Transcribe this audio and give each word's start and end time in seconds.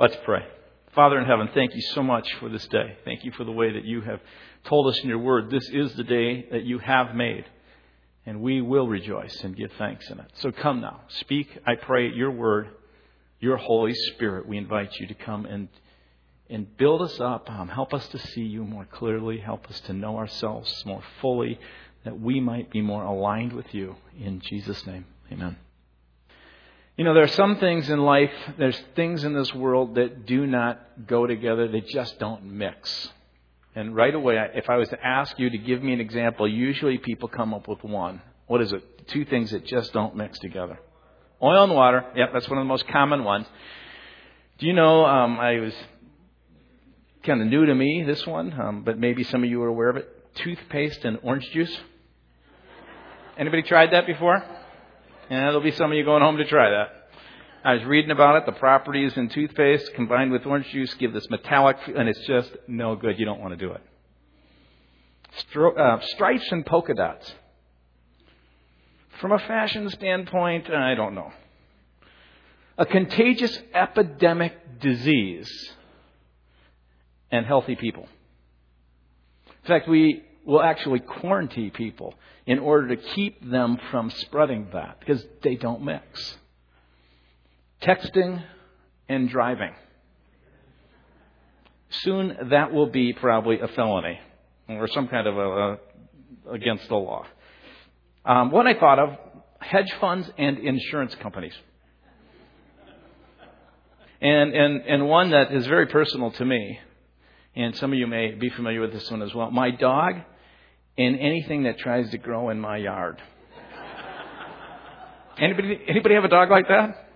Let's 0.00 0.16
pray. 0.24 0.42
Father 0.94 1.18
in 1.18 1.26
heaven, 1.26 1.50
thank 1.52 1.74
you 1.74 1.82
so 1.82 2.02
much 2.02 2.26
for 2.36 2.48
this 2.48 2.66
day. 2.68 2.96
Thank 3.04 3.22
you 3.22 3.32
for 3.32 3.44
the 3.44 3.52
way 3.52 3.70
that 3.70 3.84
you 3.84 4.00
have 4.00 4.18
told 4.64 4.86
us 4.86 4.98
in 5.02 5.10
your 5.10 5.18
word 5.18 5.50
this 5.50 5.68
is 5.68 5.92
the 5.92 6.04
day 6.04 6.46
that 6.52 6.64
you 6.64 6.78
have 6.78 7.14
made, 7.14 7.44
and 8.24 8.40
we 8.40 8.62
will 8.62 8.88
rejoice 8.88 9.38
and 9.44 9.54
give 9.54 9.70
thanks 9.76 10.08
in 10.08 10.18
it. 10.18 10.30
So 10.36 10.52
come 10.52 10.80
now. 10.80 11.02
Speak, 11.08 11.48
I 11.66 11.74
pray, 11.74 12.10
your 12.14 12.30
word, 12.30 12.70
your 13.40 13.58
Holy 13.58 13.92
Spirit. 13.92 14.48
We 14.48 14.56
invite 14.56 14.98
you 14.98 15.06
to 15.06 15.12
come 15.12 15.44
and, 15.44 15.68
and 16.48 16.74
build 16.78 17.02
us 17.02 17.20
up. 17.20 17.50
Um, 17.50 17.68
help 17.68 17.92
us 17.92 18.08
to 18.08 18.18
see 18.18 18.44
you 18.44 18.64
more 18.64 18.86
clearly. 18.86 19.36
Help 19.36 19.68
us 19.68 19.80
to 19.82 19.92
know 19.92 20.16
ourselves 20.16 20.82
more 20.86 21.02
fully, 21.20 21.60
that 22.04 22.18
we 22.18 22.40
might 22.40 22.70
be 22.70 22.80
more 22.80 23.04
aligned 23.04 23.52
with 23.52 23.74
you. 23.74 23.96
In 24.18 24.40
Jesus' 24.40 24.86
name, 24.86 25.04
amen. 25.30 25.58
You 27.00 27.04
know, 27.04 27.14
there 27.14 27.24
are 27.24 27.28
some 27.28 27.56
things 27.56 27.88
in 27.88 28.00
life, 28.00 28.30
there's 28.58 28.78
things 28.94 29.24
in 29.24 29.32
this 29.32 29.54
world 29.54 29.94
that 29.94 30.26
do 30.26 30.46
not 30.46 31.06
go 31.06 31.26
together, 31.26 31.66
they 31.66 31.80
just 31.80 32.18
don't 32.18 32.44
mix. 32.44 33.08
And 33.74 33.96
right 33.96 34.14
away, 34.14 34.36
if 34.54 34.68
I 34.68 34.76
was 34.76 34.90
to 34.90 35.02
ask 35.02 35.38
you 35.38 35.48
to 35.48 35.56
give 35.56 35.82
me 35.82 35.94
an 35.94 36.00
example, 36.02 36.46
usually 36.46 36.98
people 36.98 37.26
come 37.26 37.54
up 37.54 37.68
with 37.68 37.82
one. 37.82 38.20
What 38.48 38.60
is 38.60 38.74
it? 38.74 39.08
Two 39.08 39.24
things 39.24 39.50
that 39.52 39.64
just 39.64 39.94
don't 39.94 40.14
mix 40.14 40.38
together. 40.40 40.78
Oil 41.42 41.64
and 41.64 41.72
water. 41.72 42.04
Yep, 42.16 42.34
that's 42.34 42.50
one 42.50 42.58
of 42.58 42.64
the 42.64 42.68
most 42.68 42.86
common 42.88 43.24
ones. 43.24 43.46
Do 44.58 44.66
you 44.66 44.74
know, 44.74 45.06
um, 45.06 45.40
I 45.40 45.58
was 45.58 45.72
kind 47.22 47.40
of 47.40 47.46
new 47.46 47.64
to 47.64 47.74
me, 47.74 48.04
this 48.06 48.26
one, 48.26 48.52
um, 48.60 48.82
but 48.84 48.98
maybe 48.98 49.24
some 49.24 49.42
of 49.42 49.48
you 49.48 49.62
are 49.62 49.68
aware 49.68 49.88
of 49.88 49.96
it. 49.96 50.34
Toothpaste 50.34 51.02
and 51.06 51.18
orange 51.22 51.50
juice. 51.50 51.74
Anybody 53.38 53.62
tried 53.62 53.94
that 53.94 54.06
before? 54.06 54.44
Yeah, 55.30 55.42
there'll 55.42 55.60
be 55.60 55.70
some 55.70 55.92
of 55.92 55.96
you 55.96 56.04
going 56.04 56.22
home 56.22 56.38
to 56.38 56.44
try 56.44 56.70
that. 56.70 56.88
I 57.62 57.74
was 57.74 57.84
reading 57.84 58.10
about 58.10 58.34
it. 58.36 58.46
The 58.46 58.58
properties 58.58 59.16
in 59.16 59.28
toothpaste 59.28 59.94
combined 59.94 60.32
with 60.32 60.44
orange 60.44 60.66
juice 60.72 60.92
give 60.94 61.12
this 61.12 61.30
metallic, 61.30 61.76
and 61.86 62.08
it's 62.08 62.26
just 62.26 62.50
no 62.66 62.96
good. 62.96 63.16
You 63.16 63.26
don't 63.26 63.40
want 63.40 63.56
to 63.56 63.56
do 63.56 63.72
it. 63.72 63.80
Stro- 65.38 65.78
uh, 65.78 66.04
stripes 66.04 66.50
and 66.50 66.66
polka 66.66 66.94
dots. 66.94 67.32
From 69.20 69.30
a 69.30 69.38
fashion 69.38 69.88
standpoint, 69.90 70.68
I 70.68 70.96
don't 70.96 71.14
know. 71.14 71.30
A 72.76 72.86
contagious 72.86 73.56
epidemic 73.72 74.80
disease 74.80 75.48
and 77.30 77.46
healthy 77.46 77.76
people. 77.76 78.08
In 79.62 79.68
fact, 79.68 79.86
we 79.86 80.24
will 80.44 80.62
actually 80.62 81.00
quarantine 81.00 81.70
people 81.70 82.14
in 82.46 82.58
order 82.58 82.94
to 82.94 82.96
keep 82.96 83.48
them 83.48 83.78
from 83.90 84.10
spreading 84.10 84.68
that 84.72 84.98
because 85.00 85.24
they 85.42 85.54
don't 85.54 85.82
mix. 85.82 86.36
Texting 87.82 88.42
and 89.08 89.28
driving. 89.28 89.72
Soon 91.90 92.36
that 92.50 92.72
will 92.72 92.86
be 92.86 93.12
probably 93.12 93.60
a 93.60 93.68
felony 93.68 94.18
or 94.68 94.86
some 94.88 95.08
kind 95.08 95.26
of 95.26 95.36
a, 95.36 95.40
a 95.40 95.78
against 96.52 96.88
the 96.88 96.96
law. 96.96 97.26
Um, 98.24 98.50
what 98.50 98.66
I 98.66 98.74
thought 98.74 98.98
of 98.98 99.16
hedge 99.60 99.92
funds 100.00 100.30
and 100.38 100.58
insurance 100.58 101.14
companies. 101.16 101.54
And, 104.20 104.54
and, 104.54 104.82
and 104.82 105.08
one 105.08 105.30
that 105.30 105.52
is 105.52 105.66
very 105.66 105.86
personal 105.86 106.30
to 106.32 106.44
me 106.44 106.78
and 107.54 107.76
some 107.76 107.92
of 107.92 107.98
you 107.98 108.06
may 108.06 108.32
be 108.32 108.50
familiar 108.50 108.80
with 108.80 108.92
this 108.92 109.10
one 109.10 109.22
as 109.22 109.34
well. 109.34 109.50
My 109.50 109.70
dog 109.70 110.14
and 110.96 111.18
anything 111.18 111.64
that 111.64 111.78
tries 111.78 112.10
to 112.10 112.18
grow 112.18 112.50
in 112.50 112.60
my 112.60 112.76
yard. 112.76 113.20
anybody, 115.38 115.80
anybody 115.88 116.14
have 116.14 116.24
a 116.24 116.28
dog 116.28 116.50
like 116.50 116.68
that? 116.68 117.08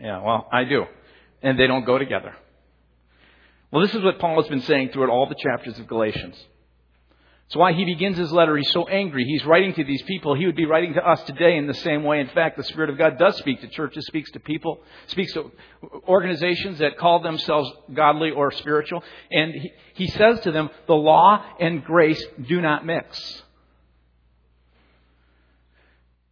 Yeah, 0.00 0.22
well, 0.22 0.48
I 0.52 0.64
do. 0.64 0.84
And 1.42 1.58
they 1.58 1.66
don't 1.66 1.84
go 1.84 1.98
together. 1.98 2.34
Well, 3.70 3.82
this 3.82 3.94
is 3.94 4.02
what 4.02 4.18
Paul 4.18 4.40
has 4.40 4.48
been 4.48 4.62
saying 4.62 4.90
throughout 4.92 5.10
all 5.10 5.26
the 5.26 5.34
chapters 5.34 5.78
of 5.78 5.86
Galatians. 5.86 6.36
That's 7.44 7.56
why 7.56 7.74
he 7.74 7.84
begins 7.84 8.16
his 8.16 8.32
letter. 8.32 8.56
He's 8.56 8.72
so 8.72 8.88
angry. 8.88 9.24
He's 9.24 9.44
writing 9.44 9.74
to 9.74 9.84
these 9.84 10.00
people. 10.02 10.34
He 10.34 10.46
would 10.46 10.56
be 10.56 10.64
writing 10.64 10.94
to 10.94 11.06
us 11.06 11.22
today 11.24 11.58
in 11.58 11.66
the 11.66 11.74
same 11.74 12.02
way. 12.02 12.20
In 12.20 12.28
fact, 12.28 12.56
the 12.56 12.64
Spirit 12.64 12.88
of 12.88 12.96
God 12.96 13.18
does 13.18 13.36
speak 13.36 13.60
to 13.60 13.68
churches, 13.68 14.06
speaks 14.06 14.30
to 14.30 14.40
people, 14.40 14.80
speaks 15.08 15.34
to 15.34 15.50
organizations 16.08 16.78
that 16.78 16.96
call 16.96 17.20
themselves 17.20 17.70
godly 17.92 18.30
or 18.30 18.52
spiritual. 18.52 19.04
And 19.30 19.52
he, 19.52 19.72
he 19.94 20.06
says 20.06 20.40
to 20.40 20.52
them, 20.52 20.70
the 20.86 20.94
law 20.94 21.44
and 21.60 21.84
grace 21.84 22.24
do 22.48 22.62
not 22.62 22.86
mix. 22.86 23.42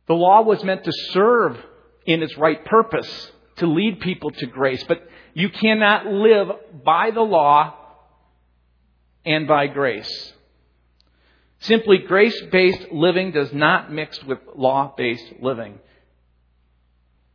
The 0.07 0.15
law 0.15 0.41
was 0.41 0.65
meant 0.65 0.85
to 0.85 0.93
serve 1.11 1.59
in 2.07 2.23
its 2.23 2.37
right 2.39 2.65
purpose, 2.65 3.31
to 3.57 3.67
lead 3.67 4.01
people 4.01 4.31
to 4.31 4.47
grace. 4.47 4.83
But 4.89 5.07
you 5.35 5.51
cannot 5.51 6.07
live 6.07 6.49
by 6.83 7.11
the 7.11 7.21
law 7.21 7.75
and 9.27 9.47
by 9.47 9.67
grace. 9.67 10.33
Simply 11.61 11.99
grace 11.99 12.41
based 12.51 12.91
living 12.91 13.33
does 13.33 13.53
not 13.53 13.93
mix 13.93 14.23
with 14.25 14.39
law 14.57 14.95
based 14.97 15.33
living. 15.41 15.79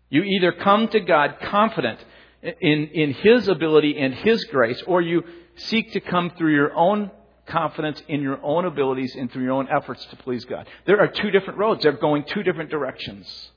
You 0.09 0.23
either 0.23 0.51
come 0.51 0.87
to 0.89 0.99
God 0.99 1.37
confident 1.41 1.99
in, 2.41 2.89
in 2.93 3.13
His 3.13 3.47
ability 3.47 3.97
and 3.99 4.13
His 4.13 4.43
grace, 4.45 4.81
or 4.87 5.01
you 5.01 5.23
seek 5.55 5.93
to 5.93 5.99
come 5.99 6.31
through 6.37 6.53
your 6.53 6.75
own 6.75 7.11
confidence 7.47 8.01
in 8.07 8.21
your 8.21 8.43
own 8.43 8.65
abilities 8.65 9.15
and 9.15 9.31
through 9.31 9.43
your 9.43 9.53
own 9.53 9.67
efforts 9.69 10.03
to 10.05 10.15
please 10.15 10.45
God. 10.45 10.67
There 10.87 10.99
are 10.99 11.07
two 11.07 11.29
different 11.29 11.59
roads. 11.59 11.83
They're 11.83 11.91
going 11.91 12.25
two 12.27 12.41
different 12.41 12.71
directions. 12.71 13.51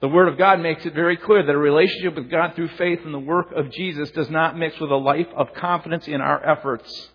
The 0.00 0.08
Word 0.08 0.28
of 0.28 0.38
God 0.38 0.60
makes 0.60 0.84
it 0.86 0.94
very 0.94 1.16
clear 1.16 1.44
that 1.44 1.52
a 1.52 1.58
relationship 1.58 2.14
with 2.16 2.30
God 2.30 2.54
through 2.54 2.68
faith 2.76 3.00
in 3.04 3.12
the 3.12 3.18
work 3.18 3.52
of 3.52 3.70
Jesus 3.72 4.10
does 4.12 4.30
not 4.30 4.58
mix 4.58 4.78
with 4.80 4.90
a 4.90 4.96
life 4.96 5.28
of 5.36 5.54
confidence 5.54 6.06
in 6.06 6.20
our 6.20 6.44
efforts 6.44 7.10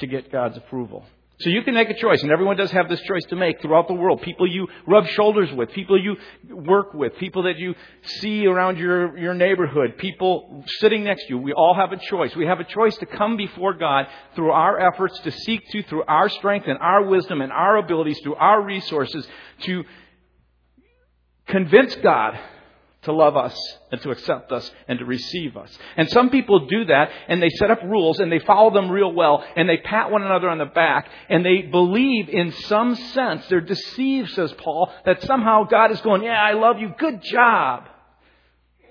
to 0.00 0.06
get 0.06 0.30
God's 0.32 0.56
approval. 0.56 1.04
So 1.40 1.48
you 1.48 1.62
can 1.62 1.72
make 1.72 1.88
a 1.88 1.94
choice, 1.94 2.22
and 2.22 2.30
everyone 2.30 2.58
does 2.58 2.70
have 2.72 2.90
this 2.90 3.00
choice 3.00 3.24
to 3.30 3.36
make 3.36 3.62
throughout 3.62 3.88
the 3.88 3.94
world. 3.94 4.20
People 4.20 4.46
you 4.46 4.68
rub 4.86 5.06
shoulders 5.06 5.50
with, 5.50 5.70
people 5.70 5.98
you 5.98 6.16
work 6.50 6.92
with, 6.92 7.16
people 7.16 7.44
that 7.44 7.56
you 7.56 7.74
see 8.04 8.46
around 8.46 8.76
your, 8.76 9.16
your 9.16 9.32
neighborhood, 9.32 9.96
people 9.96 10.62
sitting 10.80 11.02
next 11.02 11.22
to 11.22 11.28
you. 11.30 11.38
We 11.38 11.54
all 11.54 11.74
have 11.74 11.92
a 11.92 11.96
choice. 11.96 12.36
We 12.36 12.44
have 12.44 12.60
a 12.60 12.64
choice 12.64 12.94
to 12.98 13.06
come 13.06 13.38
before 13.38 13.72
God 13.72 14.06
through 14.34 14.50
our 14.50 14.78
efforts, 14.92 15.18
to 15.20 15.30
seek 15.30 15.66
to, 15.70 15.82
through 15.84 16.02
our 16.06 16.28
strength 16.28 16.66
and 16.68 16.78
our 16.78 17.04
wisdom 17.04 17.40
and 17.40 17.50
our 17.50 17.78
abilities, 17.78 18.20
through 18.22 18.34
our 18.34 18.62
resources, 18.62 19.26
to 19.62 19.84
convince 21.46 21.94
God 21.96 22.38
to 23.02 23.12
love 23.12 23.36
us 23.36 23.58
and 23.90 24.00
to 24.02 24.10
accept 24.10 24.52
us 24.52 24.70
and 24.86 24.98
to 24.98 25.04
receive 25.04 25.56
us. 25.56 25.76
And 25.96 26.08
some 26.10 26.28
people 26.28 26.66
do 26.66 26.84
that 26.84 27.10
and 27.28 27.42
they 27.42 27.48
set 27.48 27.70
up 27.70 27.82
rules 27.82 28.20
and 28.20 28.30
they 28.30 28.40
follow 28.40 28.72
them 28.72 28.90
real 28.90 29.12
well 29.12 29.42
and 29.56 29.68
they 29.68 29.78
pat 29.78 30.10
one 30.10 30.22
another 30.22 30.50
on 30.50 30.58
the 30.58 30.66
back 30.66 31.08
and 31.28 31.44
they 31.44 31.62
believe 31.62 32.28
in 32.28 32.52
some 32.52 32.94
sense, 32.94 33.46
they're 33.48 33.62
deceived, 33.62 34.30
says 34.30 34.52
Paul, 34.58 34.92
that 35.06 35.22
somehow 35.22 35.64
God 35.64 35.90
is 35.92 36.00
going, 36.02 36.22
yeah, 36.22 36.42
I 36.42 36.52
love 36.52 36.78
you, 36.78 36.92
good 36.98 37.22
job. 37.22 37.84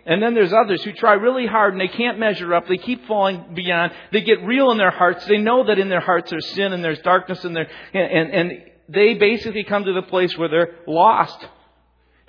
And 0.05 0.23
then 0.23 0.33
there's 0.33 0.53
others 0.53 0.83
who 0.83 0.91
try 0.93 1.13
really 1.13 1.45
hard 1.45 1.73
and 1.73 1.81
they 1.81 1.87
can't 1.87 2.17
measure 2.17 2.55
up. 2.55 2.67
They 2.67 2.77
keep 2.77 3.05
falling 3.05 3.53
beyond. 3.53 3.91
They 4.11 4.21
get 4.21 4.43
real 4.43 4.71
in 4.71 4.79
their 4.79 4.89
hearts. 4.89 5.23
They 5.25 5.37
know 5.37 5.67
that 5.67 5.77
in 5.77 5.89
their 5.89 5.99
hearts 5.99 6.31
there's 6.31 6.49
sin 6.55 6.73
and 6.73 6.83
there's 6.83 6.99
darkness 6.99 7.43
and, 7.45 7.55
and, 7.55 7.67
and 7.93 8.51
they 8.87 9.13
basically 9.13 9.65
come 9.65 9.83
to 9.83 9.93
the 9.93 10.01
place 10.01 10.35
where 10.35 10.49
they're 10.49 10.75
lost 10.87 11.45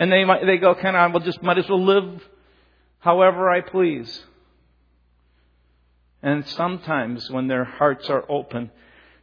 and 0.00 0.10
they 0.10 0.24
might, 0.24 0.44
they 0.46 0.56
go, 0.56 0.74
kind 0.74 0.96
of, 0.96 1.12
well, 1.12 1.22
just 1.22 1.42
might 1.42 1.58
as 1.58 1.68
well 1.68 1.84
live 1.84 2.22
however 3.00 3.50
I 3.50 3.60
please. 3.60 4.24
And 6.22 6.46
sometimes 6.48 7.30
when 7.30 7.48
their 7.48 7.64
hearts 7.64 8.08
are 8.08 8.24
open, 8.28 8.70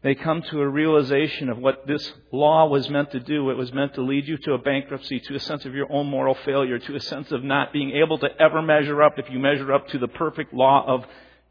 they 0.03 0.13
come 0.13 0.43
to 0.43 0.61
a 0.61 0.69
realization 0.69 1.49
of 1.49 1.57
what 1.57 1.87
this 1.87 2.13
law 2.31 2.67
was 2.67 2.89
meant 2.91 3.11
to 3.11 3.19
do. 3.19 3.49
It 3.49 3.57
was 3.57 3.73
meant 3.73 3.95
to 3.95 4.03
lead 4.03 4.27
you 4.27 4.37
to 4.37 4.53
a 4.53 4.59
bankruptcy, 4.59 5.19
to 5.21 5.35
a 5.35 5.39
sense 5.39 5.65
of 5.65 5.73
your 5.73 5.91
own 5.91 6.07
moral 6.07 6.37
failure, 6.45 6.77
to 6.77 6.95
a 6.95 7.01
sense 7.01 7.31
of 7.31 7.43
not 7.43 7.73
being 7.73 7.91
able 8.03 8.19
to 8.19 8.29
ever 8.39 8.61
measure 8.61 9.01
up 9.01 9.17
if 9.17 9.31
you 9.31 9.39
measure 9.39 9.73
up 9.73 9.87
to 9.89 9.97
the 9.97 10.07
perfect 10.07 10.53
law 10.53 10.85
of 10.87 11.05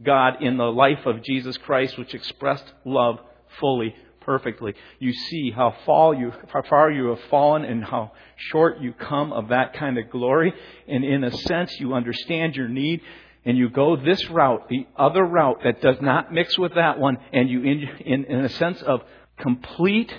God 0.04 0.40
in 0.40 0.56
the 0.56 0.70
life 0.70 1.04
of 1.04 1.24
Jesus 1.24 1.56
Christ, 1.56 1.98
which 1.98 2.14
expressed 2.14 2.72
love 2.84 3.18
fully 3.58 3.94
perfectly, 4.26 4.74
you 4.98 5.12
see 5.12 5.50
how, 5.50 5.74
fall 5.86 6.12
you, 6.12 6.32
how 6.52 6.62
far 6.68 6.90
you 6.90 7.06
have 7.06 7.20
fallen 7.30 7.64
and 7.64 7.82
how 7.82 8.12
short 8.36 8.80
you 8.80 8.92
come 8.92 9.32
of 9.32 9.48
that 9.48 9.72
kind 9.72 9.96
of 9.96 10.10
glory. 10.10 10.52
And 10.86 11.04
in 11.04 11.24
a 11.24 11.30
sense, 11.30 11.72
you 11.78 11.94
understand 11.94 12.56
your 12.56 12.68
need 12.68 13.00
and 13.46 13.56
you 13.56 13.70
go 13.70 13.96
this 13.96 14.28
route, 14.28 14.68
the 14.68 14.86
other 14.96 15.24
route 15.24 15.60
that 15.64 15.80
does 15.80 15.96
not 16.02 16.32
mix 16.32 16.58
with 16.58 16.74
that 16.74 16.98
one, 16.98 17.16
and 17.32 17.48
you, 17.48 17.62
in, 17.62 17.82
in, 18.04 18.24
in 18.24 18.44
a 18.44 18.48
sense 18.48 18.82
of 18.82 19.02
complete, 19.38 20.12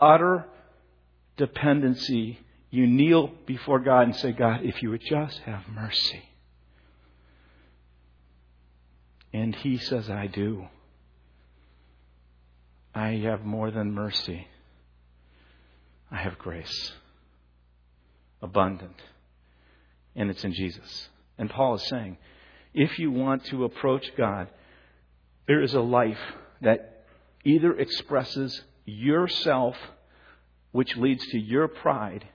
utter 0.00 0.44
dependency, 1.36 2.40
you 2.70 2.88
kneel 2.88 3.30
before 3.46 3.78
God 3.78 4.02
and 4.02 4.16
say, 4.16 4.32
God, 4.32 4.64
if 4.64 4.82
you 4.82 4.90
would 4.90 5.02
just 5.08 5.38
have 5.40 5.62
mercy. 5.72 6.22
And 9.32 9.54
He 9.54 9.78
says, 9.78 10.10
I 10.10 10.26
do. 10.26 10.66
I 12.94 13.20
have 13.24 13.44
more 13.44 13.70
than 13.70 13.92
mercy. 13.92 14.46
I 16.10 16.16
have 16.16 16.38
grace. 16.38 16.92
Abundant. 18.42 18.96
And 20.14 20.30
it's 20.30 20.44
in 20.44 20.52
Jesus. 20.52 21.08
And 21.38 21.48
Paul 21.48 21.76
is 21.76 21.86
saying, 21.88 22.18
if 22.74 22.98
you 22.98 23.10
want 23.10 23.44
to 23.46 23.64
approach 23.64 24.06
God, 24.16 24.48
there 25.46 25.62
is 25.62 25.74
a 25.74 25.80
life 25.80 26.20
that 26.60 27.04
either 27.44 27.76
expresses 27.76 28.62
yourself, 28.84 29.76
which 30.72 30.96
leads 30.96 31.24
to 31.28 31.38
your 31.38 31.68
pride 31.68 32.26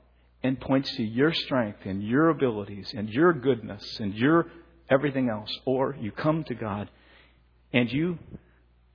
and 0.43 0.59
points 0.59 0.95
to 0.95 1.03
your 1.03 1.33
strength 1.33 1.79
and 1.85 2.03
your 2.03 2.29
abilities 2.29 2.93
and 2.95 3.09
your 3.09 3.33
goodness 3.33 3.99
and 3.99 4.13
your 4.13 4.47
everything 4.89 5.29
else, 5.29 5.51
or 5.65 5.95
you 5.99 6.11
come 6.11 6.43
to 6.45 6.55
God 6.55 6.89
and 7.73 7.91
you, 7.91 8.17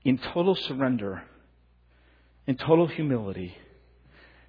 in 0.05 0.19
total 0.19 0.55
surrender, 0.55 1.23
in 2.47 2.57
total 2.57 2.87
humility, 2.87 3.57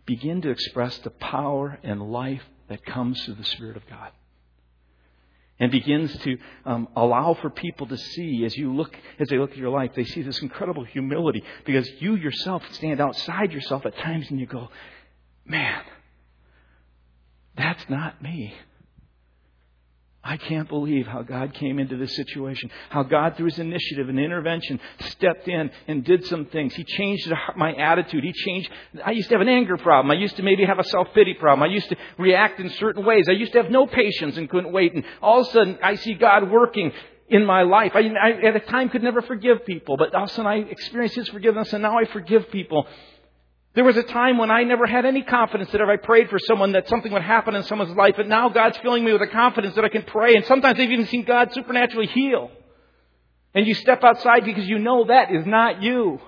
begin 0.06 0.42
to 0.42 0.50
express 0.50 0.98
the 1.00 1.10
power 1.10 1.80
and 1.84 2.02
life 2.12 2.44
that 2.70 2.86
comes 2.86 3.24
through 3.24 3.36
the 3.36 3.46
Spirit 3.46 3.78
of 3.78 3.88
God. 3.88 4.12
And 5.60 5.72
begins 5.72 6.16
to 6.24 6.38
um, 6.66 6.88
allow 6.96 7.36
for 7.36 7.50
people 7.50 7.88
to 7.88 7.98
see 7.98 8.44
as 8.44 8.58
you 8.58 8.74
look, 8.76 8.98
as 9.20 9.30
they 9.30 9.38
look 9.38 9.52
at 9.52 9.58
your 9.58 9.70
life, 9.70 9.92
they 9.96 10.04
see 10.04 10.24
this 10.24 10.42
incredible 10.42 10.84
humility 10.84 11.44
because 11.64 11.90
you 12.00 12.16
yourself 12.16 12.64
stand 12.72 13.00
outside 13.00 13.54
yourself 13.54 13.86
at 13.86 13.96
times 13.98 14.30
and 14.30 14.40
you 14.40 14.48
go, 14.48 14.70
man, 15.46 15.84
that's 17.56 17.88
not 17.88 18.22
me. 18.22 18.56
I 20.26 20.38
can't 20.38 20.70
believe 20.70 21.06
how 21.06 21.22
God 21.22 21.54
came 21.54 21.80
into 21.80 21.98
this 21.98 22.16
situation. 22.16 22.72
How 22.90 23.04
God, 23.04 23.36
through 23.36 23.48
His 23.48 23.60
initiative 23.60 24.08
and 24.08 24.18
intervention, 24.18 24.80
stepped 25.10 25.50
in 25.50 25.70
and 25.88 26.06
did 26.06 26.26
some 26.28 26.46
things. 26.46 26.74
He 26.76 26.86
changed 26.86 27.30
my 27.58 27.74
attitude. 27.74 28.24
He 28.24 28.32
changed. 28.32 28.70
I 29.06 29.12
used 29.12 29.28
to 29.30 29.36
have 29.36 29.42
an 29.42 29.50
anger 29.50 29.76
problem. 29.76 30.12
I 30.12 30.20
used 30.22 30.38
to 30.38 30.44
maybe 30.44 30.64
have 30.64 30.80
a 30.80 30.84
self-pity 30.86 31.34
problem. 31.36 31.70
I 31.70 31.74
used 31.74 31.90
to 31.90 31.98
react 32.18 32.62
in 32.62 32.70
certain 32.72 33.06
ways. 33.06 33.26
I 33.28 33.34
used 33.34 33.52
to 33.52 33.62
have 33.62 33.70
no 33.70 33.86
patience 33.86 34.38
and 34.38 34.50
couldn't 34.50 34.72
wait. 34.72 34.94
And 34.94 35.04
all 35.22 35.42
of 35.42 35.48
a 35.48 35.52
sudden, 35.52 35.78
I 35.84 35.96
see 35.96 36.14
God 36.14 36.50
working 36.50 36.94
in 37.28 37.46
my 37.46 37.64
life. 37.64 37.92
I, 37.94 38.00
I 38.00 38.48
at 38.48 38.56
a 38.56 38.60
time 38.62 38.90
could 38.90 39.04
never 39.04 39.22
forgive 39.22 39.66
people, 39.66 39.98
but 39.98 40.14
all 40.16 40.24
of 40.24 40.30
a 40.30 40.34
sudden 40.34 40.48
I 40.48 40.58
experienced 40.58 41.16
His 41.16 41.28
forgiveness 41.30 41.74
and 41.74 41.82
now 41.82 41.98
I 41.98 42.06
forgive 42.06 42.50
people. 42.50 42.88
There 43.76 43.84
was 43.84 43.98
a 43.98 44.04
time 44.04 44.38
when 44.38 44.52
I 44.52 44.64
never 44.64 44.86
had 44.86 45.06
any 45.06 45.24
confidence 45.24 45.72
that 45.72 45.82
if 45.82 45.90
I 45.90 45.98
prayed 45.98 46.30
for 46.30 46.38
someone 46.38 46.74
that 46.74 46.88
something 46.88 47.12
would 47.12 47.24
happen 47.24 47.56
in 47.56 47.64
someone's 47.64 47.96
life, 47.96 48.14
but 48.16 48.28
now 48.28 48.50
God's 48.50 48.78
filling 48.78 49.04
me 49.04 49.14
with 49.14 49.22
a 49.24 49.28
confidence 49.28 49.74
that 49.76 49.84
I 49.84 49.90
can 49.90 50.04
pray, 50.04 50.36
and 50.36 50.46
sometimes 50.46 50.80
I've 50.80 50.92
even 50.92 51.08
seen 51.08 51.24
God 51.24 51.52
supernaturally 51.54 52.08
heal. 52.08 52.52
And 53.56 53.66
you 53.66 53.74
step 53.74 54.04
outside 54.04 54.46
because 54.46 54.68
you 54.68 54.78
know 54.78 55.06
that 55.06 55.32
is 55.32 55.46
not 55.46 55.82
you. 55.82 56.20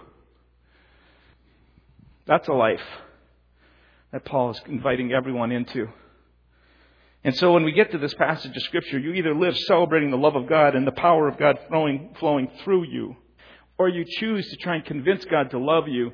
That's 2.26 2.48
a 2.48 2.54
life 2.54 2.82
that 4.12 4.26
Paul 4.26 4.52
is 4.52 4.62
inviting 4.68 5.12
everyone 5.12 5.52
into. 5.52 5.88
And 7.24 7.36
so 7.36 7.54
when 7.54 7.64
we 7.64 7.74
get 7.74 7.92
to 7.92 7.98
this 7.98 8.14
passage 8.16 8.56
of 8.56 8.64
Scripture, 8.64 8.98
you 8.98 9.14
either 9.14 9.36
live 9.36 9.58
celebrating 9.68 10.10
the 10.10 10.18
love 10.18 10.36
of 10.36 10.48
God 10.48 10.76
and 10.76 10.86
the 10.86 10.92
power 10.92 11.28
of 11.28 11.38
God 11.38 11.60
flowing, 11.68 12.16
flowing 12.20 12.50
through 12.64 12.86
you, 12.86 13.16
or 13.78 13.90
you 13.90 14.06
choose 14.20 14.48
to 14.50 14.56
try 14.58 14.76
and 14.76 14.86
convince 14.86 15.26
God 15.26 15.52
to 15.52 15.60
love 15.60 15.88
you 15.88 16.12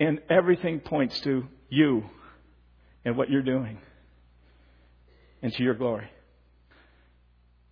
and 0.00 0.20
everything 0.30 0.80
points 0.80 1.18
to 1.20 1.44
you 1.68 2.04
and 3.04 3.16
what 3.16 3.30
you're 3.30 3.42
doing 3.42 3.78
and 5.42 5.52
to 5.52 5.62
your 5.62 5.74
glory. 5.74 6.08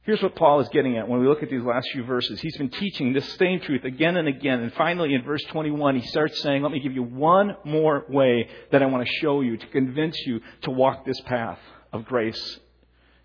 Here's 0.02 0.22
what 0.22 0.36
Paul 0.36 0.60
is 0.60 0.68
getting 0.68 0.96
at 0.96 1.08
when 1.08 1.18
we 1.18 1.26
look 1.26 1.42
at 1.42 1.50
these 1.50 1.64
last 1.64 1.88
few 1.92 2.04
verses. 2.04 2.40
He's 2.40 2.56
been 2.56 2.70
teaching 2.70 3.12
this 3.12 3.28
same 3.34 3.58
truth 3.58 3.82
again 3.82 4.16
and 4.16 4.28
again. 4.28 4.60
And 4.60 4.72
finally, 4.74 5.12
in 5.14 5.24
verse 5.24 5.42
21, 5.48 5.96
he 5.96 6.06
starts 6.06 6.40
saying, 6.42 6.62
Let 6.62 6.70
me 6.70 6.78
give 6.78 6.92
you 6.92 7.02
one 7.02 7.56
more 7.64 8.04
way 8.08 8.48
that 8.70 8.84
I 8.84 8.86
want 8.86 9.04
to 9.04 9.12
show 9.14 9.40
you 9.40 9.56
to 9.56 9.66
convince 9.66 10.16
you 10.24 10.40
to 10.62 10.70
walk 10.70 11.04
this 11.04 11.20
path 11.22 11.58
of 11.92 12.04
grace, 12.04 12.60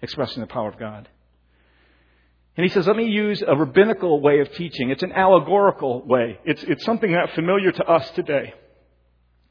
expressing 0.01 0.41
the 0.41 0.47
power 0.47 0.69
of 0.69 0.79
God. 0.79 1.07
And 2.57 2.63
he 2.65 2.69
says, 2.69 2.87
Let 2.87 2.95
me 2.95 3.05
use 3.05 3.43
a 3.47 3.55
rabbinical 3.55 4.19
way 4.19 4.39
of 4.39 4.51
teaching. 4.55 4.89
It's 4.89 5.03
an 5.03 5.11
allegorical 5.11 6.03
way, 6.07 6.39
it's, 6.45 6.63
it's 6.63 6.83
something 6.83 7.11
that's 7.11 7.33
familiar 7.35 7.71
to 7.71 7.83
us 7.85 8.09
today. 8.11 8.55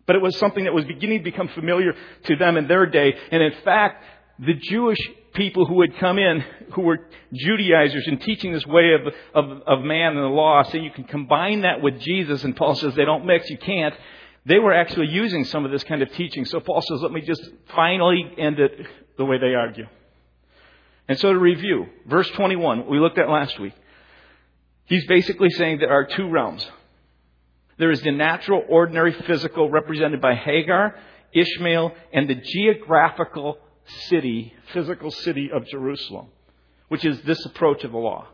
But 0.07 0.17
it 0.17 0.23
was 0.23 0.37
something 0.39 0.65
that 0.65 0.75
was 0.75 0.85
beginning 0.85 1.19
to 1.19 1.25
become 1.25 1.49
familiar 1.49 1.95
to 2.25 2.37
them 2.37 2.57
in 2.57 2.67
their 2.67 2.87
day. 2.87 3.15
And 3.31 3.43
in 3.43 3.53
fact, 3.65 4.05
the 4.39 4.55
Jewish 4.55 4.99
people 5.35 5.67
who 5.67 5.81
had 5.83 5.97
come 5.99 6.19
in, 6.19 6.45
who 6.73 6.83
were 6.83 7.07
Judaizers 7.33 8.07
and 8.07 8.21
teaching 8.21 8.53
this 8.53 8.67
way 8.67 8.93
of, 8.95 9.15
of, 9.35 9.63
of 9.67 9.85
man 9.85 10.17
and 10.17 10.25
the 10.25 10.29
law, 10.29 10.63
saying 10.65 10.85
you 10.85 10.91
can 10.91 11.05
combine 11.05 11.63
that 11.63 11.81
with 11.81 12.01
Jesus, 12.01 12.43
and 12.45 12.57
Paul 12.57 12.75
says 12.75 12.95
they 12.95 13.05
don't 13.05 13.27
mix, 13.27 13.49
you 13.49 13.59
can't. 13.59 13.95
They 14.47 14.59
were 14.59 14.73
actually 14.73 15.09
using 15.09 15.45
some 15.45 15.65
of 15.65 15.71
this 15.71 15.85
kind 15.85 16.03
of 16.03 16.11
teaching. 16.13 16.45
So 16.47 16.61
Paul 16.61 16.81
says, 16.83 17.03
let 17.03 17.13
me 17.13 17.21
just 17.21 17.43
finally 17.75 18.33
end 18.39 18.59
it 18.59 18.87
the 19.19 19.25
way 19.25 19.39
they 19.39 19.55
argue. 19.55 19.87
And 21.07 21.19
so 21.19 21.33
to 21.33 21.39
review, 21.39 21.87
verse 22.07 22.29
21, 22.31 22.87
we 22.87 22.99
looked 22.99 23.19
at 23.19 23.29
last 23.29 23.59
week. 23.59 23.75
He's 24.87 25.07
basically 25.07 25.51
saying 25.51 25.79
there 25.79 25.93
are 25.93 26.05
two 26.05 26.29
realms. 26.29 26.67
There 27.81 27.91
is 27.91 28.03
the 28.03 28.13
natural, 28.13 28.63
ordinary, 28.69 29.15
physical, 29.27 29.71
represented 29.71 30.21
by 30.21 30.35
Hagar, 30.35 30.97
Ishmael, 31.33 31.93
and 32.13 32.29
the 32.29 32.35
geographical 32.35 33.57
city, 34.11 34.53
physical 34.75 35.11
city 35.11 35.51
of 35.51 35.67
Jerusalem, 35.67 36.27
which 36.89 37.07
is 37.07 37.23
this 37.23 37.43
approach 37.47 37.83
of 37.85 37.93
the 37.93 37.97
law. 37.97 38.29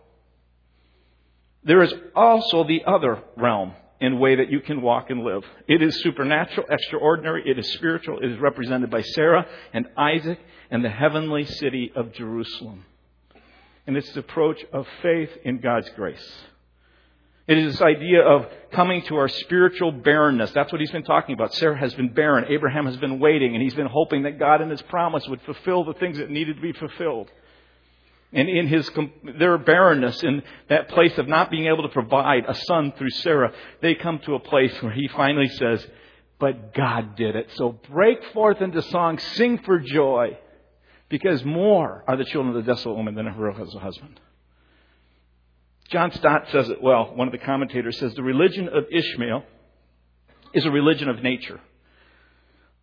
There 1.63 1.81
is 1.81 1.95
also 2.17 2.65
the 2.65 2.87
other 2.89 3.23
realm 3.37 3.75
in 4.01 4.19
way 4.19 4.35
that 4.35 4.51
you 4.51 4.59
can 4.59 4.83
walk 4.83 5.11
and 5.11 5.23
live. 5.23 5.45
It 5.69 5.81
is 5.81 6.03
supernatural, 6.03 6.67
extraordinary, 6.69 7.49
it 7.49 7.57
is 7.57 7.73
spiritual, 7.75 8.19
it 8.19 8.33
is 8.33 8.41
represented 8.41 8.91
by 8.91 9.03
Sarah 9.03 9.47
and 9.73 9.87
Isaac 9.97 10.41
and 10.73 10.85
the 10.85 10.91
heavenly 10.91 11.45
city 11.45 11.93
of 11.95 12.13
Jerusalem. 12.13 12.85
And 13.87 13.97
it's 13.97 14.13
the 14.13 14.21
approach 14.21 14.65
of 14.73 14.89
faith 15.03 15.31
in 15.45 15.61
God's 15.61 15.89
grace. 15.91 16.37
It 17.47 17.59
is 17.59 17.75
this 17.75 17.83
idea 17.83 18.23
of 18.23 18.47
coming 18.73 19.03
to 19.03 19.17
our 19.17 19.29
spiritual 19.29 19.93
barrenness. 19.93 20.51
That's 20.51 20.73
what 20.73 20.81
he's 20.81 20.91
been 20.91 21.05
talking 21.05 21.35
about. 21.35 21.55
Sarah 21.55 21.79
has 21.79 21.95
been 21.95 22.13
barren. 22.13 22.47
Abraham 22.49 22.87
has 22.87 22.97
been 22.97 23.21
waiting, 23.21 23.55
and 23.55 23.63
he's 23.63 23.75
been 23.75 23.87
hoping 23.87 24.25
that 24.25 24.39
God 24.39 24.61
in 24.63 24.71
his 24.71 24.83
promise 24.83 25.27
would 25.29 25.41
fulfill 25.43 25.85
the 25.85 25.95
things 25.95 26.19
that 26.19 26.29
needed 26.29 26.57
to 26.57 26.63
be 26.63 26.73
fulfilled. 26.73 27.31
And 28.33 28.49
in 28.49 28.67
his, 28.67 28.91
their 29.39 29.57
barrenness, 29.59 30.25
in 30.25 30.43
that 30.69 30.89
place 30.89 31.17
of 31.19 31.29
not 31.29 31.49
being 31.49 31.67
able 31.67 31.83
to 31.83 31.89
provide 31.89 32.45
a 32.49 32.55
son 32.55 32.93
through 32.99 33.11
Sarah, 33.11 33.53
they 33.81 33.95
come 33.95 34.19
to 34.25 34.35
a 34.35 34.41
place 34.41 34.83
where 34.83 34.93
he 34.93 35.09
finally 35.09 35.49
says, 35.49 35.87
but 36.41 36.75
God 36.75 37.15
did 37.15 37.37
it. 37.37 37.51
So 37.55 37.79
break 37.89 38.19
forth 38.35 38.61
into 38.61 38.83
song, 38.83 39.19
sing 39.19 39.59
for 39.59 39.79
joy, 39.79 40.37
because 41.09 41.45
more 41.45 42.03
are 42.09 42.17
the 42.17 42.25
children 42.25 42.57
of 42.57 42.65
the 42.65 42.71
desolate 42.71 42.97
woman 42.97 43.15
than 43.15 43.27
her 43.27 43.53
husband. 43.53 44.21
John 45.91 46.13
Stott 46.13 46.49
says 46.51 46.69
it 46.69 46.83
well. 46.83 47.15
One 47.15 47.29
of 47.29 47.33
the 47.33 47.39
commentators 47.39 47.99
says 47.99 48.15
the 48.15 48.23
religion 48.23 48.69
of 48.69 48.85
Ishmael 48.91 49.45
is 50.53 50.65
a 50.65 50.71
religion 50.71 51.09
of 51.09 51.23
nature, 51.23 51.61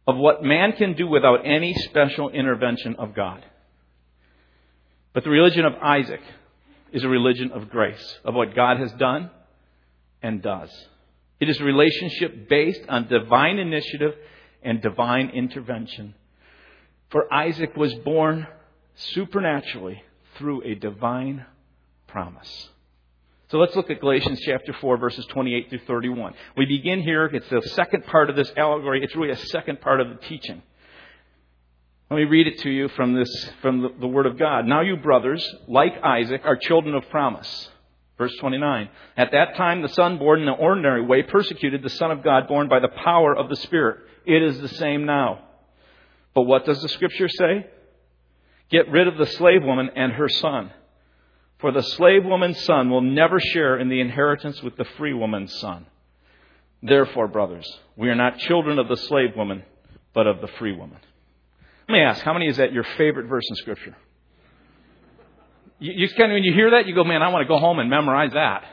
of 0.07 0.15
what 0.15 0.43
man 0.43 0.73
can 0.73 0.93
do 0.93 1.07
without 1.07 1.45
any 1.45 1.73
special 1.73 2.29
intervention 2.29 2.95
of 2.97 3.13
God. 3.13 3.43
But 5.13 5.23
the 5.23 5.29
religion 5.29 5.65
of 5.65 5.73
Isaac 5.81 6.21
is 6.91 7.03
a 7.03 7.09
religion 7.09 7.51
of 7.51 7.69
grace, 7.69 8.19
of 8.23 8.35
what 8.35 8.55
God 8.55 8.79
has 8.79 8.91
done 8.93 9.29
and 10.21 10.41
does. 10.41 10.69
It 11.39 11.49
is 11.49 11.59
a 11.59 11.63
relationship 11.63 12.47
based 12.47 12.81
on 12.87 13.07
divine 13.07 13.59
initiative 13.59 14.15
and 14.61 14.81
divine 14.81 15.29
intervention. 15.29 16.15
For 17.09 17.31
Isaac 17.33 17.75
was 17.75 17.93
born 17.95 18.47
supernaturally 18.95 20.01
through 20.37 20.63
a 20.63 20.75
divine 20.75 21.45
promise. 22.07 22.69
So 23.53 23.59
let's 23.59 23.75
look 23.75 23.91
at 23.91 23.99
Galatians 23.99 24.39
chapter 24.43 24.73
4, 24.73 24.97
verses 24.97 25.27
28 25.27 25.69
through 25.69 25.81
31. 25.85 26.33
We 26.57 26.65
begin 26.65 27.03
here. 27.03 27.25
It's 27.27 27.47
the 27.49 27.61
second 27.75 28.03
part 28.07 28.31
of 28.31 28.35
this 28.35 28.51
allegory. 28.57 29.03
It's 29.03 29.15
really 29.15 29.29
a 29.29 29.35
second 29.35 29.79
part 29.79 30.01
of 30.01 30.09
the 30.09 30.15
teaching. 30.15 30.63
Let 32.09 32.17
me 32.17 32.23
read 32.23 32.47
it 32.47 32.57
to 32.61 32.71
you 32.71 32.87
from 32.87 33.13
this, 33.13 33.29
from 33.61 33.83
the, 33.83 33.89
the 33.99 34.07
Word 34.07 34.25
of 34.25 34.39
God. 34.39 34.65
Now 34.65 34.81
you 34.81 34.97
brothers, 34.97 35.47
like 35.67 35.93
Isaac, 36.03 36.41
are 36.45 36.55
children 36.55 36.95
of 36.95 37.07
promise. 37.11 37.69
Verse 38.17 38.35
29. 38.39 38.89
At 39.17 39.33
that 39.33 39.55
time, 39.55 39.83
the 39.83 39.89
Son 39.89 40.17
born 40.17 40.39
in 40.39 40.47
the 40.47 40.53
ordinary 40.53 41.05
way 41.05 41.21
persecuted 41.21 41.83
the 41.83 41.89
Son 41.89 42.09
of 42.09 42.23
God 42.23 42.47
born 42.47 42.69
by 42.69 42.79
the 42.79 42.87
power 42.87 43.37
of 43.37 43.49
the 43.49 43.55
Spirit. 43.57 43.99
It 44.25 44.41
is 44.41 44.61
the 44.61 44.67
same 44.67 45.05
now. 45.05 45.43
But 46.33 46.47
what 46.47 46.65
does 46.65 46.81
the 46.81 46.89
Scripture 46.89 47.29
say? 47.29 47.67
Get 48.71 48.89
rid 48.89 49.07
of 49.07 49.19
the 49.19 49.27
slave 49.27 49.61
woman 49.63 49.91
and 49.95 50.11
her 50.13 50.27
son 50.27 50.71
for 51.63 51.71
the 51.71 51.81
slave 51.81 52.25
woman's 52.25 52.61
son 52.65 52.89
will 52.89 52.99
never 52.99 53.39
share 53.39 53.77
in 53.79 53.87
the 53.87 54.01
inheritance 54.01 54.61
with 54.61 54.75
the 54.75 54.83
free 54.97 55.13
woman's 55.13 55.57
son. 55.61 55.85
Therefore, 56.81 57.29
brothers, 57.29 57.65
we 57.95 58.09
are 58.09 58.15
not 58.15 58.37
children 58.37 58.79
of 58.79 58.89
the 58.89 58.97
slave 58.97 59.37
woman, 59.37 59.63
but 60.13 60.27
of 60.27 60.41
the 60.41 60.49
free 60.59 60.75
woman. 60.75 60.97
Let 61.87 61.93
me 61.93 62.01
ask, 62.01 62.21
how 62.21 62.33
many 62.33 62.49
is 62.49 62.57
that 62.57 62.73
your 62.73 62.83
favorite 62.97 63.27
verse 63.27 63.45
in 63.49 63.55
Scripture? 63.55 63.95
You, 65.79 65.93
you 65.95 66.09
kind 66.09 66.33
of, 66.33 66.35
when 66.35 66.43
you 66.43 66.53
hear 66.53 66.71
that, 66.71 66.85
you 66.85 66.93
go, 66.93 67.05
man, 67.05 67.21
I 67.21 67.29
want 67.29 67.43
to 67.43 67.47
go 67.47 67.59
home 67.59 67.79
and 67.79 67.89
memorize 67.89 68.33
that. 68.33 68.65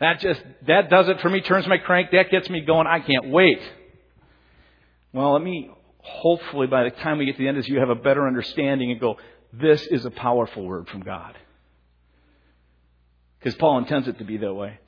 That 0.00 0.20
just, 0.20 0.40
that 0.66 0.88
does 0.88 1.10
it 1.10 1.20
for 1.20 1.28
me, 1.28 1.42
turns 1.42 1.68
my 1.68 1.76
crank, 1.76 2.12
that 2.12 2.30
gets 2.30 2.48
me 2.48 2.62
going, 2.62 2.86
I 2.86 3.00
can't 3.00 3.28
wait. 3.28 3.60
Well, 5.12 5.34
let 5.34 5.42
me, 5.42 5.68
hopefully 5.98 6.66
by 6.66 6.84
the 6.84 6.90
time 6.92 7.18
we 7.18 7.26
get 7.26 7.32
to 7.32 7.42
the 7.42 7.48
end 7.48 7.58
of 7.58 7.68
you 7.68 7.78
have 7.78 7.90
a 7.90 7.94
better 7.94 8.26
understanding 8.26 8.90
and 8.90 8.98
go, 8.98 9.18
This 9.60 9.86
is 9.86 10.04
a 10.04 10.10
powerful 10.10 10.64
word 10.64 10.88
from 10.88 11.00
God. 11.00 11.36
Because 13.38 13.54
Paul 13.56 13.78
intends 13.78 14.08
it 14.08 14.18
to 14.18 14.24
be 14.24 14.38
that 14.38 14.52
way. 14.52 14.78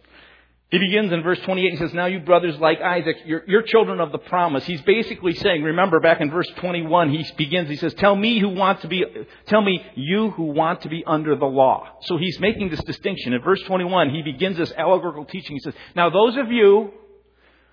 He 0.71 0.79
begins 0.79 1.11
in 1.13 1.23
verse 1.23 1.39
28 1.41 1.67
and 1.71 1.79
says, 1.79 1.95
Now 1.95 2.07
you 2.07 2.21
brothers 2.21 2.59
like 2.59 2.83
Isaac, 2.83 3.17
you're, 3.25 3.43
you're, 3.47 3.63
children 3.63 4.01
of 4.01 4.13
the 4.13 4.19
promise. 4.19 4.67
He's 4.67 4.83
basically 4.83 5.33
saying, 5.33 5.63
remember 5.63 5.99
back 5.99 6.21
in 6.21 6.31
verse 6.31 6.49
21, 6.57 7.11
he 7.11 7.27
begins, 7.39 7.71
he 7.71 7.77
says, 7.77 7.95
Tell 7.95 8.15
me 8.15 8.39
who 8.39 8.51
want 8.51 8.83
to 8.83 8.89
be, 8.89 9.03
tell 9.47 9.63
me 9.63 9.83
you 9.95 10.31
who 10.33 10.45
want 10.45 10.83
to 10.83 10.91
be 10.91 11.03
under 11.07 11.37
the 11.37 11.47
law. 11.47 11.89
So 12.03 12.19
he's 12.19 12.39
making 12.39 12.69
this 12.69 12.85
distinction. 12.85 13.33
In 13.33 13.41
verse 13.41 13.63
21, 13.63 14.11
he 14.11 14.21
begins 14.21 14.59
this 14.59 14.73
allegorical 14.73 15.25
teaching. 15.25 15.57
He 15.57 15.61
says, 15.61 15.75
Now 15.97 16.11
those 16.11 16.37
of 16.37 16.53
you 16.53 16.93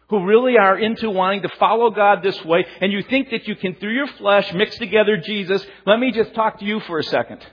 who 0.10 0.26
really 0.26 0.58
are 0.58 0.78
into 0.78 1.10
wanting 1.10 1.42
to 1.42 1.50
follow 1.60 1.90
God 1.90 2.22
this 2.22 2.44
way, 2.46 2.66
and 2.82 2.92
you 2.92 3.02
think 3.04 3.32
that 3.32 3.48
you 3.48 3.56
can, 3.56 3.76
through 3.76 3.94
your 3.94 4.08
flesh, 4.08 4.54
mix 4.54 4.78
together 4.78 5.18
Jesus, 5.18 5.66
let 5.86 6.00
me 6.00 6.12
just 6.12 6.34
talk 6.36 6.60
to 6.60 6.66
you 6.66 6.80
for 6.82 7.00
a 7.00 7.04
second. 7.04 7.46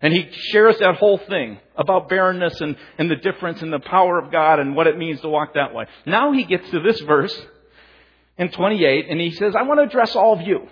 And 0.00 0.12
he 0.12 0.30
shares 0.50 0.78
that 0.78 0.96
whole 0.96 1.18
thing 1.18 1.58
about 1.74 2.08
barrenness 2.08 2.60
and, 2.60 2.76
and 2.98 3.10
the 3.10 3.16
difference 3.16 3.62
in 3.62 3.70
the 3.70 3.80
power 3.80 4.18
of 4.18 4.30
God 4.30 4.60
and 4.60 4.76
what 4.76 4.86
it 4.86 4.98
means 4.98 5.20
to 5.22 5.28
walk 5.28 5.54
that 5.54 5.74
way. 5.74 5.86
Now 6.04 6.32
he 6.32 6.44
gets 6.44 6.68
to 6.70 6.80
this 6.80 7.00
verse 7.00 7.34
in 8.36 8.50
28 8.50 9.06
and 9.08 9.20
he 9.20 9.30
says, 9.32 9.54
I 9.56 9.62
want 9.62 9.80
to 9.80 9.84
address 9.84 10.14
all 10.14 10.34
of 10.34 10.46
you. 10.46 10.68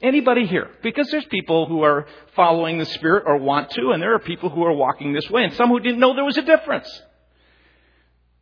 Anybody 0.00 0.46
here? 0.46 0.70
Because 0.82 1.08
there's 1.10 1.24
people 1.26 1.66
who 1.66 1.82
are 1.82 2.06
following 2.36 2.78
the 2.78 2.86
Spirit 2.86 3.24
or 3.26 3.38
want 3.38 3.70
to, 3.70 3.90
and 3.90 4.02
there 4.02 4.14
are 4.14 4.18
people 4.18 4.50
who 4.50 4.62
are 4.64 4.72
walking 4.72 5.12
this 5.12 5.28
way, 5.30 5.44
and 5.44 5.54
some 5.54 5.68
who 5.70 5.80
didn't 5.80 5.98
know 5.98 6.14
there 6.14 6.24
was 6.24 6.36
a 6.36 6.42
difference. 6.42 6.88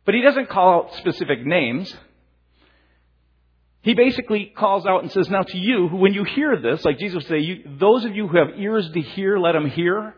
But 0.05 0.15
he 0.15 0.21
doesn't 0.21 0.49
call 0.49 0.73
out 0.73 0.95
specific 0.95 1.45
names. 1.45 1.93
He 3.81 3.93
basically 3.93 4.45
calls 4.45 4.85
out 4.85 5.03
and 5.03 5.11
says, 5.11 5.29
Now 5.29 5.43
to 5.43 5.57
you, 5.57 5.87
when 5.87 6.13
you 6.13 6.23
hear 6.23 6.59
this, 6.59 6.83
like 6.85 6.99
Jesus 6.99 7.15
would 7.15 7.27
say, 7.27 7.39
you, 7.39 7.63
those 7.79 8.05
of 8.05 8.15
you 8.15 8.27
who 8.27 8.37
have 8.37 8.57
ears 8.57 8.89
to 8.91 9.01
hear, 9.01 9.37
let 9.37 9.53
them 9.53 9.69
hear. 9.69 10.15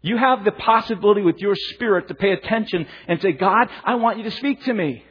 You 0.00 0.16
have 0.16 0.44
the 0.44 0.52
possibility 0.52 1.22
with 1.22 1.38
your 1.38 1.54
spirit 1.54 2.08
to 2.08 2.14
pay 2.14 2.32
attention 2.32 2.86
and 3.06 3.20
say, 3.20 3.32
God, 3.32 3.68
I 3.84 3.96
want 3.96 4.18
you 4.18 4.24
to 4.24 4.30
speak 4.30 4.62
to 4.64 4.72
me. 4.72 5.04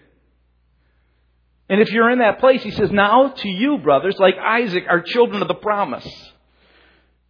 And 1.69 1.81
if 1.81 1.91
you're 1.91 2.09
in 2.09 2.19
that 2.19 2.39
place, 2.39 2.63
he 2.63 2.71
says, 2.71 2.91
Now 2.91 3.29
to 3.29 3.49
you, 3.49 3.77
brothers, 3.79 4.17
like 4.17 4.35
Isaac, 4.37 4.85
are 4.89 5.01
children 5.01 5.41
of 5.41 5.47
the 5.47 5.55
promise. 5.55 6.07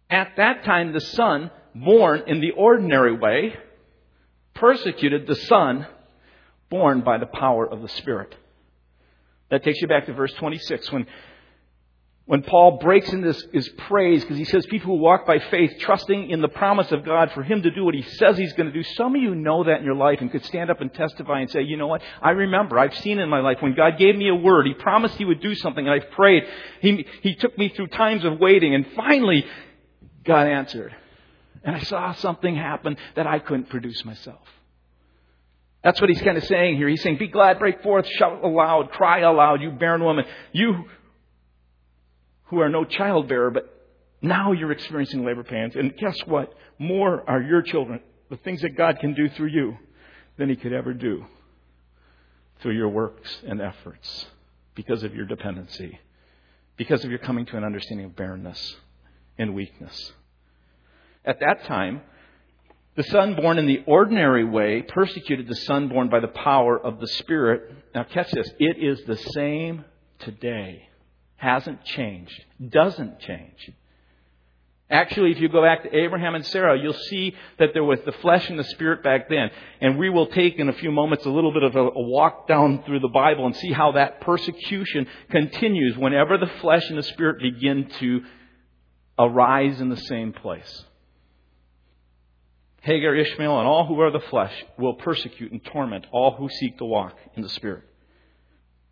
At 0.08 0.34
that 0.36 0.64
time, 0.64 0.92
the 0.92 1.00
son, 1.00 1.50
born 1.74 2.22
in 2.28 2.40
the 2.40 2.52
ordinary 2.52 3.18
way, 3.18 3.54
persecuted 4.54 5.26
the 5.26 5.34
son 5.34 5.86
born 6.70 7.02
by 7.02 7.18
the 7.18 7.26
power 7.26 7.66
of 7.66 7.82
the 7.82 7.88
Spirit. 7.88 8.34
That 9.50 9.64
takes 9.64 9.80
you 9.80 9.88
back 9.88 10.06
to 10.06 10.12
verse 10.12 10.32
26 10.34 10.92
when, 10.92 11.06
when 12.26 12.42
Paul 12.42 12.78
breaks 12.78 13.08
into 13.10 13.28
this, 13.28 13.42
his 13.52 13.68
praise 13.70 14.22
because 14.22 14.36
he 14.36 14.44
says 14.44 14.66
people 14.66 14.94
who 14.94 15.02
walk 15.02 15.26
by 15.26 15.38
faith, 15.38 15.72
trusting 15.80 16.30
in 16.30 16.42
the 16.42 16.48
promise 16.48 16.92
of 16.92 17.04
God 17.04 17.32
for 17.32 17.42
him 17.42 17.62
to 17.62 17.70
do 17.70 17.84
what 17.84 17.94
he 17.94 18.02
says 18.02 18.36
he's 18.36 18.52
going 18.52 18.66
to 18.66 18.72
do. 18.72 18.82
Some 18.82 19.14
of 19.14 19.22
you 19.22 19.34
know 19.34 19.64
that 19.64 19.78
in 19.78 19.84
your 19.84 19.94
life 19.94 20.20
and 20.20 20.30
could 20.30 20.44
stand 20.44 20.70
up 20.70 20.82
and 20.82 20.92
testify 20.92 21.40
and 21.40 21.50
say, 21.50 21.62
you 21.62 21.78
know 21.78 21.86
what? 21.86 22.02
I 22.20 22.32
remember, 22.32 22.78
I've 22.78 22.96
seen 22.98 23.18
in 23.18 23.30
my 23.30 23.40
life 23.40 23.58
when 23.60 23.74
God 23.74 23.98
gave 23.98 24.14
me 24.14 24.28
a 24.28 24.34
word, 24.34 24.66
he 24.66 24.74
promised 24.74 25.16
he 25.16 25.24
would 25.24 25.40
do 25.40 25.54
something 25.54 25.88
and 25.88 26.02
I've 26.02 26.10
prayed. 26.10 26.42
He, 26.82 27.06
he 27.22 27.34
took 27.34 27.56
me 27.56 27.70
through 27.70 27.88
times 27.88 28.26
of 28.26 28.38
waiting 28.38 28.74
and 28.74 28.86
finally 28.94 29.46
God 30.24 30.46
answered. 30.46 30.94
And 31.64 31.74
I 31.74 31.80
saw 31.80 32.12
something 32.12 32.54
happen 32.54 32.98
that 33.16 33.26
I 33.26 33.38
couldn't 33.38 33.70
produce 33.70 34.04
myself. 34.04 34.46
That's 35.82 36.00
what 36.00 36.10
he's 36.10 36.20
kind 36.22 36.36
of 36.36 36.44
saying 36.44 36.76
here. 36.76 36.88
He's 36.88 37.02
saying, 37.02 37.18
Be 37.18 37.28
glad, 37.28 37.58
break 37.58 37.82
forth, 37.82 38.06
shout 38.06 38.42
aloud, 38.44 38.90
cry 38.90 39.20
aloud, 39.20 39.62
you 39.62 39.70
barren 39.70 40.02
woman. 40.02 40.24
You 40.52 40.84
who 42.44 42.60
are 42.60 42.68
no 42.68 42.84
childbearer, 42.84 43.50
but 43.50 43.74
now 44.20 44.52
you're 44.52 44.72
experiencing 44.72 45.24
labor 45.24 45.44
pains. 45.44 45.76
And 45.76 45.96
guess 45.96 46.16
what? 46.26 46.52
More 46.78 47.28
are 47.28 47.40
your 47.40 47.62
children, 47.62 48.00
the 48.30 48.36
things 48.38 48.62
that 48.62 48.76
God 48.76 48.98
can 48.98 49.14
do 49.14 49.28
through 49.28 49.48
you, 49.48 49.76
than 50.38 50.48
he 50.48 50.56
could 50.56 50.72
ever 50.72 50.94
do 50.94 51.26
through 52.60 52.74
your 52.74 52.88
works 52.88 53.38
and 53.46 53.60
efforts 53.60 54.26
because 54.74 55.02
of 55.02 55.14
your 55.14 55.26
dependency, 55.26 55.98
because 56.76 57.04
of 57.04 57.10
your 57.10 57.18
coming 57.18 57.44
to 57.46 57.56
an 57.56 57.64
understanding 57.64 58.06
of 58.06 58.16
barrenness 58.16 58.76
and 59.36 59.54
weakness. 59.54 60.12
At 61.24 61.40
that 61.40 61.64
time, 61.64 62.02
the 62.98 63.04
son 63.04 63.36
born 63.36 63.58
in 63.58 63.66
the 63.66 63.84
ordinary 63.86 64.44
way 64.44 64.82
persecuted 64.82 65.46
the 65.46 65.54
son 65.54 65.86
born 65.86 66.08
by 66.08 66.18
the 66.18 66.26
power 66.26 66.76
of 66.76 66.98
the 66.98 67.06
Spirit. 67.06 67.72
Now, 67.94 68.02
catch 68.02 68.28
this. 68.32 68.50
It 68.58 68.76
is 68.82 69.00
the 69.06 69.16
same 69.16 69.84
today. 70.18 70.88
Hasn't 71.36 71.84
changed. 71.84 72.34
Doesn't 72.68 73.20
change. 73.20 73.70
Actually, 74.90 75.30
if 75.30 75.38
you 75.38 75.48
go 75.48 75.62
back 75.62 75.84
to 75.84 75.96
Abraham 75.96 76.34
and 76.34 76.44
Sarah, 76.44 76.76
you'll 76.76 76.92
see 76.92 77.36
that 77.60 77.68
there 77.72 77.84
was 77.84 78.00
the 78.04 78.10
flesh 78.10 78.50
and 78.50 78.58
the 78.58 78.64
spirit 78.64 79.04
back 79.04 79.28
then. 79.28 79.50
And 79.80 79.96
we 79.96 80.10
will 80.10 80.26
take 80.26 80.58
in 80.58 80.68
a 80.68 80.72
few 80.72 80.90
moments 80.90 81.24
a 81.24 81.30
little 81.30 81.52
bit 81.52 81.62
of 81.62 81.76
a, 81.76 81.90
walk 81.94 82.48
down 82.48 82.82
through 82.82 82.98
the 82.98 83.06
Bible 83.06 83.46
and 83.46 83.54
see 83.54 83.70
how 83.70 83.92
that 83.92 84.22
persecution 84.22 85.06
continues 85.30 85.96
whenever 85.96 86.36
the 86.36 86.50
flesh 86.60 86.82
and 86.88 86.98
the 86.98 87.04
spirit 87.04 87.40
begin 87.40 87.88
to 88.00 88.22
arise 89.20 89.80
in 89.80 89.88
the 89.88 89.96
same 89.96 90.32
place. 90.32 90.84
Hagar, 92.88 93.14
Ishmael, 93.14 93.58
and 93.58 93.68
all 93.68 93.86
who 93.86 94.00
are 94.00 94.10
the 94.10 94.24
flesh 94.30 94.52
will 94.78 94.94
persecute 94.94 95.52
and 95.52 95.62
torment 95.62 96.06
all 96.10 96.34
who 96.34 96.48
seek 96.48 96.78
to 96.78 96.86
walk 96.86 97.14
in 97.34 97.42
the 97.42 97.48
Spirit. 97.50 97.84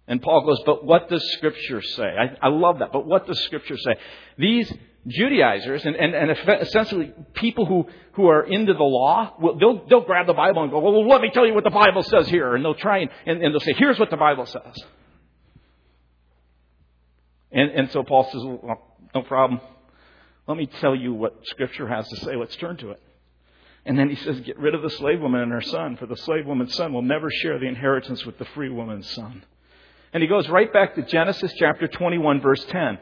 And 0.06 0.20
Paul 0.22 0.44
goes, 0.44 0.62
but 0.66 0.84
what 0.84 1.08
does 1.08 1.22
Scripture 1.32 1.80
say? 1.82 2.04
I, 2.04 2.46
I 2.46 2.48
love 2.48 2.78
that. 2.80 2.92
But 2.92 3.06
what 3.06 3.26
does 3.26 3.42
Scripture 3.44 3.76
say? 3.76 3.96
These 4.38 4.72
Judaizers 5.06 5.84
and, 5.84 5.96
and, 5.96 6.14
and 6.14 6.60
essentially 6.60 7.12
people 7.32 7.64
who, 7.64 7.86
who 8.12 8.28
are 8.28 8.42
into 8.42 8.74
the 8.74 8.84
law, 8.84 9.34
will, 9.40 9.58
they'll, 9.58 9.86
they'll 9.88 10.04
grab 10.04 10.26
the 10.26 10.34
Bible 10.34 10.62
and 10.62 10.70
go, 10.70 10.78
well, 10.78 11.08
let 11.08 11.22
me 11.22 11.30
tell 11.32 11.46
you 11.46 11.54
what 11.54 11.64
the 11.64 11.70
Bible 11.70 12.02
says 12.02 12.28
here. 12.28 12.54
And 12.54 12.64
they'll 12.64 12.74
try 12.74 12.98
and, 12.98 13.10
and, 13.24 13.42
and 13.42 13.54
they'll 13.54 13.60
say, 13.60 13.74
here's 13.76 13.98
what 13.98 14.10
the 14.10 14.16
Bible 14.16 14.46
says. 14.46 14.74
And, 17.50 17.70
and 17.70 17.90
so 17.90 18.02
Paul 18.02 18.28
says, 18.30 18.42
well, 18.44 18.82
no 19.14 19.22
problem. 19.22 19.60
Let 20.46 20.56
me 20.56 20.66
tell 20.66 20.94
you 20.94 21.14
what 21.14 21.40
Scripture 21.46 21.88
has 21.88 22.06
to 22.08 22.16
say. 22.16 22.36
Let's 22.36 22.54
turn 22.56 22.76
to 22.78 22.90
it. 22.90 23.02
And 23.86 23.96
then 23.96 24.10
he 24.10 24.16
says, 24.16 24.40
Get 24.40 24.58
rid 24.58 24.74
of 24.74 24.82
the 24.82 24.90
slave 24.90 25.20
woman 25.20 25.40
and 25.40 25.52
her 25.52 25.62
son, 25.62 25.96
for 25.96 26.06
the 26.06 26.16
slave 26.16 26.44
woman's 26.44 26.74
son 26.74 26.92
will 26.92 27.02
never 27.02 27.30
share 27.30 27.58
the 27.58 27.68
inheritance 27.68 28.26
with 28.26 28.36
the 28.36 28.44
free 28.46 28.68
woman's 28.68 29.08
son. 29.10 29.44
And 30.12 30.22
he 30.22 30.28
goes 30.28 30.48
right 30.48 30.70
back 30.72 30.96
to 30.96 31.02
Genesis 31.02 31.52
chapter 31.56 31.86
21, 31.86 32.40
verse 32.40 32.64
10. 32.64 32.98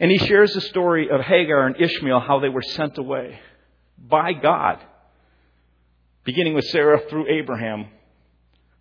And 0.00 0.10
he 0.10 0.18
shares 0.18 0.54
the 0.54 0.62
story 0.62 1.10
of 1.10 1.20
Hagar 1.20 1.66
and 1.66 1.80
Ishmael, 1.80 2.20
how 2.20 2.40
they 2.40 2.48
were 2.48 2.62
sent 2.62 2.96
away 2.98 3.38
by 3.98 4.32
God. 4.32 4.80
Beginning 6.24 6.54
with 6.54 6.64
Sarah 6.66 7.00
through 7.10 7.28
Abraham, 7.28 7.88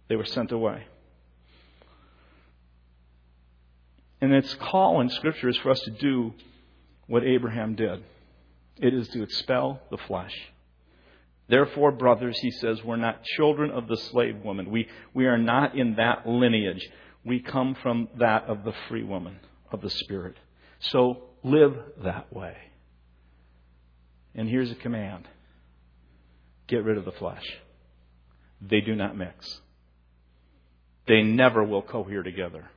they 0.07 0.15
were 0.15 0.25
sent 0.25 0.53
away. 0.53 0.85
And 4.21 4.33
its 4.33 4.53
call 4.53 5.01
in 5.01 5.09
Scripture 5.09 5.49
is 5.49 5.57
for 5.57 5.71
us 5.71 5.81
to 5.81 5.91
do 5.91 6.33
what 7.07 7.25
Abraham 7.25 7.75
did 7.75 8.03
it 8.77 8.93
is 8.93 9.07
to 9.09 9.21
expel 9.21 9.81
the 9.91 9.97
flesh. 9.97 10.33
Therefore, 11.53 11.91
brothers, 11.91 12.39
he 12.39 12.49
says, 12.49 12.83
we're 12.83 12.95
not 12.95 13.23
children 13.23 13.69
of 13.69 13.87
the 13.87 13.95
slave 13.95 14.37
woman. 14.43 14.71
We, 14.71 14.87
we 15.13 15.27
are 15.27 15.37
not 15.37 15.77
in 15.77 15.97
that 15.97 16.25
lineage. 16.25 16.89
We 17.23 17.41
come 17.41 17.75
from 17.75 18.09
that 18.17 18.45
of 18.45 18.63
the 18.63 18.73
free 18.89 19.03
woman, 19.03 19.37
of 19.71 19.79
the 19.79 19.91
Spirit. 19.91 20.35
So 20.79 21.25
live 21.43 21.75
that 22.03 22.33
way. 22.33 22.57
And 24.33 24.49
here's 24.49 24.71
a 24.71 24.75
command 24.75 25.27
get 26.65 26.83
rid 26.83 26.97
of 26.97 27.05
the 27.05 27.11
flesh. 27.11 27.45
They 28.59 28.81
do 28.81 28.95
not 28.95 29.15
mix, 29.15 29.61
they 31.07 31.21
never 31.21 31.63
will 31.63 31.83
cohere 31.83 32.23
together. 32.23 32.71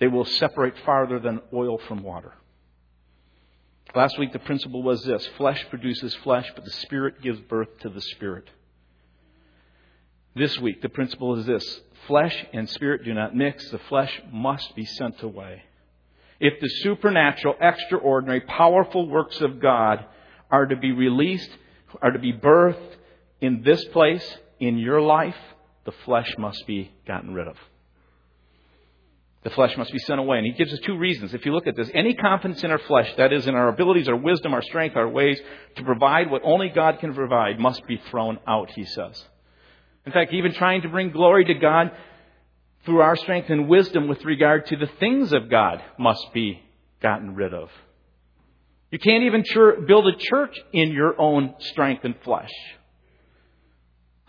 They 0.00 0.08
will 0.08 0.24
separate 0.24 0.74
farther 0.84 1.20
than 1.20 1.42
oil 1.54 1.78
from 1.86 2.02
water. 2.02 2.32
Last 3.94 4.18
week, 4.18 4.32
the 4.32 4.38
principle 4.38 4.82
was 4.82 5.04
this 5.04 5.26
flesh 5.36 5.66
produces 5.68 6.14
flesh, 6.16 6.50
but 6.54 6.64
the 6.64 6.70
Spirit 6.70 7.20
gives 7.20 7.40
birth 7.40 7.68
to 7.80 7.90
the 7.90 8.00
Spirit. 8.00 8.48
This 10.34 10.58
week, 10.58 10.80
the 10.80 10.88
principle 10.88 11.38
is 11.38 11.44
this 11.44 11.80
flesh 12.06 12.46
and 12.54 12.68
spirit 12.68 13.04
do 13.04 13.12
not 13.12 13.36
mix, 13.36 13.70
the 13.70 13.78
flesh 13.78 14.22
must 14.32 14.74
be 14.74 14.84
sent 14.84 15.22
away. 15.22 15.62
If 16.40 16.58
the 16.60 16.68
supernatural, 16.68 17.54
extraordinary, 17.60 18.40
powerful 18.40 19.08
works 19.08 19.40
of 19.40 19.60
God 19.60 20.04
are 20.50 20.66
to 20.66 20.76
be 20.76 20.92
released, 20.92 21.50
are 22.00 22.10
to 22.10 22.18
be 22.18 22.32
birthed 22.32 22.96
in 23.40 23.62
this 23.62 23.84
place, 23.86 24.38
in 24.58 24.78
your 24.78 25.02
life, 25.02 25.36
the 25.84 25.92
flesh 26.04 26.34
must 26.38 26.66
be 26.66 26.92
gotten 27.06 27.34
rid 27.34 27.46
of. 27.46 27.56
The 29.44 29.50
flesh 29.50 29.76
must 29.76 29.92
be 29.92 29.98
sent 29.98 30.20
away. 30.20 30.38
And 30.38 30.46
he 30.46 30.52
gives 30.52 30.72
us 30.72 30.78
two 30.84 30.96
reasons. 30.96 31.34
If 31.34 31.44
you 31.44 31.52
look 31.52 31.66
at 31.66 31.74
this, 31.74 31.90
any 31.94 32.14
confidence 32.14 32.62
in 32.62 32.70
our 32.70 32.78
flesh, 32.78 33.12
that 33.16 33.32
is, 33.32 33.46
in 33.46 33.54
our 33.54 33.68
abilities, 33.68 34.08
our 34.08 34.16
wisdom, 34.16 34.54
our 34.54 34.62
strength, 34.62 34.96
our 34.96 35.08
ways 35.08 35.40
to 35.76 35.82
provide 35.82 36.30
what 36.30 36.42
only 36.44 36.68
God 36.68 37.00
can 37.00 37.12
provide, 37.14 37.58
must 37.58 37.86
be 37.86 38.00
thrown 38.10 38.38
out, 38.46 38.70
he 38.70 38.84
says. 38.84 39.24
In 40.06 40.12
fact, 40.12 40.32
even 40.32 40.52
trying 40.54 40.82
to 40.82 40.88
bring 40.88 41.10
glory 41.10 41.44
to 41.44 41.54
God 41.54 41.90
through 42.84 43.00
our 43.00 43.16
strength 43.16 43.50
and 43.50 43.68
wisdom 43.68 44.08
with 44.08 44.24
regard 44.24 44.66
to 44.66 44.76
the 44.76 44.90
things 44.98 45.32
of 45.32 45.50
God 45.50 45.82
must 45.98 46.32
be 46.32 46.60
gotten 47.00 47.34
rid 47.34 47.54
of. 47.54 47.68
You 48.90 48.98
can't 48.98 49.24
even 49.24 49.42
build 49.86 50.06
a 50.06 50.16
church 50.16 50.56
in 50.72 50.92
your 50.92 51.20
own 51.20 51.54
strength 51.58 52.04
and 52.04 52.14
flesh. 52.24 52.50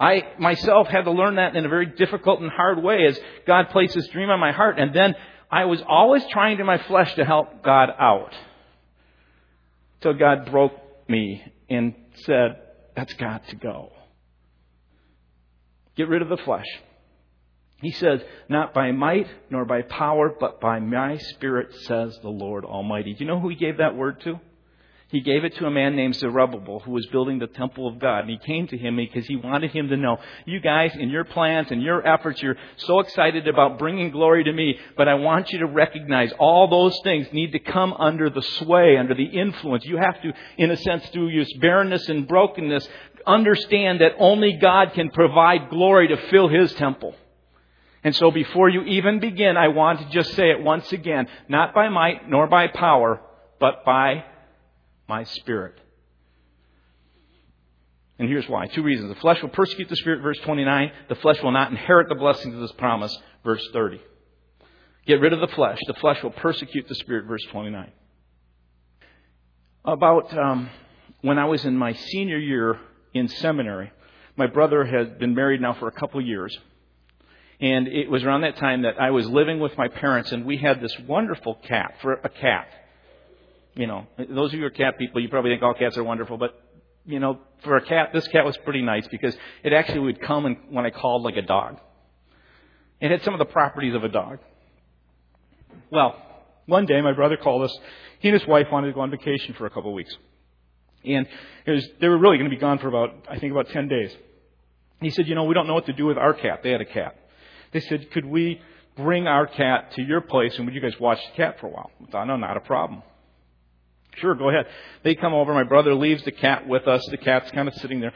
I 0.04 0.34
myself 0.38 0.88
had 0.88 1.06
to 1.06 1.12
learn 1.12 1.36
that 1.36 1.56
in 1.56 1.66
a 1.66 1.70
very 1.70 1.86
difficult 1.86 2.42
and 2.42 2.52
hard 2.52 2.84
way 2.84 3.06
as 3.06 3.18
God 3.48 3.70
placed 3.70 3.96
this 3.96 4.08
dream 4.10 4.30
on 4.30 4.40
my 4.40 4.52
heart. 4.52 4.78
And 4.78 4.94
then 4.94 5.16
I 5.50 5.64
was 5.66 5.82
always 5.88 6.26
trying 6.30 6.58
to 6.58 6.66
my 6.66 6.78
flesh 6.78 7.16
to 7.16 7.24
help 7.24 7.64
God 7.64 7.90
out. 7.98 8.34
Till 10.02 10.14
God 10.14 10.52
broke 10.52 10.74
me 11.08 11.42
and 11.70 11.96
said, 12.26 12.58
that's 12.98 13.14
got 13.14 13.48
to 13.48 13.56
go. 13.56 13.94
Get 15.96 16.10
rid 16.10 16.22
of 16.22 16.28
the 16.28 16.38
flesh. 16.38 16.66
He 17.82 17.92
says, 17.92 18.22
Not 18.50 18.74
by 18.74 18.92
might 18.92 19.28
nor 19.50 19.64
by 19.66 19.84
power, 19.84 20.34
but 20.38 20.60
by 20.60 20.80
my 20.80 21.18
Spirit, 21.18 21.74
says 21.84 22.18
the 22.22 22.30
Lord 22.30 22.66
Almighty. 22.66 23.14
Do 23.14 23.24
you 23.24 23.30
know 23.30 23.40
who 23.40 23.50
he 23.50 23.56
gave 23.56 23.78
that 23.78 23.96
word 23.96 24.22
to? 24.22 24.40
He 25.14 25.22
gave 25.22 25.44
it 25.44 25.56
to 25.58 25.68
a 25.68 25.70
man 25.70 25.96
named 25.96 26.16
Zerubbabel 26.16 26.80
who 26.80 26.92
was 26.92 27.06
building 27.12 27.38
the 27.38 27.46
temple 27.46 27.88
of 27.88 28.00
God. 28.00 28.22
And 28.22 28.32
he 28.32 28.40
came 28.40 28.66
to 28.70 28.78
him 28.80 28.96
because 28.96 29.28
he 29.28 29.36
wanted 29.36 29.70
him 29.70 29.90
to 29.90 29.96
know, 29.96 30.18
you 30.48 30.60
guys, 30.60 30.92
in 30.96 31.12
your 31.12 31.24
plans 31.24 31.68
and 31.70 31.84
your 31.84 32.06
efforts, 32.06 32.42
you're 32.42 32.58
so 32.78 33.00
excited 33.00 33.48
about 33.48 33.78
bringing 33.78 34.10
glory 34.10 34.44
to 34.44 34.52
me, 34.52 34.80
but 34.98 35.08
I 35.08 35.14
want 35.14 35.52
you 35.52 35.60
to 35.60 35.68
recognize 35.68 36.32
all 36.40 36.68
those 36.68 37.00
things 37.04 37.28
need 37.32 37.52
to 37.52 37.60
come 37.60 37.94
under 37.94 38.32
the 38.32 38.42
sway, 38.42 38.98
under 38.98 39.14
the 39.14 39.26
influence. 39.26 39.86
You 39.86 39.98
have 39.98 40.20
to, 40.24 40.34
in 40.58 40.72
a 40.72 40.78
sense, 40.78 41.06
through 41.10 41.28
your 41.28 41.46
barrenness 41.62 42.10
and 42.10 42.28
brokenness, 42.28 42.90
understand 43.28 44.02
that 44.02 44.14
only 44.18 44.54
God 44.54 44.94
can 44.96 45.12
provide 45.12 45.70
glory 45.70 46.08
to 46.08 46.18
fill 46.32 46.48
his 46.48 46.74
temple. 46.74 47.14
And 48.04 48.16
so 48.16 48.32
before 48.32 48.68
you 48.68 48.82
even 48.82 49.20
begin, 49.20 49.58
I 49.58 49.68
want 49.68 50.00
to 50.00 50.10
just 50.10 50.34
say 50.34 50.50
it 50.50 50.64
once 50.64 50.92
again, 50.92 51.28
not 51.48 51.76
by 51.76 51.90
might 51.90 52.28
nor 52.28 52.48
by 52.48 52.66
power, 52.66 53.22
but 53.60 53.86
by 53.86 54.26
my 55.08 55.24
spirit. 55.24 55.80
And 58.20 58.30
here's 58.30 58.48
why. 58.48 58.68
Two 58.68 58.84
reasons. 58.84 59.14
The 59.14 59.20
flesh 59.20 59.42
will 59.42 59.50
persecute 59.50 59.90
the 59.90 59.96
spirit, 59.96 60.22
verse 60.22 60.40
29. 60.44 60.92
The 61.10 61.16
flesh 61.16 61.42
will 61.42 61.52
not 61.52 61.72
inherit 61.72 62.10
the 62.10 62.16
blessings 62.16 62.54
of 62.54 62.62
this 62.62 62.72
promise, 62.74 63.18
verse 63.44 63.68
30. 63.74 64.00
Get 65.06 65.20
rid 65.20 65.34
of 65.34 65.42
the 65.42 65.54
flesh. 65.56 65.80
The 65.88 65.96
flesh 65.96 66.22
will 66.24 66.32
persecute 66.32 66.88
the 66.88 66.96
spirit, 66.96 67.26
verse 67.26 67.44
29. 67.52 67.92
About 69.86 70.38
um, 70.38 70.70
when 71.22 71.38
I 71.38 71.46
was 71.46 71.66
in 71.66 71.76
my 71.76 71.94
senior 71.94 72.38
year 72.38 72.80
in 73.14 73.28
seminary, 73.28 73.92
my 74.38 74.48
brother 74.48 74.86
had 74.86 75.20
been 75.20 75.36
married 75.36 75.62
now 75.62 75.74
for 75.74 75.88
a 75.88 75.92
couple 75.92 76.20
of 76.20 76.26
years. 76.26 76.58
And 77.60 77.88
it 77.88 78.10
was 78.10 78.24
around 78.24 78.42
that 78.42 78.58
time 78.58 78.84
that 78.84 79.00
I 79.00 79.12
was 79.12 79.28
living 79.28 79.60
with 79.60 79.78
my 79.78 79.88
parents, 79.88 80.32
and 80.32 80.46
we 80.46 80.58
had 80.58 80.82
this 80.82 80.96
wonderful 81.08 81.56
cat, 81.56 81.96
for 82.02 82.14
a 82.14 82.30
cat. 82.30 82.68
You 83.76 83.88
know, 83.88 84.08
those 84.18 84.52
of 84.52 84.54
you 84.54 84.62
who 84.62 84.66
are 84.68 84.70
cat 84.70 84.98
people, 85.00 85.22
you 85.22 85.30
probably 85.30 85.52
think 85.52 85.64
all 85.64 85.74
cats 85.74 85.98
are 85.98 86.04
wonderful, 86.04 86.38
but 86.38 86.52
you 87.06 87.20
know, 87.20 87.40
for 87.64 87.76
a 87.76 87.86
cat, 87.86 88.12
this 88.14 88.28
cat 88.28 88.46
was 88.46 88.56
pretty 88.58 88.82
nice 88.82 89.08
because 89.08 89.36
it 89.64 89.74
actually 89.74 90.00
would 90.00 90.22
come 90.22 90.46
and 90.46 90.58
when 90.70 90.86
I 90.86 90.90
called 90.90 91.24
like 91.24 91.36
a 91.36 91.42
dog. 91.42 91.80
It 93.02 93.12
had 93.12 93.24
some 93.24 93.34
of 93.34 93.40
the 93.40 93.46
properties 93.46 93.94
of 93.96 94.04
a 94.04 94.10
dog. 94.10 94.40
Well, 95.92 96.16
one 96.66 96.86
day 96.86 97.02
my 97.02 97.14
brother 97.14 97.36
called 97.36 97.64
us. 97.64 97.78
He 98.20 98.30
and 98.30 98.40
his 98.40 98.48
wife 98.48 98.68
wanted 98.72 98.88
to 98.88 98.94
go 98.94 99.02
on 99.02 99.12
vacation 99.12 99.54
for 99.56 99.66
a 99.66 99.70
couple 99.70 99.90
of 99.90 99.96
weeks. 99.96 100.16
And 101.04 101.28
was, 101.68 101.86
they 102.00 102.08
were 102.08 102.18
really 102.18 102.38
going 102.38 102.50
to 102.50 102.56
be 102.56 102.60
gone 102.60 102.80
for 102.80 102.88
about, 102.88 103.26
I 103.30 103.38
think 103.40 103.52
about 103.52 103.70
10 103.70 103.90
days. 103.90 104.16
He 105.02 105.10
said, 105.10 105.28
you 105.28 105.36
know, 105.36 105.44
we 105.44 105.54
don't 105.54 105.68
know 105.68 105.74
what 105.74 105.88
to 105.88 105.94
do 105.94 106.06
with 106.06 106.18
our 106.18 106.34
cat. 106.34 106.62
They 106.64 106.72
had 106.72 106.80
a 106.80 106.86
cat. 106.86 107.16
They 107.74 107.82
said, 107.82 108.10
could 108.12 108.26
we 108.26 108.62
bring 108.96 109.28
our 109.28 109.48
cat 109.48 109.92
to 109.96 110.02
your 110.02 110.22
place 110.22 110.56
and 110.56 110.66
would 110.66 110.74
you 110.74 110.80
guys 110.80 110.98
watch 111.00 111.20
the 111.32 111.36
cat 111.36 111.60
for 111.60 111.68
a 111.68 111.72
while? 111.72 111.92
I 112.02 112.12
thought, 112.12 112.28
no, 112.28 112.38
not 112.38 112.56
a 112.56 112.62
problem. 112.62 113.04
Sure, 114.18 114.36
go 114.36 114.50
ahead. 114.50 114.68
They 115.04 115.16
come 115.16 115.34
over. 115.34 115.54
My 115.54 115.64
brother 115.64 115.94
leaves 115.96 116.24
the 116.24 116.32
cat 116.32 116.68
with 116.68 116.88
us. 116.88 117.06
The 117.10 117.18
cat's 117.18 117.52
kind 117.52 117.68
of 117.68 117.74
sitting 117.76 118.00
there. 118.00 118.14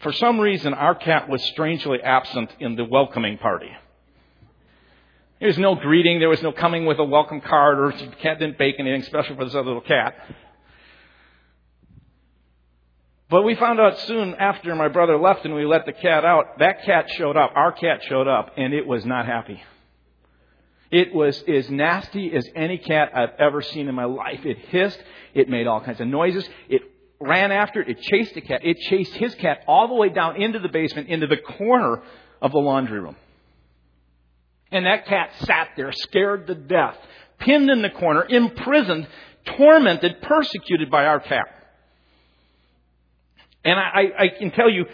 For 0.00 0.12
some 0.12 0.40
reason, 0.40 0.74
our 0.74 0.94
cat 0.94 1.28
was 1.28 1.42
strangely 1.44 2.02
absent 2.02 2.50
in 2.60 2.76
the 2.76 2.84
welcoming 2.84 3.38
party. 3.38 3.70
There 5.40 5.48
was 5.48 5.58
no 5.58 5.74
greeting. 5.74 6.20
There 6.20 6.28
was 6.28 6.42
no 6.42 6.52
coming 6.52 6.86
with 6.86 6.98
a 6.98 7.04
welcome 7.04 7.40
card, 7.40 7.78
or 7.78 7.92
the 7.92 8.16
cat 8.16 8.38
didn't 8.38 8.58
bake 8.58 8.76
anything 8.78 9.02
special 9.02 9.36
for 9.36 9.44
this 9.44 9.54
other 9.54 9.66
little 9.66 9.82
cat. 9.82 10.14
But 13.28 13.42
we 13.42 13.54
found 13.54 13.80
out 13.80 13.98
soon 14.00 14.34
after 14.34 14.74
my 14.74 14.88
brother 14.88 15.18
left 15.18 15.44
and 15.44 15.54
we 15.54 15.66
let 15.66 15.86
the 15.86 15.92
cat 15.92 16.24
out, 16.24 16.58
that 16.58 16.84
cat 16.84 17.06
showed 17.16 17.36
up. 17.36 17.52
Our 17.54 17.72
cat 17.72 18.02
showed 18.08 18.28
up, 18.28 18.52
and 18.56 18.72
it 18.72 18.86
was 18.86 19.04
not 19.04 19.26
happy. 19.26 19.62
It 20.90 21.14
was 21.14 21.42
as 21.48 21.70
nasty 21.70 22.34
as 22.34 22.48
any 22.54 22.78
cat 22.78 23.10
I've 23.14 23.34
ever 23.38 23.62
seen 23.62 23.88
in 23.88 23.94
my 23.94 24.04
life. 24.04 24.44
It 24.44 24.58
hissed. 24.58 25.02
It 25.32 25.48
made 25.48 25.66
all 25.66 25.80
kinds 25.80 26.00
of 26.00 26.06
noises. 26.06 26.48
It 26.68 26.82
ran 27.20 27.52
after 27.52 27.80
it. 27.80 27.88
It 27.88 28.00
chased 28.02 28.34
the 28.34 28.40
cat. 28.40 28.60
It 28.64 28.78
chased 28.78 29.14
his 29.14 29.34
cat 29.36 29.64
all 29.66 29.88
the 29.88 29.94
way 29.94 30.08
down 30.10 30.40
into 30.40 30.58
the 30.58 30.68
basement, 30.68 31.08
into 31.08 31.26
the 31.26 31.36
corner 31.36 32.02
of 32.40 32.52
the 32.52 32.58
laundry 32.58 33.00
room. 33.00 33.16
And 34.70 34.86
that 34.86 35.06
cat 35.06 35.30
sat 35.40 35.70
there, 35.76 35.92
scared 35.92 36.46
to 36.48 36.54
death, 36.54 36.96
pinned 37.38 37.70
in 37.70 37.82
the 37.82 37.90
corner, 37.90 38.24
imprisoned, 38.28 39.06
tormented, 39.56 40.20
persecuted 40.22 40.90
by 40.90 41.06
our 41.06 41.20
cat. 41.20 41.46
And 43.64 43.78
I, 43.78 44.10
I, 44.18 44.28
can 44.28 44.50
tell 44.50 44.68
you, 44.68 44.84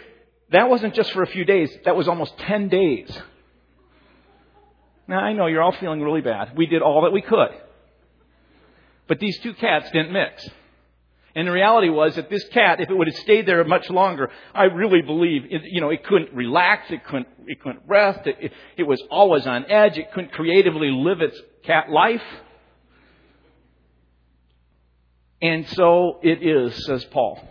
that 0.51 0.69
wasn't 0.69 0.93
just 0.93 1.11
for 1.11 1.23
a 1.23 1.27
few 1.27 1.45
days. 1.45 1.75
That 1.85 1.95
was 1.95 2.07
almost 2.07 2.37
10 2.37 2.69
days. 2.69 3.21
Now, 5.11 5.19
I 5.19 5.33
know 5.33 5.47
you're 5.47 5.61
all 5.61 5.73
feeling 5.73 6.01
really 6.01 6.21
bad. 6.21 6.55
We 6.55 6.67
did 6.67 6.81
all 6.81 7.01
that 7.01 7.11
we 7.11 7.21
could. 7.21 7.49
But 9.09 9.19
these 9.19 9.37
two 9.39 9.53
cats 9.53 9.91
didn't 9.91 10.13
mix. 10.13 10.47
And 11.35 11.49
the 11.49 11.51
reality 11.51 11.89
was 11.89 12.15
that 12.15 12.29
this 12.29 12.45
cat, 12.53 12.79
if 12.79 12.89
it 12.89 12.93
would 12.93 13.07
have 13.07 13.17
stayed 13.17 13.45
there 13.45 13.61
much 13.65 13.89
longer, 13.89 14.31
I 14.55 14.63
really 14.63 15.01
believe, 15.01 15.43
it, 15.49 15.63
you 15.65 15.81
know, 15.81 15.89
it 15.89 16.05
couldn't 16.05 16.33
relax, 16.33 16.89
it 16.91 17.03
couldn't, 17.03 17.27
it 17.45 17.61
couldn't 17.61 17.81
rest, 17.87 18.25
it, 18.25 18.37
it, 18.39 18.53
it 18.77 18.83
was 18.83 19.03
always 19.11 19.45
on 19.45 19.69
edge, 19.69 19.97
it 19.97 20.13
couldn't 20.13 20.31
creatively 20.31 20.91
live 20.91 21.19
its 21.19 21.37
cat 21.63 21.89
life. 21.89 22.23
And 25.41 25.67
so 25.67 26.19
it 26.23 26.41
is, 26.41 26.85
says 26.85 27.03
Paul. 27.03 27.45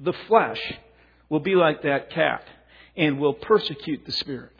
The 0.00 0.14
flesh 0.28 0.62
will 1.28 1.40
be 1.40 1.56
like 1.56 1.82
that 1.82 2.08
cat 2.08 2.42
and 2.96 3.20
will 3.20 3.34
persecute 3.34 4.06
the 4.06 4.12
spirit. 4.12 4.55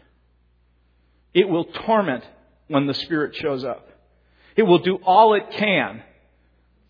It 1.37 1.47
will 1.51 1.65
torment 1.65 2.25
when 2.69 2.87
the 2.87 2.95
Spirit 2.95 3.37
shows 3.37 3.63
up. 3.63 3.87
It 4.57 4.63
will 4.63 4.79
do 4.79 4.97
all 5.05 5.35
it 5.35 5.51
can 5.51 6.03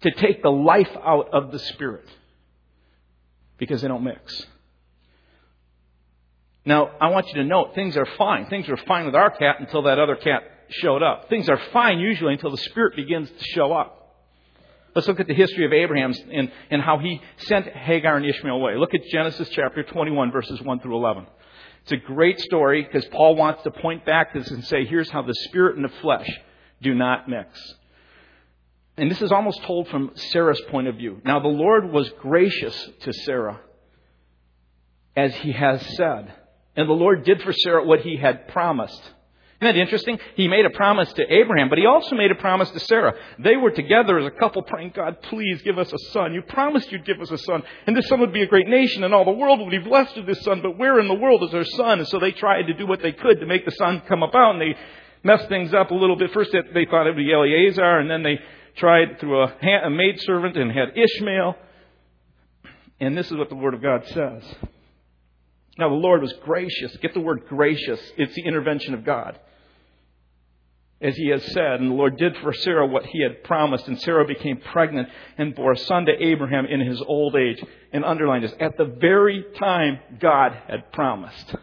to 0.03 0.11
take 0.13 0.41
the 0.41 0.53
life 0.53 0.89
out 1.05 1.31
of 1.33 1.51
the 1.51 1.59
Spirit 1.59 2.09
because 3.59 3.83
they 3.83 3.89
don't 3.89 4.05
mix. 4.05 4.47
Now, 6.65 6.93
I 7.01 7.09
want 7.09 7.27
you 7.27 7.35
to 7.35 7.45
note 7.45 7.75
things 7.75 7.97
are 7.97 8.07
fine. 8.17 8.47
Things 8.47 8.69
were 8.69 8.77
fine 8.77 9.05
with 9.07 9.17
our 9.17 9.31
cat 9.31 9.57
until 9.59 9.83
that 9.83 9.99
other 9.99 10.15
cat 10.15 10.45
showed 10.69 11.03
up. 11.03 11.29
Things 11.29 11.49
are 11.49 11.61
fine 11.73 11.99
usually 11.99 12.35
until 12.35 12.53
the 12.53 12.57
Spirit 12.57 12.95
begins 12.95 13.29
to 13.29 13.45
show 13.47 13.73
up. 13.73 13.97
Let's 14.95 15.09
look 15.09 15.19
at 15.19 15.27
the 15.27 15.35
history 15.35 15.67
of 15.67 15.73
Abraham 15.73 16.15
and, 16.33 16.53
and 16.71 16.81
how 16.81 16.99
he 16.99 17.21
sent 17.39 17.67
Hagar 17.67 18.17
and 18.17 18.25
Ishmael 18.25 18.55
away. 18.55 18.77
Look 18.77 18.95
at 18.95 19.01
Genesis 19.11 19.49
chapter 19.49 19.83
21, 19.83 20.31
verses 20.31 20.63
1 20.63 20.81
through 20.81 20.97
11. 20.97 21.27
It's 21.87 21.93
a 21.93 22.05
great 22.05 22.41
story 22.41 22.83
because 22.83 23.05
Paul 23.07 23.37
wants 23.37 23.63
to 23.63 23.71
point 23.71 24.05
back 24.05 24.35
this 24.35 24.51
and 24.51 24.65
say, 24.65 24.85
here's 24.87 25.09
how 25.09 25.23
the 25.23 25.35
spirit 25.45 25.77
and 25.77 25.85
the 25.85 26.01
flesh 26.01 26.29
do 26.83 26.93
not 26.93 27.29
mix. 27.29 27.49
And 28.97 29.09
this 29.09 29.23
is 29.23 29.31
almost 29.31 29.63
told 29.63 29.87
from 29.87 30.11
Sarah's 30.17 30.61
point 30.63 30.89
of 30.89 30.97
view. 30.97 31.21
Now, 31.25 31.39
the 31.39 31.47
Lord 31.47 31.93
was 31.93 32.11
gracious 32.21 32.91
to 33.03 33.13
Sarah, 33.13 33.61
as 35.15 35.33
he 35.37 35.53
has 35.53 35.81
said. 35.95 36.33
And 36.75 36.89
the 36.89 36.93
Lord 36.93 37.25
did 37.25 37.41
for 37.43 37.53
Sarah 37.53 37.85
what 37.85 38.01
he 38.01 38.17
had 38.17 38.49
promised. 38.49 39.13
Isn't 39.59 39.75
that 39.75 39.81
interesting? 39.81 40.19
He 40.35 40.49
made 40.49 40.67
a 40.67 40.71
promise 40.71 41.11
to 41.15 41.23
Abraham, 41.33 41.71
but 41.71 41.79
he 41.79 41.87
also 41.87 42.15
made 42.15 42.31
a 42.31 42.35
promise 42.35 42.71
to 42.73 42.81
Sarah. 42.81 43.15
They 43.39 43.57
were 43.57 43.71
together 43.71 44.19
as 44.19 44.27
a 44.27 44.31
couple 44.31 44.61
praying, 44.63 44.93
God, 44.95 45.23
please 45.23 45.63
give 45.63 45.79
us 45.79 45.91
a 45.91 45.99
son. 46.13 46.35
You 46.35 46.43
promised 46.43 46.93
you'd 46.93 47.07
give 47.07 47.23
us 47.23 47.31
a 47.31 47.39
son, 47.39 47.63
and 47.87 47.97
this 47.97 48.07
son 48.09 48.21
would 48.21 48.35
be 48.35 48.43
a 48.43 48.47
great 48.47 48.69
nation, 48.69 49.03
and 49.03 49.15
all 49.15 49.25
the 49.25 49.31
world 49.31 49.61
would 49.61 49.71
be 49.71 49.79
blessed 49.79 50.15
with 50.17 50.27
this 50.27 50.43
son, 50.43 50.61
but 50.61 50.77
where 50.77 51.01
in 51.01 51.09
the 51.09 51.15
world 51.15 51.43
is 51.43 51.55
our 51.55 51.65
son? 51.65 52.01
And 52.01 52.09
so 52.09 52.19
they 52.19 52.33
tried 52.33 52.65
to 52.65 52.75
do 52.75 52.87
what 52.87 53.01
they 53.01 53.13
could 53.13 53.41
to 53.41 53.47
make 53.47 53.65
the 53.65 53.71
son 53.73 54.03
come 54.07 54.23
about, 54.23 54.57
and 54.57 54.61
they 54.61 54.77
messed 55.23 55.49
things 55.49 55.73
up 55.73 55.91
a 55.91 55.95
little 55.95 56.17
bit. 56.17 56.33
First, 56.33 56.53
they 56.53 56.85
thought 56.91 57.07
it 57.07 57.15
would 57.15 57.17
be 57.17 57.33
Eliezer, 57.33 57.99
and 57.99 58.11
then 58.11 58.23
they 58.23 58.39
tried 58.77 59.19
through 59.21 59.43
a, 59.43 59.57
a 59.85 59.91
maidservant 59.91 60.59
and 60.59 60.71
had 60.71 60.89
Ishmael. 60.95 61.57
And 63.01 63.17
this 63.17 63.31
is 63.31 63.37
what 63.37 63.49
the 63.49 63.55
Word 63.55 63.73
of 63.73 63.83
God 63.83 64.07
says. 64.07 64.43
Now, 65.79 65.89
the 65.89 65.95
Lord 65.95 66.23
was 66.23 66.33
gracious. 66.45 66.97
Get 66.99 67.15
the 67.15 67.21
word 67.21 67.47
gracious. 67.49 68.01
It's 68.17 68.35
the 68.35 68.47
intervention 68.47 68.95
of 68.95 69.05
God 69.05 69.39
as 71.01 71.17
he 71.17 71.29
has 71.29 71.45
said, 71.53 71.81
and 71.81 71.91
the 71.91 71.95
Lord 71.95 72.17
did 72.17 72.37
for 72.39 72.53
Sarah 72.55 72.87
what 72.87 73.05
he 73.05 73.23
had 73.23 73.45
promised, 73.45 73.87
and 73.87 74.01
Sarah 74.01 74.27
became 74.27 74.57
pregnant 74.59 75.09
and 75.37 75.55
bore 75.55 75.73
a 75.73 75.79
son 75.79 76.07
to 76.07 76.13
Abraham 76.13 76.65
in 76.67 76.81
his 76.81 77.03
old 77.07 77.37
age. 77.37 77.63
And 77.93 78.05
underline 78.05 78.43
this, 78.43 78.55
at 78.59 78.77
the 78.79 78.87
very 78.87 79.45
time 79.59 79.99
God 80.19 80.57
had 80.69 80.93
promised. 80.93 81.55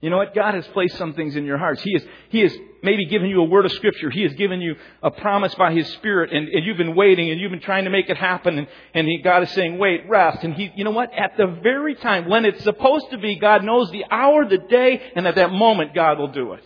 You 0.00 0.10
know 0.10 0.18
what? 0.18 0.34
God 0.34 0.54
has 0.54 0.66
placed 0.68 0.98
some 0.98 1.14
things 1.14 1.36
in 1.36 1.44
your 1.46 1.56
hearts. 1.56 1.82
He 1.82 1.94
has, 1.94 2.04
he 2.28 2.40
has 2.40 2.54
maybe 2.82 3.06
given 3.06 3.30
you 3.30 3.40
a 3.40 3.44
word 3.44 3.64
of 3.64 3.72
scripture. 3.72 4.10
He 4.10 4.22
has 4.22 4.34
given 4.34 4.60
you 4.60 4.76
a 5.02 5.10
promise 5.10 5.54
by 5.54 5.72
His 5.72 5.88
Spirit 5.94 6.32
and, 6.32 6.48
and 6.48 6.66
you've 6.66 6.76
been 6.76 6.94
waiting 6.94 7.30
and 7.30 7.40
you've 7.40 7.50
been 7.50 7.60
trying 7.60 7.84
to 7.84 7.90
make 7.90 8.10
it 8.10 8.18
happen 8.18 8.58
and, 8.58 8.68
and 8.92 9.06
he, 9.06 9.22
God 9.22 9.42
is 9.42 9.50
saying, 9.52 9.78
wait, 9.78 10.06
rest. 10.06 10.44
And 10.44 10.52
He, 10.52 10.70
you 10.76 10.84
know 10.84 10.90
what? 10.90 11.12
At 11.14 11.38
the 11.38 11.46
very 11.62 11.94
time 11.94 12.28
when 12.28 12.44
it's 12.44 12.62
supposed 12.62 13.10
to 13.10 13.18
be, 13.18 13.36
God 13.36 13.64
knows 13.64 13.90
the 13.90 14.04
hour, 14.10 14.46
the 14.46 14.58
day, 14.58 15.00
and 15.16 15.26
at 15.26 15.36
that 15.36 15.50
moment 15.50 15.94
God 15.94 16.18
will 16.18 16.28
do 16.28 16.52
it. 16.52 16.64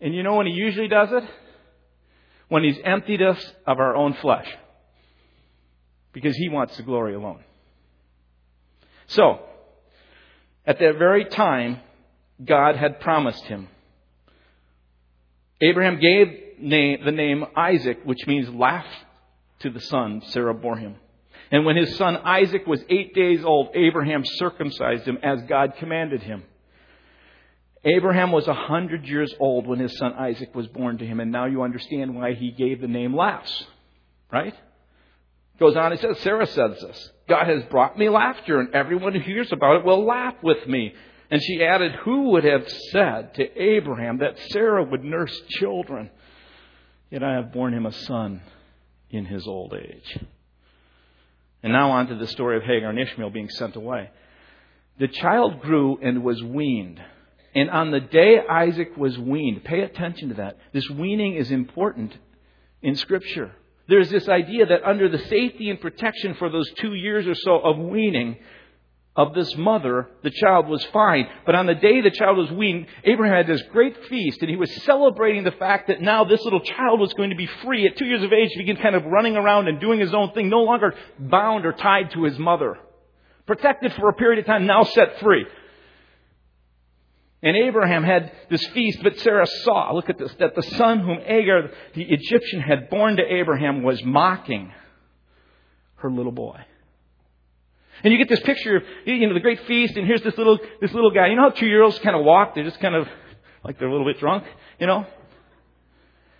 And 0.00 0.14
you 0.14 0.22
know 0.22 0.36
when 0.36 0.46
He 0.46 0.52
usually 0.52 0.88
does 0.88 1.08
it? 1.10 1.24
When 2.48 2.62
He's 2.62 2.78
emptied 2.84 3.22
us 3.22 3.44
of 3.66 3.80
our 3.80 3.96
own 3.96 4.14
flesh. 4.14 4.48
Because 6.12 6.36
He 6.36 6.48
wants 6.48 6.76
the 6.76 6.84
glory 6.84 7.14
alone. 7.14 7.42
So, 9.08 9.40
at 10.70 10.78
that 10.78 10.98
very 10.98 11.24
time, 11.24 11.80
God 12.44 12.76
had 12.76 13.00
promised 13.00 13.42
him. 13.46 13.66
Abraham 15.60 15.98
gave 15.98 16.28
name, 16.60 17.00
the 17.04 17.10
name 17.10 17.44
Isaac, 17.56 17.98
which 18.04 18.24
means 18.28 18.48
laugh 18.48 18.86
to 19.62 19.70
the 19.70 19.80
son 19.80 20.22
Sarah 20.26 20.54
bore 20.54 20.76
him. 20.76 20.94
And 21.50 21.66
when 21.66 21.76
his 21.76 21.96
son 21.96 22.18
Isaac 22.18 22.68
was 22.68 22.84
eight 22.88 23.16
days 23.16 23.44
old, 23.44 23.70
Abraham 23.74 24.22
circumcised 24.24 25.08
him 25.08 25.18
as 25.24 25.42
God 25.48 25.74
commanded 25.80 26.22
him. 26.22 26.44
Abraham 27.84 28.30
was 28.30 28.46
a 28.46 28.54
hundred 28.54 29.06
years 29.06 29.34
old 29.40 29.66
when 29.66 29.80
his 29.80 29.98
son 29.98 30.12
Isaac 30.12 30.54
was 30.54 30.68
born 30.68 30.98
to 30.98 31.04
him, 31.04 31.18
and 31.18 31.32
now 31.32 31.46
you 31.46 31.62
understand 31.62 32.14
why 32.14 32.34
he 32.34 32.52
gave 32.52 32.80
the 32.80 32.86
name 32.86 33.12
Laughs. 33.16 33.64
Right? 34.30 34.54
Goes 35.60 35.76
on, 35.76 35.92
he 35.92 35.98
says, 35.98 36.18
Sarah 36.20 36.46
says 36.46 36.80
this. 36.80 37.12
God 37.28 37.46
has 37.46 37.62
brought 37.64 37.98
me 37.98 38.08
laughter, 38.08 38.60
and 38.60 38.74
everyone 38.74 39.12
who 39.12 39.20
hears 39.20 39.52
about 39.52 39.76
it 39.76 39.84
will 39.84 40.06
laugh 40.06 40.34
with 40.42 40.66
me. 40.66 40.94
And 41.30 41.40
she 41.42 41.62
added, 41.62 41.92
Who 41.96 42.30
would 42.30 42.44
have 42.44 42.66
said 42.90 43.34
to 43.34 43.62
Abraham 43.62 44.18
that 44.18 44.38
Sarah 44.50 44.82
would 44.82 45.04
nurse 45.04 45.38
children? 45.50 46.10
Yet 47.10 47.22
I 47.22 47.34
have 47.34 47.52
borne 47.52 47.74
him 47.74 47.84
a 47.84 47.92
son 47.92 48.40
in 49.10 49.26
his 49.26 49.46
old 49.46 49.74
age. 49.74 50.18
And 51.62 51.74
now 51.74 51.90
on 51.90 52.06
to 52.06 52.14
the 52.14 52.26
story 52.26 52.56
of 52.56 52.62
Hagar 52.62 52.88
and 52.88 52.98
Ishmael 52.98 53.30
being 53.30 53.50
sent 53.50 53.76
away. 53.76 54.08
The 54.98 55.08
child 55.08 55.60
grew 55.60 55.98
and 56.00 56.24
was 56.24 56.42
weaned. 56.42 57.02
And 57.54 57.68
on 57.68 57.90
the 57.90 58.00
day 58.00 58.40
Isaac 58.48 58.96
was 58.96 59.18
weaned, 59.18 59.62
pay 59.64 59.82
attention 59.82 60.30
to 60.30 60.34
that. 60.36 60.56
This 60.72 60.88
weaning 60.88 61.34
is 61.34 61.50
important 61.50 62.16
in 62.80 62.96
Scripture 62.96 63.52
there's 63.90 64.08
this 64.08 64.28
idea 64.28 64.66
that 64.66 64.84
under 64.84 65.08
the 65.08 65.18
safety 65.18 65.68
and 65.68 65.80
protection 65.80 66.34
for 66.34 66.48
those 66.48 66.70
two 66.78 66.94
years 66.94 67.26
or 67.26 67.34
so 67.34 67.58
of 67.58 67.76
weaning 67.76 68.36
of 69.16 69.34
this 69.34 69.56
mother, 69.56 70.08
the 70.22 70.30
child 70.30 70.68
was 70.68 70.84
fine. 70.86 71.26
But 71.44 71.56
on 71.56 71.66
the 71.66 71.74
day 71.74 72.00
the 72.00 72.12
child 72.12 72.38
was 72.38 72.50
weaned, 72.52 72.86
Abraham 73.02 73.36
had 73.36 73.46
this 73.48 73.62
great 73.72 73.96
feast, 74.06 74.40
and 74.40 74.48
he 74.48 74.56
was 74.56 74.72
celebrating 74.84 75.42
the 75.42 75.50
fact 75.50 75.88
that 75.88 76.00
now 76.00 76.24
this 76.24 76.42
little 76.44 76.60
child 76.60 77.00
was 77.00 77.12
going 77.14 77.30
to 77.30 77.36
be 77.36 77.48
free 77.64 77.86
at 77.86 77.96
two 77.96 78.06
years 78.06 78.22
of 78.22 78.32
age 78.32 78.52
to 78.52 78.58
begin 78.58 78.76
kind 78.76 78.94
of 78.94 79.04
running 79.04 79.36
around 79.36 79.66
and 79.66 79.80
doing 79.80 79.98
his 79.98 80.14
own 80.14 80.30
thing, 80.32 80.48
no 80.48 80.62
longer 80.62 80.94
bound 81.18 81.66
or 81.66 81.72
tied 81.72 82.12
to 82.12 82.22
his 82.22 82.38
mother. 82.38 82.78
Protected 83.46 83.92
for 83.94 84.08
a 84.08 84.14
period 84.14 84.38
of 84.38 84.46
time, 84.46 84.66
now 84.66 84.84
set 84.84 85.18
free. 85.18 85.44
And 87.42 87.56
Abraham 87.56 88.04
had 88.04 88.32
this 88.50 88.64
feast, 88.68 89.02
but 89.02 89.18
Sarah 89.20 89.46
saw, 89.46 89.92
look 89.94 90.10
at 90.10 90.18
this, 90.18 90.34
that 90.40 90.54
the 90.54 90.62
son 90.62 90.98
whom 91.00 91.20
Hagar, 91.20 91.70
the 91.94 92.02
Egyptian, 92.02 92.60
had 92.60 92.90
born 92.90 93.16
to 93.16 93.22
Abraham 93.22 93.82
was 93.82 94.04
mocking 94.04 94.72
her 95.96 96.10
little 96.10 96.32
boy. 96.32 96.60
And 98.04 98.12
you 98.12 98.18
get 98.18 98.28
this 98.28 98.40
picture 98.40 98.76
of, 98.76 98.82
you 99.06 99.26
know, 99.26 99.34
the 99.34 99.40
great 99.40 99.60
feast, 99.66 99.96
and 99.96 100.06
here's 100.06 100.22
this 100.22 100.36
little, 100.36 100.58
this 100.80 100.92
little 100.92 101.10
guy. 101.10 101.28
You 101.28 101.36
know 101.36 101.48
how 101.48 101.50
two-year-olds 101.50 101.98
kind 102.00 102.16
of 102.16 102.24
walk? 102.24 102.54
They're 102.54 102.64
just 102.64 102.80
kind 102.80 102.94
of, 102.94 103.08
like 103.64 103.78
they're 103.78 103.88
a 103.88 103.92
little 103.92 104.06
bit 104.06 104.20
drunk, 104.20 104.44
you 104.78 104.86
know? 104.86 105.06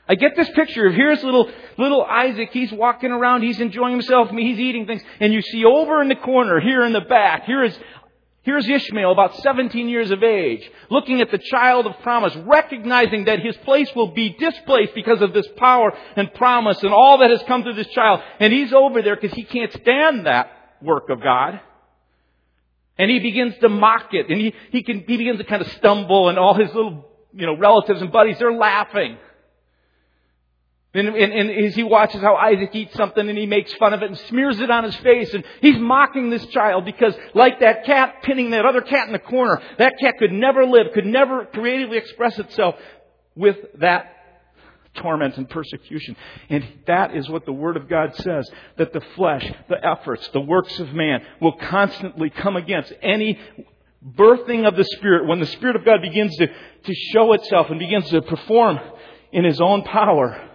I 0.09 0.17
get 0.17 0.35
this 0.35 0.51
picture 0.51 0.87
of 0.87 0.95
here's 0.95 1.23
little, 1.23 1.49
little 1.79 2.03
Isaac. 2.03 2.51
He's 2.53 2.73
walking 2.73 3.13
around. 3.13 3.43
He's 3.43 3.61
enjoying 3.61 3.93
himself. 3.93 4.29
He's 4.31 4.59
eating 4.59 4.85
things. 4.85 5.03
And 5.21 5.33
you 5.33 5.41
see 5.41 5.65
over 5.65 6.03
in 6.03 6.09
the 6.09 6.17
corner, 6.17 6.61
here 6.61 6.85
in 6.85 6.93
the 6.93 7.01
back, 7.01 7.45
here 7.45 7.63
is 7.63 7.79
Here's 8.43 8.67
Ishmael, 8.67 9.13
about 9.13 9.37
17 9.37 9.89
years 9.89 10.11
of 10.11 10.23
age, 10.23 10.69
looking 10.89 11.21
at 11.21 11.31
the 11.31 11.39
child 11.39 11.87
of 11.87 11.99
promise, 12.03 12.35
recognizing 12.37 13.27
that 13.27 13.41
his 13.41 13.55
place 13.59 13.91
will 13.95 14.13
be 14.13 14.31
displaced 14.31 14.95
because 14.95 15.21
of 15.21 15.35
this 15.35 15.47
power 15.59 15.93
and 16.17 16.33
promise 16.33 16.83
and 16.83 16.93
all 16.93 17.19
that 17.19 17.31
has 17.31 17.43
come 17.43 17.63
through 17.63 17.75
this 17.75 17.89
child. 17.89 18.21
And 18.39 18.51
he's 18.51 18.73
over 18.73 19.03
there 19.03 19.15
because 19.15 19.37
he 19.37 19.45
can't 19.45 19.73
stand 19.73 20.25
that 20.27 20.51
work 20.81 21.11
of 21.11 21.23
God. 21.23 21.61
And 22.97 23.11
he 23.11 23.19
begins 23.19 23.59
to 23.59 23.69
mock 23.69 24.15
it. 24.15 24.31
And 24.31 24.41
he, 24.41 24.55
he, 24.73 24.83
can, 24.83 25.05
he 25.07 25.19
begins 25.19 25.39
to 25.39 25.45
kind 25.45 25.61
of 25.61 25.69
stumble 25.73 26.31
and 26.31 26.39
all 26.39 26.55
his 26.55 26.69
little, 26.69 27.11
you 27.35 27.45
know, 27.45 27.59
relatives 27.59 28.01
and 28.01 28.11
buddies, 28.11 28.39
they're 28.39 28.53
laughing. 28.53 29.19
And, 30.93 31.07
and, 31.07 31.33
and, 31.33 31.67
as 31.67 31.77
he 31.77 31.85
watches 31.85 32.21
how 32.21 32.35
Isaac 32.35 32.75
eats 32.75 32.95
something 32.95 33.29
and 33.29 33.39
he 33.39 33.47
makes 33.47 33.73
fun 33.75 33.95
of 33.95 34.03
it 34.03 34.09
and 34.09 34.19
smears 34.19 34.59
it 34.61 34.73
on 34.73 34.83
his 34.83 34.97
face 34.97 35.33
and 35.33 35.45
he's 35.61 35.79
mocking 35.79 36.31
this 36.31 36.45
child 36.47 36.85
because 36.85 37.15
like 37.33 37.61
that 37.61 37.85
cat 37.85 38.23
pinning 38.25 38.51
that 38.51 38.67
other 38.67 38.81
cat 38.81 39.07
in 39.07 39.13
the 39.13 39.21
corner, 39.21 39.63
that 39.79 39.95
cat 40.01 40.17
could 40.19 40.33
never 40.33 40.67
live, 40.67 40.89
could 40.93 41.07
never 41.07 41.45
creatively 41.45 41.97
express 41.97 42.37
itself 42.41 42.75
with 43.37 43.57
that 43.79 44.17
torment 44.95 45.37
and 45.37 45.49
persecution. 45.49 46.17
And 46.49 46.67
that 46.89 47.15
is 47.15 47.29
what 47.29 47.47
the 47.47 47.53
Word 47.53 47.77
of 47.77 47.89
God 47.89 48.17
says, 48.17 48.51
that 48.77 48.93
the 48.93 49.03
flesh, 49.15 49.49
the 49.69 49.85
efforts, 49.85 50.29
the 50.33 50.41
works 50.41 50.77
of 50.81 50.93
man 50.93 51.21
will 51.41 51.57
constantly 51.57 52.31
come 52.31 52.57
against 52.57 52.93
any 53.01 53.39
birthing 54.05 54.67
of 54.67 54.75
the 54.75 54.85
Spirit 54.97 55.29
when 55.29 55.39
the 55.39 55.47
Spirit 55.47 55.77
of 55.77 55.85
God 55.85 56.03
begins 56.03 56.37
to, 56.39 56.49
to 56.49 56.95
show 57.13 57.33
itself 57.35 57.69
and 57.71 57.79
begins 57.79 58.11
to 58.11 58.23
perform 58.23 58.81
in 59.31 59.45
His 59.45 59.61
own 59.61 59.83
power 59.83 60.49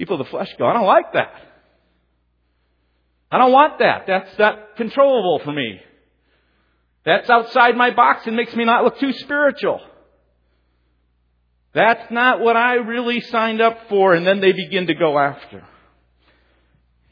People 0.00 0.18
of 0.18 0.26
the 0.26 0.30
flesh 0.30 0.48
go, 0.56 0.66
I 0.66 0.72
don't 0.72 0.86
like 0.86 1.12
that. 1.12 1.30
I 3.30 3.36
don't 3.36 3.52
want 3.52 3.80
that. 3.80 4.04
That's 4.06 4.38
not 4.38 4.76
controllable 4.78 5.40
for 5.44 5.52
me. 5.52 5.78
That's 7.04 7.28
outside 7.28 7.76
my 7.76 7.90
box 7.90 8.26
and 8.26 8.34
makes 8.34 8.56
me 8.56 8.64
not 8.64 8.82
look 8.82 8.98
too 8.98 9.12
spiritual. 9.12 9.78
That's 11.74 12.10
not 12.10 12.40
what 12.40 12.56
I 12.56 12.76
really 12.76 13.20
signed 13.20 13.60
up 13.60 13.90
for, 13.90 14.14
and 14.14 14.26
then 14.26 14.40
they 14.40 14.52
begin 14.52 14.86
to 14.86 14.94
go 14.94 15.18
after. 15.18 15.64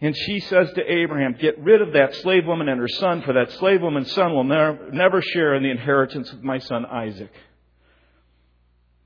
And 0.00 0.16
she 0.16 0.40
says 0.40 0.72
to 0.72 0.90
Abraham, 0.90 1.36
Get 1.38 1.58
rid 1.58 1.82
of 1.82 1.92
that 1.92 2.14
slave 2.14 2.46
woman 2.46 2.70
and 2.70 2.80
her 2.80 2.88
son, 2.88 3.20
for 3.20 3.34
that 3.34 3.52
slave 3.58 3.82
woman's 3.82 4.10
son 4.12 4.32
will 4.32 4.44
never, 4.44 5.20
share 5.20 5.54
in 5.56 5.62
the 5.62 5.70
inheritance 5.70 6.32
of 6.32 6.42
my 6.42 6.56
son 6.56 6.86
Isaac. 6.86 7.32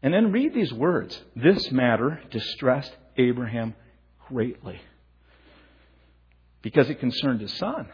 And 0.05 0.15
then 0.15 0.31
read 0.31 0.55
these 0.55 0.73
words. 0.73 1.21
This 1.35 1.73
matter 1.73 2.23
distressed 2.31 2.97
Abraham 3.17 3.75
greatly 4.29 4.81
because 6.63 6.89
it 6.89 7.01
concerned 7.01 7.41
his 7.41 7.53
son. 7.55 7.89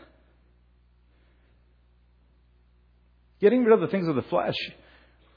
Getting 3.40 3.64
rid 3.64 3.72
of 3.72 3.80
the 3.80 3.88
things 3.88 4.08
of 4.08 4.16
the 4.16 4.22
flesh 4.22 4.56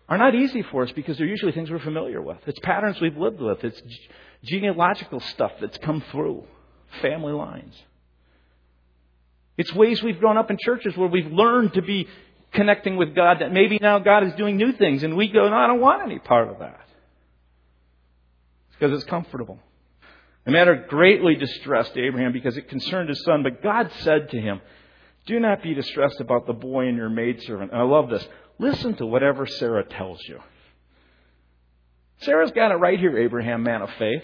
are 0.09 0.17
not 0.17 0.35
easy 0.35 0.63
for 0.63 0.83
us 0.83 0.91
because 0.91 1.17
they're 1.17 1.27
usually 1.27 1.51
things 1.51 1.69
we're 1.69 1.79
familiar 1.79 2.21
with. 2.21 2.39
It's 2.45 2.59
patterns 2.59 2.99
we've 2.99 3.17
lived 3.17 3.39
with. 3.39 3.63
It's 3.63 3.81
genealogical 4.43 5.19
stuff 5.19 5.53
that's 5.61 5.77
come 5.77 6.03
through 6.11 6.43
family 7.01 7.31
lines. 7.31 7.75
It's 9.57 9.73
ways 9.73 10.01
we've 10.01 10.19
grown 10.19 10.37
up 10.37 10.49
in 10.49 10.57
churches 10.59 10.97
where 10.97 11.07
we've 11.07 11.31
learned 11.31 11.73
to 11.75 11.81
be 11.81 12.07
connecting 12.51 12.97
with 12.97 13.15
God 13.15 13.37
that 13.39 13.53
maybe 13.53 13.77
now 13.79 13.99
God 13.99 14.23
is 14.23 14.33
doing 14.33 14.57
new 14.57 14.73
things 14.73 15.03
and 15.03 15.15
we 15.15 15.29
go, 15.29 15.47
no, 15.47 15.55
I 15.55 15.67
don't 15.67 15.79
want 15.79 16.01
any 16.01 16.19
part 16.19 16.49
of 16.49 16.59
that. 16.59 16.81
It's 18.67 18.79
because 18.79 18.93
it's 18.93 19.09
comfortable. 19.09 19.59
The 20.45 20.51
matter 20.51 20.85
greatly 20.87 21.35
distressed 21.35 21.95
Abraham 21.97 22.33
because 22.33 22.57
it 22.57 22.67
concerned 22.67 23.09
his 23.09 23.23
son, 23.23 23.43
but 23.43 23.61
God 23.61 23.91
said 23.99 24.29
to 24.29 24.41
him, 24.41 24.61
Do 25.27 25.39
not 25.39 25.61
be 25.61 25.73
distressed 25.73 26.19
about 26.19 26.47
the 26.47 26.53
boy 26.53 26.87
and 26.87 26.97
your 26.97 27.09
maidservant. 27.09 27.71
And 27.71 27.79
I 27.79 27.83
love 27.83 28.09
this. 28.09 28.27
Listen 28.57 28.95
to 28.95 29.05
whatever 29.05 29.45
Sarah 29.45 29.83
tells 29.83 30.19
you. 30.27 30.39
Sarah's 32.21 32.51
got 32.51 32.71
it 32.71 32.75
right 32.75 32.99
here, 32.99 33.17
Abraham, 33.17 33.63
man 33.63 33.81
of 33.81 33.89
faith. 33.97 34.23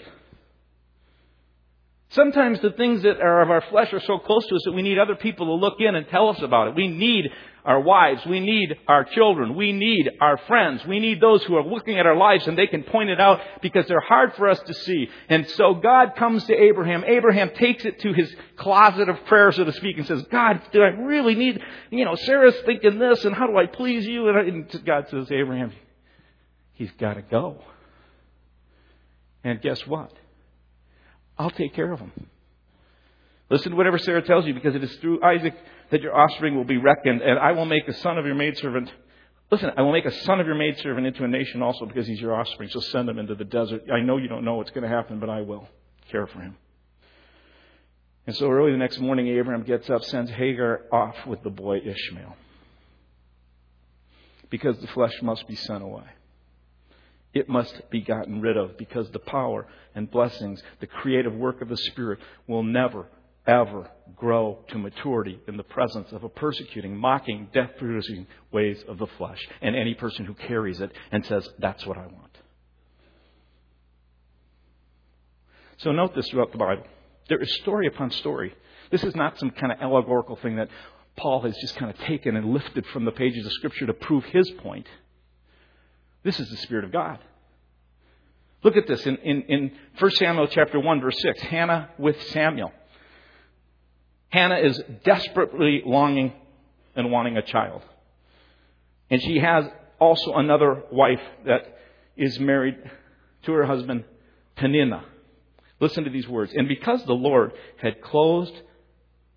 Sometimes 2.10 2.60
the 2.60 2.70
things 2.70 3.02
that 3.02 3.20
are 3.20 3.42
of 3.42 3.50
our 3.50 3.62
flesh 3.68 3.92
are 3.92 4.00
so 4.00 4.18
close 4.18 4.46
to 4.46 4.54
us 4.54 4.62
that 4.64 4.72
we 4.72 4.82
need 4.82 4.98
other 4.98 5.16
people 5.16 5.46
to 5.46 5.52
look 5.52 5.74
in 5.78 5.94
and 5.94 6.08
tell 6.08 6.28
us 6.28 6.40
about 6.42 6.68
it. 6.68 6.74
We 6.74 6.88
need 6.88 7.26
our 7.68 7.80
wives. 7.80 8.24
We 8.24 8.40
need 8.40 8.74
our 8.88 9.04
children. 9.04 9.54
We 9.54 9.72
need 9.72 10.08
our 10.22 10.38
friends. 10.38 10.84
We 10.86 11.00
need 11.00 11.20
those 11.20 11.44
who 11.44 11.54
are 11.54 11.62
looking 11.62 11.98
at 11.98 12.06
our 12.06 12.16
lives 12.16 12.48
and 12.48 12.56
they 12.56 12.66
can 12.66 12.82
point 12.82 13.10
it 13.10 13.20
out 13.20 13.40
because 13.60 13.86
they're 13.86 14.00
hard 14.00 14.32
for 14.36 14.48
us 14.48 14.58
to 14.60 14.72
see. 14.72 15.10
And 15.28 15.46
so 15.50 15.74
God 15.74 16.16
comes 16.16 16.44
to 16.44 16.54
Abraham. 16.54 17.04
Abraham 17.06 17.50
takes 17.50 17.84
it 17.84 18.00
to 18.00 18.14
his 18.14 18.34
closet 18.56 19.10
of 19.10 19.22
prayer, 19.26 19.52
so 19.52 19.64
to 19.64 19.72
speak, 19.74 19.98
and 19.98 20.06
says, 20.06 20.24
God, 20.30 20.62
do 20.72 20.80
I 20.80 20.86
really 20.86 21.34
need, 21.34 21.62
you 21.90 22.06
know, 22.06 22.14
Sarah's 22.14 22.56
thinking 22.64 22.98
this 22.98 23.26
and 23.26 23.36
how 23.36 23.46
do 23.46 23.58
I 23.58 23.66
please 23.66 24.06
you? 24.06 24.28
And 24.30 24.84
God 24.86 25.08
says, 25.10 25.30
Abraham, 25.30 25.72
he's 26.72 26.92
got 26.92 27.14
to 27.14 27.22
go. 27.22 27.62
And 29.44 29.60
guess 29.60 29.86
what? 29.86 30.10
I'll 31.38 31.50
take 31.50 31.74
care 31.74 31.92
of 31.92 32.00
him. 32.00 32.12
Listen 33.50 33.70
to 33.70 33.76
whatever 33.76 33.98
Sarah 33.98 34.22
tells 34.22 34.46
you, 34.46 34.54
because 34.54 34.74
it 34.74 34.84
is 34.84 34.94
through 34.96 35.22
Isaac 35.22 35.54
that 35.90 36.02
your 36.02 36.14
offspring 36.14 36.54
will 36.54 36.64
be 36.64 36.76
reckoned, 36.76 37.22
and 37.22 37.38
I 37.38 37.52
will 37.52 37.64
make 37.64 37.88
a 37.88 37.94
son 37.94 38.18
of 38.18 38.26
your 38.26 38.34
maidservant 38.34 38.90
Listen, 39.50 39.70
I 39.78 39.82
will 39.82 39.92
make 39.92 40.04
a 40.04 40.12
son 40.24 40.40
of 40.40 40.46
your 40.46 40.56
maidservant 40.56 41.06
into 41.06 41.24
a 41.24 41.28
nation 41.28 41.62
also 41.62 41.86
because 41.86 42.06
he's 42.06 42.20
your 42.20 42.34
offspring. 42.34 42.68
So 42.68 42.80
send 42.80 43.08
him 43.08 43.18
into 43.18 43.34
the 43.34 43.44
desert. 43.44 43.82
I 43.92 44.00
know 44.00 44.18
you 44.18 44.28
don't 44.28 44.44
know 44.44 44.56
what's 44.56 44.70
going 44.70 44.82
to 44.82 44.94
happen, 44.94 45.20
but 45.20 45.30
I 45.30 45.40
will 45.40 45.66
care 46.10 46.26
for 46.26 46.40
him. 46.40 46.56
And 48.26 48.36
so 48.36 48.50
early 48.50 48.72
the 48.72 48.78
next 48.78 48.98
morning, 48.98 49.26
Abraham 49.28 49.64
gets 49.64 49.88
up, 49.88 50.04
sends 50.04 50.30
Hagar 50.30 50.82
off 50.92 51.26
with 51.26 51.42
the 51.42 51.50
boy 51.50 51.78
Ishmael. 51.78 52.36
Because 54.50 54.78
the 54.80 54.86
flesh 54.88 55.14
must 55.22 55.48
be 55.48 55.54
sent 55.54 55.82
away. 55.82 56.04
It 57.32 57.48
must 57.48 57.88
be 57.90 58.02
gotten 58.02 58.42
rid 58.42 58.58
of 58.58 58.76
because 58.76 59.10
the 59.10 59.18
power 59.18 59.66
and 59.94 60.10
blessings, 60.10 60.62
the 60.80 60.86
creative 60.86 61.34
work 61.34 61.62
of 61.62 61.68
the 61.68 61.76
Spirit 61.76 62.18
will 62.46 62.62
never, 62.62 63.06
ever 63.48 63.90
grow 64.14 64.58
to 64.68 64.78
maturity 64.78 65.40
in 65.48 65.56
the 65.56 65.62
presence 65.62 66.12
of 66.12 66.22
a 66.22 66.28
persecuting, 66.28 66.96
mocking, 66.96 67.48
death 67.52 67.70
producing 67.78 68.26
ways 68.52 68.82
of 68.86 68.98
the 68.98 69.06
flesh 69.18 69.40
and 69.62 69.74
any 69.74 69.94
person 69.94 70.24
who 70.24 70.34
carries 70.34 70.80
it 70.80 70.92
and 71.10 71.24
says, 71.26 71.48
That's 71.58 71.84
what 71.86 71.96
I 71.96 72.06
want. 72.06 72.38
So 75.78 75.92
note 75.92 76.14
this 76.14 76.28
throughout 76.28 76.52
the 76.52 76.58
Bible. 76.58 76.84
There 77.28 77.40
is 77.40 77.52
story 77.62 77.86
upon 77.86 78.10
story. 78.10 78.54
This 78.90 79.04
is 79.04 79.14
not 79.14 79.38
some 79.38 79.50
kind 79.50 79.72
of 79.72 79.80
allegorical 79.80 80.36
thing 80.36 80.56
that 80.56 80.68
Paul 81.16 81.42
has 81.42 81.56
just 81.60 81.76
kind 81.76 81.90
of 81.90 81.98
taken 82.06 82.36
and 82.36 82.52
lifted 82.52 82.86
from 82.86 83.04
the 83.04 83.12
pages 83.12 83.44
of 83.44 83.52
Scripture 83.52 83.86
to 83.86 83.94
prove 83.94 84.24
his 84.26 84.50
point. 84.58 84.86
This 86.22 86.40
is 86.40 86.48
the 86.50 86.56
Spirit 86.58 86.84
of 86.84 86.92
God. 86.92 87.18
Look 88.64 88.76
at 88.76 88.88
this 88.88 89.06
in, 89.06 89.16
in, 89.18 89.42
in 89.42 89.72
1 89.98 90.10
Samuel 90.12 90.48
chapter 90.48 90.80
1, 90.80 91.00
verse 91.00 91.16
6. 91.20 91.42
Hannah 91.42 91.90
with 91.98 92.20
Samuel. 92.30 92.72
Hannah 94.30 94.58
is 94.58 94.80
desperately 95.04 95.82
longing 95.84 96.32
and 96.94 97.10
wanting 97.10 97.36
a 97.36 97.42
child. 97.42 97.82
And 99.10 99.22
she 99.22 99.38
has 99.38 99.64
also 99.98 100.34
another 100.34 100.82
wife 100.92 101.20
that 101.46 101.78
is 102.16 102.38
married 102.38 102.76
to 103.44 103.52
her 103.52 103.64
husband, 103.64 104.04
Peninnah. 104.56 105.04
Listen 105.80 106.04
to 106.04 106.10
these 106.10 106.28
words. 106.28 106.52
And 106.54 106.68
because 106.68 107.04
the 107.04 107.14
Lord 107.14 107.52
had 107.80 108.02
closed 108.02 108.54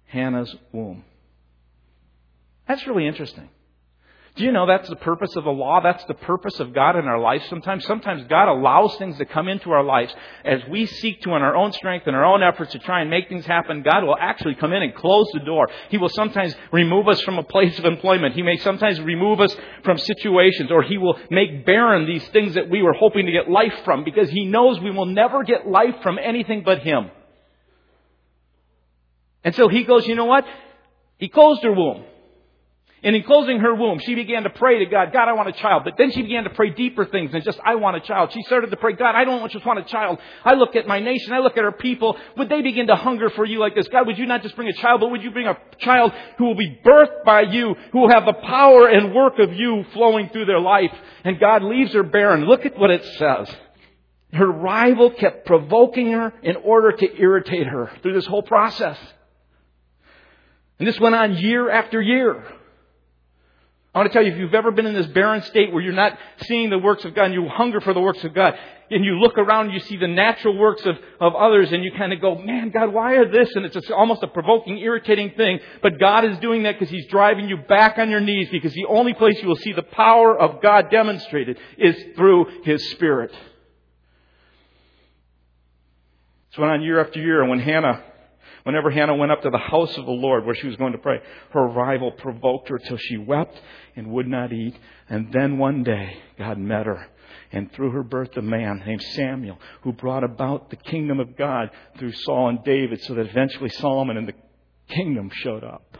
Hannah's 0.06 0.54
womb. 0.72 1.06
That's 2.68 2.86
really 2.86 3.08
interesting. 3.08 3.50
Do 4.36 4.46
you 4.46 4.54
know 4.54 4.66
that's 4.66 4.88
the 4.88 4.96
purpose 4.96 5.36
of 5.36 5.44
the 5.44 5.52
law? 5.52 5.82
That's 5.84 6.06
the 6.06 6.14
purpose 6.14 6.62
of 6.62 6.74
God 6.74 6.96
in 6.96 7.06
our 7.06 7.20
life 7.20 7.44
sometimes. 7.50 7.86
Sometimes 7.86 8.24
God 8.30 8.48
allows 8.48 8.96
things 8.96 9.18
to 9.18 9.26
come 9.26 9.50
into 9.50 9.72
our 9.72 9.84
lives 9.84 10.14
as 10.46 10.62
we 10.70 10.86
seek 10.86 11.22
to, 11.24 11.36
in 11.36 11.42
our 11.42 11.54
own 11.54 11.74
strength 11.74 12.08
and 12.08 12.16
our 12.16 12.24
own 12.24 12.42
efforts, 12.42 12.72
to 12.72 12.80
try 12.80 13.02
and 13.02 13.10
make 13.10 13.28
things 13.28 13.46
happen. 13.46 13.84
God 13.84 14.06
will 14.06 14.16
actually 14.18 14.56
come 14.56 14.72
in 14.72 14.84
and 14.84 14.96
close 14.96 15.28
the 15.34 15.42
door. 15.42 15.68
He 15.90 15.98
will 15.98 16.10
sometimes 16.10 16.56
remove 16.72 17.10
us 17.10 17.22
from 17.22 17.40
a 17.40 17.44
place 17.44 17.78
of 17.78 17.84
employment. 17.84 18.34
He 18.34 18.42
may 18.42 18.56
sometimes 18.58 19.02
remove 19.02 19.42
us 19.42 19.54
from 19.84 19.98
situations, 19.98 20.72
or 20.72 20.82
He 20.82 20.98
will 20.98 21.20
make 21.30 21.66
barren 21.66 22.06
these 22.06 22.26
things 22.30 22.54
that 22.54 22.70
we 22.70 22.82
were 22.82 22.94
hoping 22.94 23.26
to 23.26 23.34
get 23.34 23.50
life 23.50 23.74
from 23.84 24.06
because 24.06 24.30
He 24.30 24.46
knows 24.46 24.80
we 24.80 24.92
will 24.92 25.08
never 25.08 25.44
get 25.44 25.68
life 25.68 25.96
from 26.04 26.18
anything 26.18 26.64
but 26.64 26.80
Him. 26.80 27.12
And 29.44 29.54
so 29.56 29.68
He 29.68 29.84
goes, 29.84 30.08
you 30.08 30.16
know 30.16 30.26
what? 30.26 30.46
He 31.18 31.28
closed 31.28 31.64
her 31.64 31.74
womb. 31.74 32.06
And 33.04 33.16
in 33.16 33.24
closing 33.24 33.60
her 33.60 33.74
womb, 33.74 33.98
she 33.98 34.14
began 34.14 34.44
to 34.44 34.52
pray 34.52 34.78
to 34.78 34.86
God, 34.86 35.12
God, 35.12 35.28
I 35.28 35.34
want 35.34 35.50
a 35.50 35.54
child. 35.54 35.84
But 35.84 35.96
then 35.98 36.12
she 36.12 36.22
began 36.22 36.44
to 36.44 36.52
pray 36.52 36.70
deeper 36.70 37.04
things 37.04 37.32
than 37.32 37.42
just, 37.42 37.60
I 37.66 37.74
want 37.76 37.98
a 37.98 38.00
child. 38.00 38.32
She 38.32 38.44
started 38.44 38.70
to 38.70 38.78
pray, 38.78 38.94
God, 38.94 39.16
I 39.16 39.24
don't 39.24 39.52
just 39.52 39.66
want 39.66 39.80
a 39.80 39.84
child. 39.84 40.20
I 40.46 40.54
look 40.54 40.76
at 40.76 40.86
my 40.86 41.00
nation, 41.00 41.34
I 41.34 41.40
look 41.40 41.58
at 41.58 41.64
our 41.64 41.72
people. 41.72 42.16
Would 42.38 42.50
they 42.50 42.62
begin 42.62 42.88
to 42.88 42.96
hunger 42.96 43.32
for 43.32 43.44
you 43.44 43.60
like 43.60 43.74
this? 43.74 43.88
God, 43.88 44.06
would 44.06 44.20
you 44.20 44.28
not 44.28 44.44
just 44.44 44.56
bring 44.56 44.68
a 44.68 44.74
child, 44.74 45.02
but 45.02 45.10
would 45.10 45.24
you 45.24 45.32
bring 45.32 45.48
a 45.48 45.58
child 45.80 46.12
who 46.38 46.46
will 46.46 46.56
be 46.56 46.80
birthed 46.86 47.24
by 47.26 47.42
you, 47.42 47.76
who 47.92 48.02
will 48.02 48.12
have 48.12 48.26
the 48.26 48.34
power 48.34 48.88
and 48.88 49.16
work 49.16 49.40
of 49.40 49.52
you 49.52 49.84
flowing 49.94 50.30
through 50.30 50.46
their 50.46 50.60
life? 50.60 50.94
And 51.24 51.40
God 51.40 51.64
leaves 51.64 51.94
her 51.94 52.04
barren. 52.04 52.46
Look 52.46 52.68
at 52.68 52.78
what 52.78 52.92
it 52.92 53.04
says. 53.18 53.52
Her 54.32 54.48
rival 54.48 55.10
kept 55.10 55.48
provoking 55.48 56.12
her 56.12 56.34
in 56.44 56.56
order 56.58 56.92
to 56.92 57.20
irritate 57.20 57.66
her 57.66 57.92
through 58.04 58.14
this 58.14 58.28
whole 58.28 58.44
process. 58.44 58.98
And 60.78 60.88
this 60.88 61.00
went 61.00 61.16
on 61.16 61.36
year 61.38 61.70
after 61.70 62.00
year. 62.00 62.44
I 63.94 64.00
want 64.00 64.10
to 64.10 64.14
tell 64.14 64.26
you, 64.26 64.32
if 64.32 64.40
you've 64.40 64.54
ever 64.54 64.72
been 64.72 64.86
in 64.86 64.94
this 64.94 65.08
barren 65.08 65.42
state 65.44 65.74
where 65.74 65.82
you're 65.82 65.92
not 65.92 66.18
seeing 66.44 66.70
the 66.70 66.78
works 66.78 67.04
of 67.04 67.14
God 67.14 67.26
and 67.26 67.34
you 67.34 67.50
hunger 67.50 67.82
for 67.82 67.94
the 67.94 68.00
works 68.00 68.24
of 68.24 68.34
God, 68.34 68.58
and 68.90 69.04
you 69.04 69.20
look 69.20 69.38
around 69.38 69.66
and 69.66 69.74
you 69.74 69.82
see 69.82 69.98
the 69.98 70.08
natural 70.08 70.58
works 70.58 70.86
of, 70.86 70.98
of 71.20 71.36
others 71.36 71.72
and 71.72 71.84
you 71.84 71.92
kind 71.98 72.14
of 72.14 72.22
go, 72.22 72.36
man, 72.36 72.70
God, 72.70 72.94
why 72.94 73.16
are 73.16 73.30
this? 73.30 73.50
And 73.56 73.66
it's 73.66 73.74
just 73.74 73.92
almost 73.92 74.24
a 74.24 74.28
provoking, 74.28 74.78
irritating 74.78 75.32
thing. 75.36 75.60
But 75.82 76.00
God 76.00 76.24
is 76.24 76.38
doing 76.40 76.64
that 76.64 76.78
because 76.78 76.90
He's 76.90 77.08
driving 77.08 77.50
you 77.50 77.58
back 77.58 77.98
on 77.98 78.10
your 78.10 78.22
knees 78.22 78.50
because 78.50 78.74
the 78.74 78.86
only 78.86 79.14
place 79.14 79.42
you 79.42 79.48
will 79.48 79.56
see 79.58 79.74
the 79.74 79.82
power 79.82 80.38
of 80.38 80.62
God 80.62 80.90
demonstrated 80.90 81.58
is 81.78 81.96
through 82.16 82.64
His 82.64 82.92
Spirit. 82.92 83.34
So 86.52 86.62
went 86.62 86.74
on 86.74 86.82
year 86.82 87.00
after 87.00 87.20
year, 87.20 87.42
and 87.42 87.50
when 87.50 87.60
Hannah 87.60 88.04
Whenever 88.64 88.92
Hannah 88.92 89.16
went 89.16 89.32
up 89.32 89.42
to 89.42 89.50
the 89.50 89.58
house 89.58 89.98
of 89.98 90.06
the 90.06 90.12
Lord 90.12 90.46
where 90.46 90.56
she 90.56 90.68
was 90.68 90.76
going 90.76 90.92
to 90.92 90.98
pray, 90.98 91.20
her 91.52 91.66
rival 91.66 92.12
provoked 92.12 92.70
her 92.70 92.78
till 92.78 92.98
she 92.98 93.18
wept 93.18 93.60
and 93.96 94.12
would 94.12 94.28
not 94.28 94.54
eat. 94.54 94.76
And 95.10 95.32
then 95.34 95.58
one 95.58 95.84
day, 95.84 96.18
God 96.38 96.58
met 96.58 96.86
her 96.86 97.08
and 97.52 97.72
through 97.74 97.92
her 97.92 98.04
birth 98.04 98.36
a 98.38 98.42
man 98.42 98.84
named 98.86 99.02
Samuel 99.02 99.60
who 99.82 99.92
brought 99.94 100.24
about 100.24 100.70
the 100.70 100.76
kingdom 100.76 101.20
of 101.20 101.36
God 101.38 101.70
through 101.98 102.14
Saul 102.14 102.50
and 102.50 102.64
David 102.64 103.02
so 103.02 103.16
that 103.16 103.28
eventually 103.28 103.70
Solomon 103.70 104.18
and 104.18 104.28
the 104.28 104.36
kingdom 104.88 105.30
showed 105.34 105.64
up. 105.64 105.98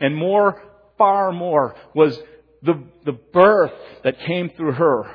And 0.00 0.14
more, 0.16 0.62
far 0.98 1.32
more 1.32 1.74
was 1.94 2.18
the, 2.62 2.82
the 3.04 3.12
birth 3.12 3.72
that 4.02 4.20
came 4.20 4.50
through 4.50 4.72
her 4.72 5.14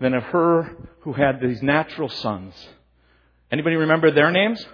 than 0.00 0.14
of 0.14 0.22
her 0.24 0.76
who 1.00 1.12
had 1.12 1.40
these 1.40 1.62
natural 1.62 2.08
sons. 2.08 2.54
Anybody 3.50 3.76
remember 3.76 4.10
their 4.10 4.30
names? 4.30 4.64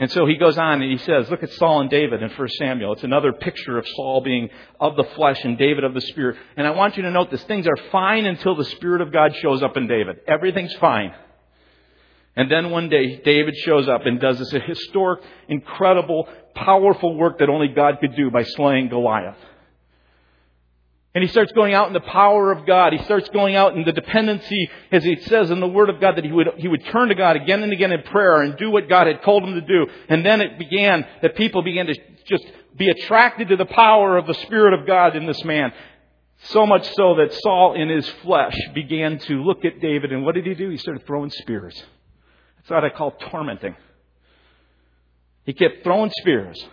And 0.00 0.10
so 0.12 0.26
he 0.26 0.36
goes 0.36 0.56
on 0.56 0.80
and 0.80 0.92
he 0.92 0.98
says, 0.98 1.28
look 1.28 1.42
at 1.42 1.52
Saul 1.54 1.80
and 1.80 1.90
David 1.90 2.22
in 2.22 2.30
1 2.30 2.48
Samuel. 2.50 2.92
It's 2.92 3.02
another 3.02 3.32
picture 3.32 3.78
of 3.78 3.86
Saul 3.96 4.20
being 4.20 4.48
of 4.78 4.94
the 4.94 5.02
flesh 5.16 5.44
and 5.44 5.58
David 5.58 5.82
of 5.82 5.92
the 5.92 6.00
spirit. 6.00 6.36
And 6.56 6.66
I 6.66 6.70
want 6.70 6.96
you 6.96 7.02
to 7.02 7.10
note 7.10 7.32
this. 7.32 7.42
Things 7.44 7.66
are 7.66 7.76
fine 7.90 8.24
until 8.24 8.54
the 8.54 8.64
Spirit 8.64 9.00
of 9.00 9.12
God 9.12 9.34
shows 9.42 9.60
up 9.60 9.76
in 9.76 9.88
David. 9.88 10.20
Everything's 10.28 10.74
fine. 10.74 11.12
And 12.36 12.48
then 12.48 12.70
one 12.70 12.88
day, 12.88 13.20
David 13.24 13.56
shows 13.56 13.88
up 13.88 14.02
and 14.06 14.20
does 14.20 14.38
this 14.38 14.52
historic, 14.64 15.24
incredible, 15.48 16.28
powerful 16.54 17.16
work 17.16 17.40
that 17.40 17.48
only 17.48 17.66
God 17.66 17.96
could 18.00 18.14
do 18.14 18.30
by 18.30 18.44
slaying 18.44 18.88
Goliath. 18.88 19.36
And 21.14 21.24
he 21.24 21.28
starts 21.28 21.52
going 21.52 21.72
out 21.72 21.88
in 21.88 21.94
the 21.94 22.00
power 22.00 22.52
of 22.52 22.66
God. 22.66 22.92
He 22.92 23.02
starts 23.04 23.28
going 23.30 23.56
out 23.56 23.74
in 23.74 23.84
the 23.84 23.92
dependency, 23.92 24.70
as 24.92 25.04
it 25.06 25.24
says 25.24 25.50
in 25.50 25.58
the 25.58 25.66
Word 25.66 25.88
of 25.88 26.00
God, 26.00 26.16
that 26.16 26.24
he 26.24 26.30
would, 26.30 26.48
he 26.58 26.68
would 26.68 26.84
turn 26.86 27.08
to 27.08 27.14
God 27.14 27.34
again 27.34 27.62
and 27.62 27.72
again 27.72 27.92
in 27.92 28.02
prayer 28.02 28.42
and 28.42 28.56
do 28.56 28.70
what 28.70 28.88
God 28.88 29.06
had 29.06 29.22
told 29.22 29.42
him 29.42 29.54
to 29.54 29.60
do. 29.62 29.86
And 30.08 30.24
then 30.24 30.40
it 30.40 30.58
began 30.58 31.06
that 31.22 31.34
people 31.34 31.62
began 31.62 31.86
to 31.86 31.94
just 32.26 32.44
be 32.76 32.88
attracted 32.88 33.48
to 33.48 33.56
the 33.56 33.66
power 33.66 34.18
of 34.18 34.26
the 34.26 34.34
Spirit 34.34 34.78
of 34.78 34.86
God 34.86 35.16
in 35.16 35.26
this 35.26 35.42
man. 35.44 35.72
So 36.44 36.66
much 36.66 36.86
so 36.94 37.16
that 37.16 37.34
Saul 37.42 37.74
in 37.74 37.88
his 37.88 38.08
flesh 38.22 38.56
began 38.74 39.18
to 39.18 39.42
look 39.42 39.64
at 39.64 39.80
David 39.80 40.12
and 40.12 40.24
what 40.24 40.34
did 40.34 40.46
he 40.46 40.54
do? 40.54 40.70
He 40.70 40.76
started 40.76 41.04
throwing 41.06 41.30
spears. 41.30 41.74
That's 42.58 42.70
what 42.70 42.84
I 42.84 42.90
call 42.90 43.12
tormenting. 43.12 43.74
He 45.44 45.52
kept 45.52 45.82
throwing 45.82 46.12
spears. 46.20 46.64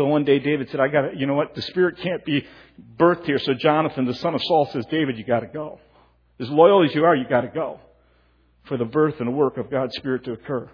So 0.00 0.06
one 0.06 0.24
day 0.24 0.38
David 0.38 0.70
said, 0.70 0.80
I 0.80 0.88
got 0.88 1.02
to, 1.02 1.10
you 1.14 1.26
know 1.26 1.34
what? 1.34 1.54
The 1.54 1.60
Spirit 1.60 1.98
can't 1.98 2.24
be 2.24 2.46
birthed 2.98 3.26
here. 3.26 3.38
So 3.38 3.52
Jonathan, 3.52 4.06
the 4.06 4.14
son 4.14 4.34
of 4.34 4.40
Saul, 4.42 4.64
says, 4.72 4.86
David, 4.86 5.18
you 5.18 5.24
got 5.26 5.40
to 5.40 5.46
go. 5.46 5.78
As 6.38 6.48
loyal 6.48 6.82
as 6.86 6.94
you 6.94 7.04
are, 7.04 7.14
you 7.14 7.28
got 7.28 7.42
to 7.42 7.48
go 7.48 7.78
for 8.64 8.78
the 8.78 8.86
birth 8.86 9.20
and 9.20 9.36
work 9.36 9.58
of 9.58 9.70
God's 9.70 9.94
Spirit 9.96 10.24
to 10.24 10.32
occur. 10.32 10.70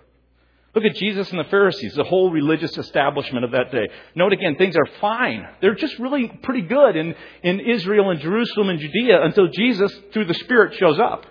Look 0.76 0.84
at 0.84 0.94
Jesus 0.94 1.28
and 1.30 1.40
the 1.40 1.50
Pharisees, 1.50 1.94
the 1.96 2.04
whole 2.04 2.30
religious 2.30 2.78
establishment 2.78 3.44
of 3.44 3.50
that 3.50 3.72
day. 3.72 3.88
Note 4.14 4.32
again, 4.32 4.54
things 4.54 4.76
are 4.76 4.86
fine. 5.00 5.44
They're 5.60 5.74
just 5.74 5.98
really 5.98 6.28
pretty 6.44 6.62
good 6.62 6.94
in, 6.94 7.16
in 7.42 7.58
Israel 7.58 8.10
and 8.10 8.20
Jerusalem 8.20 8.68
and 8.68 8.78
Judea 8.78 9.24
until 9.24 9.48
Jesus, 9.48 9.92
through 10.12 10.26
the 10.26 10.34
Spirit, 10.34 10.78
shows 10.78 11.00
up. 11.00 11.26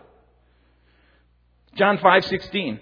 John 1.78 1.98
5:16. 2.00 2.82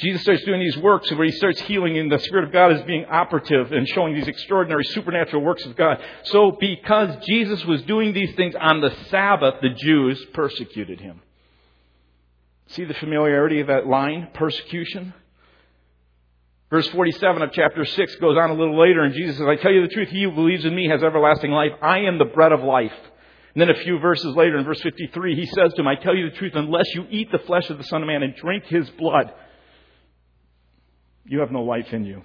Jesus 0.00 0.22
starts 0.22 0.42
doing 0.44 0.60
these 0.60 0.78
works 0.78 1.10
where 1.10 1.26
he 1.26 1.32
starts 1.32 1.60
healing 1.62 1.98
and 1.98 2.10
the 2.10 2.18
Spirit 2.18 2.44
of 2.44 2.52
God 2.52 2.72
is 2.72 2.82
being 2.82 3.04
operative 3.04 3.72
and 3.72 3.86
showing 3.88 4.14
these 4.14 4.28
extraordinary 4.28 4.84
supernatural 4.84 5.42
works 5.42 5.64
of 5.66 5.76
God. 5.76 6.02
So 6.24 6.56
because 6.58 7.24
Jesus 7.26 7.64
was 7.64 7.82
doing 7.82 8.12
these 8.12 8.34
things 8.34 8.54
on 8.58 8.80
the 8.80 8.94
Sabbath, 9.10 9.56
the 9.60 9.70
Jews 9.70 10.24
persecuted 10.32 11.00
him. 11.00 11.20
See 12.68 12.84
the 12.84 12.94
familiarity 12.94 13.60
of 13.60 13.66
that 13.66 13.86
line? 13.86 14.28
Persecution? 14.32 15.12
Verse 16.70 16.88
47 16.88 17.42
of 17.42 17.52
chapter 17.52 17.84
6 17.84 18.16
goes 18.16 18.38
on 18.38 18.50
a 18.50 18.54
little 18.54 18.80
later 18.80 19.02
and 19.02 19.12
Jesus 19.12 19.36
says, 19.36 19.46
I 19.46 19.56
tell 19.56 19.72
you 19.72 19.82
the 19.82 19.92
truth, 19.92 20.08
he 20.08 20.22
who 20.22 20.30
believes 20.30 20.64
in 20.64 20.74
me 20.74 20.88
has 20.88 21.02
everlasting 21.02 21.50
life. 21.50 21.72
I 21.82 22.00
am 22.00 22.18
the 22.18 22.24
bread 22.24 22.52
of 22.52 22.62
life. 22.62 22.92
And 23.54 23.60
then 23.60 23.70
a 23.70 23.82
few 23.82 23.98
verses 23.98 24.36
later 24.36 24.56
in 24.56 24.64
verse 24.64 24.80
53, 24.80 25.34
he 25.34 25.46
says 25.46 25.74
to 25.74 25.80
him, 25.80 25.88
I 25.88 25.96
tell 25.96 26.14
you 26.14 26.30
the 26.30 26.36
truth, 26.36 26.52
unless 26.54 26.86
you 26.94 27.04
eat 27.10 27.32
the 27.32 27.40
flesh 27.40 27.68
of 27.68 27.78
the 27.78 27.84
Son 27.84 28.02
of 28.02 28.06
Man 28.06 28.22
and 28.22 28.36
drink 28.36 28.64
his 28.66 28.88
blood, 28.90 29.32
you 31.30 31.40
have 31.40 31.52
no 31.52 31.62
life 31.62 31.92
in 31.92 32.04
you. 32.04 32.22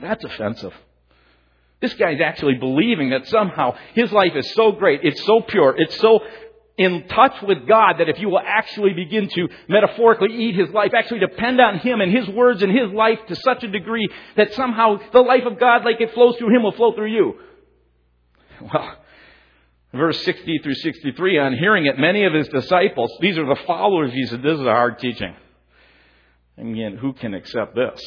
That's 0.00 0.24
offensive. 0.24 0.72
This 1.82 1.92
guy's 1.92 2.22
actually 2.24 2.54
believing 2.54 3.10
that 3.10 3.28
somehow 3.28 3.76
his 3.92 4.10
life 4.10 4.32
is 4.34 4.50
so 4.54 4.72
great, 4.72 5.00
it's 5.02 5.22
so 5.26 5.42
pure, 5.42 5.74
it's 5.76 6.00
so 6.00 6.20
in 6.78 7.06
touch 7.06 7.34
with 7.42 7.68
God 7.68 7.96
that 7.98 8.08
if 8.08 8.18
you 8.18 8.30
will 8.30 8.40
actually 8.42 8.94
begin 8.94 9.28
to 9.28 9.48
metaphorically 9.68 10.34
eat 10.34 10.56
his 10.56 10.70
life, 10.70 10.92
actually 10.96 11.20
depend 11.20 11.60
on 11.60 11.78
him 11.78 12.00
and 12.00 12.10
his 12.10 12.26
words 12.28 12.62
and 12.62 12.72
his 12.72 12.90
life 12.92 13.18
to 13.28 13.36
such 13.36 13.62
a 13.62 13.68
degree 13.68 14.08
that 14.38 14.54
somehow 14.54 14.98
the 15.12 15.20
life 15.20 15.44
of 15.44 15.60
God, 15.60 15.84
like 15.84 16.00
it 16.00 16.14
flows 16.14 16.36
through 16.38 16.56
him, 16.56 16.62
will 16.62 16.72
flow 16.72 16.94
through 16.94 17.12
you. 17.12 17.34
Well, 18.72 18.96
verse 19.92 20.22
60 20.24 20.60
through 20.62 20.74
63, 20.76 21.38
on 21.38 21.52
hearing 21.58 21.84
it, 21.84 21.98
many 21.98 22.24
of 22.24 22.32
his 22.32 22.48
disciples, 22.48 23.10
these 23.20 23.36
are 23.36 23.46
the 23.46 23.60
followers, 23.66 24.12
he 24.14 24.24
said, 24.24 24.42
this 24.42 24.58
is 24.58 24.60
a 24.60 24.64
hard 24.64 24.98
teaching. 24.98 25.34
And 26.56 26.76
yet, 26.76 26.94
who 26.94 27.12
can 27.12 27.34
accept 27.34 27.74
this? 27.74 28.00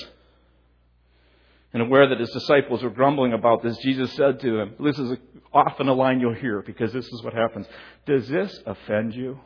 And 1.71 1.83
aware 1.83 2.09
that 2.09 2.19
his 2.19 2.31
disciples 2.31 2.81
were 2.81 2.89
grumbling 2.89 3.33
about 3.33 3.61
this, 3.61 3.77
Jesus 3.77 4.11
said 4.13 4.39
to 4.39 4.57
them, 4.57 4.73
This 4.79 4.97
is 4.97 5.17
often 5.53 5.87
a 5.87 5.93
line 5.93 6.19
you'll 6.19 6.33
hear 6.33 6.63
because 6.63 6.91
this 6.91 7.05
is 7.05 7.23
what 7.23 7.33
happens. 7.33 7.67
Does 8.05 8.27
this 8.27 8.59
offend 8.65 9.13
you? 9.13 9.39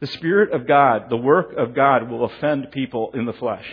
The 0.00 0.08
Spirit 0.08 0.52
of 0.52 0.66
God, 0.66 1.08
the 1.08 1.16
work 1.16 1.54
of 1.56 1.74
God, 1.74 2.10
will 2.10 2.24
offend 2.24 2.70
people 2.72 3.10
in 3.14 3.26
the 3.26 3.32
flesh. 3.32 3.64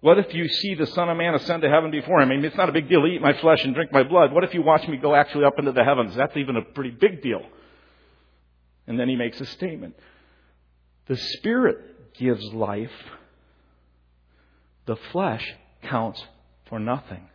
What 0.00 0.18
if 0.18 0.32
you 0.32 0.48
see 0.48 0.74
the 0.74 0.86
Son 0.86 1.10
of 1.10 1.16
Man 1.18 1.34
ascend 1.34 1.60
to 1.62 1.68
heaven 1.68 1.90
before 1.90 2.20
him? 2.20 2.30
I 2.30 2.36
mean, 2.36 2.44
it's 2.44 2.56
not 2.56 2.70
a 2.70 2.72
big 2.72 2.88
deal 2.88 3.02
to 3.02 3.06
eat 3.06 3.20
my 3.20 3.34
flesh 3.34 3.62
and 3.64 3.74
drink 3.74 3.92
my 3.92 4.02
blood. 4.02 4.32
What 4.32 4.44
if 4.44 4.54
you 4.54 4.62
watch 4.62 4.86
me 4.88 4.96
go 4.96 5.14
actually 5.14 5.44
up 5.44 5.58
into 5.58 5.72
the 5.72 5.84
heavens? 5.84 6.14
That's 6.14 6.36
even 6.36 6.56
a 6.56 6.62
pretty 6.62 6.90
big 6.90 7.22
deal. 7.22 7.42
And 8.86 8.98
then 8.98 9.10
he 9.10 9.16
makes 9.16 9.38
a 9.42 9.46
statement. 9.46 9.94
The 11.10 11.16
Spirit 11.16 12.14
gives 12.14 12.44
life 12.52 12.92
the 14.86 14.94
flesh 15.10 15.44
counts 15.82 16.24
for 16.68 16.78
nothing. 16.78 17.28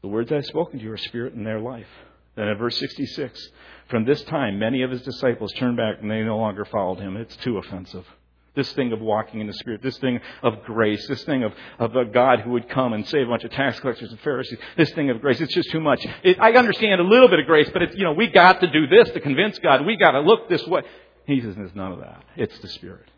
The 0.00 0.06
words 0.06 0.30
I've 0.30 0.46
spoken 0.46 0.78
to 0.78 0.84
you 0.84 0.92
are 0.92 0.96
spirit 0.96 1.34
and 1.34 1.44
their 1.44 1.58
life. 1.58 1.88
Then 2.36 2.46
in 2.46 2.56
verse 2.56 2.78
66, 2.78 3.48
from 3.88 4.04
this 4.04 4.22
time, 4.22 4.60
many 4.60 4.82
of 4.82 4.92
his 4.92 5.02
disciples 5.02 5.52
turned 5.54 5.76
back 5.76 5.96
and 6.00 6.08
they 6.08 6.22
no 6.22 6.38
longer 6.38 6.64
followed 6.64 7.00
him. 7.00 7.16
It's 7.16 7.34
too 7.38 7.58
offensive. 7.58 8.06
This 8.54 8.72
thing 8.74 8.92
of 8.92 9.00
walking 9.00 9.40
in 9.40 9.48
the 9.48 9.52
Spirit, 9.52 9.82
this 9.82 9.98
thing 9.98 10.20
of 10.44 10.62
grace, 10.62 11.04
this 11.08 11.24
thing 11.24 11.42
of, 11.42 11.52
of 11.80 11.96
a 11.96 12.04
God 12.04 12.42
who 12.42 12.50
would 12.50 12.68
come 12.68 12.92
and 12.92 13.04
save 13.08 13.26
a 13.26 13.30
bunch 13.30 13.42
of 13.42 13.50
tax 13.50 13.80
collectors 13.80 14.12
and 14.12 14.20
Pharisees, 14.20 14.60
this 14.76 14.92
thing 14.92 15.10
of 15.10 15.20
grace, 15.20 15.40
it's 15.40 15.52
just 15.52 15.72
too 15.72 15.80
much. 15.80 16.06
It, 16.22 16.38
I 16.40 16.52
understand 16.52 17.00
a 17.00 17.04
little 17.04 17.26
bit 17.26 17.40
of 17.40 17.46
grace, 17.46 17.68
but 17.72 17.82
it's, 17.82 17.96
you 17.96 18.04
know, 18.04 18.12
we 18.12 18.28
got 18.28 18.60
to 18.60 18.70
do 18.70 18.86
this 18.86 19.10
to 19.10 19.18
convince 19.18 19.58
God. 19.58 19.84
We 19.84 19.96
got 19.96 20.12
to 20.12 20.20
look 20.20 20.48
this 20.48 20.64
way. 20.68 20.82
He 21.26 21.40
says, 21.40 21.54
there's 21.56 21.74
none 21.74 21.92
of 21.92 22.00
that. 22.00 22.22
It's 22.36 22.58
the 22.58 22.68
Spirit. 22.68 23.10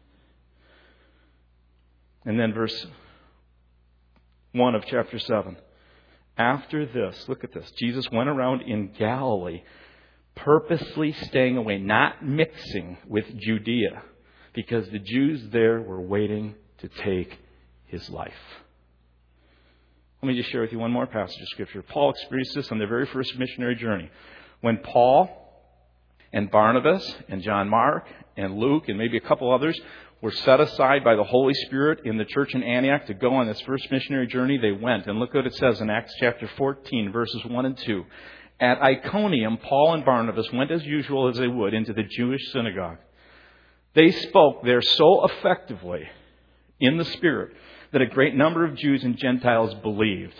And 2.25 2.38
then 2.38 2.53
verse 2.53 2.87
1 4.53 4.75
of 4.75 4.85
chapter 4.87 5.19
7. 5.19 5.57
After 6.38 6.87
this, 6.87 7.25
look 7.29 7.45
at 7.45 7.53
this. 7.53 7.71
Jesus 7.79 8.11
went 8.11 8.29
around 8.29 8.62
in 8.62 8.92
Galilee, 8.99 9.62
purposely 10.35 11.12
staying 11.12 11.57
away, 11.57 11.79
not 11.79 12.25
mixing 12.25 12.99
with 13.07 13.25
Judea, 13.38 14.03
because 14.53 14.88
the 14.90 14.99
Jews 14.99 15.49
there 15.51 15.81
were 15.81 16.01
waiting 16.01 16.55
to 16.79 16.88
take 16.88 17.38
his 17.87 18.09
life. 18.11 18.33
Let 20.23 20.29
me 20.29 20.37
just 20.37 20.51
share 20.51 20.62
with 20.62 20.73
you 20.73 20.79
one 20.79 20.90
more 20.90 21.07
passage 21.07 21.40
of 21.40 21.49
Scripture. 21.49 21.83
Paul 21.83 22.11
experienced 22.11 22.55
this 22.55 22.73
on 22.73 22.79
their 22.79 22.88
very 22.88 23.07
first 23.07 23.37
missionary 23.38 23.77
journey. 23.77 24.11
When 24.61 24.79
Paul 24.79 25.45
and 26.32 26.50
Barnabas 26.50 27.16
and 27.28 27.42
John 27.42 27.68
Mark 27.68 28.06
and 28.36 28.56
Luke 28.56 28.88
and 28.88 28.98
maybe 28.98 29.16
a 29.16 29.20
couple 29.20 29.52
others 29.52 29.78
were 30.20 30.32
set 30.32 30.60
aside 30.60 31.04
by 31.04 31.14
the 31.14 31.24
Holy 31.24 31.54
Spirit 31.66 32.00
in 32.04 32.16
the 32.16 32.24
church 32.24 32.54
in 32.54 32.62
Antioch 32.62 33.06
to 33.06 33.14
go 33.14 33.34
on 33.34 33.46
this 33.46 33.60
first 33.62 33.90
missionary 33.90 34.26
journey, 34.26 34.58
they 34.58 34.72
went. 34.72 35.06
And 35.06 35.18
look 35.18 35.34
what 35.34 35.46
it 35.46 35.54
says 35.54 35.80
in 35.80 35.90
Acts 35.90 36.14
chapter 36.18 36.48
14, 36.56 37.12
verses 37.12 37.44
1 37.44 37.66
and 37.66 37.76
2. 37.78 38.04
At 38.58 38.80
Iconium, 38.80 39.58
Paul 39.58 39.94
and 39.94 40.04
Barnabas 40.04 40.50
went 40.52 40.70
as 40.70 40.84
usual 40.84 41.28
as 41.28 41.36
they 41.36 41.48
would 41.48 41.74
into 41.74 41.92
the 41.92 42.02
Jewish 42.02 42.40
synagogue. 42.52 42.98
They 43.94 44.10
spoke 44.10 44.64
there 44.64 44.82
so 44.82 45.26
effectively 45.26 46.08
in 46.80 46.96
the 46.96 47.04
Spirit 47.04 47.52
that 47.92 48.02
a 48.02 48.06
great 48.06 48.34
number 48.34 48.64
of 48.64 48.76
Jews 48.76 49.04
and 49.04 49.16
Gentiles 49.16 49.74
believed. 49.82 50.34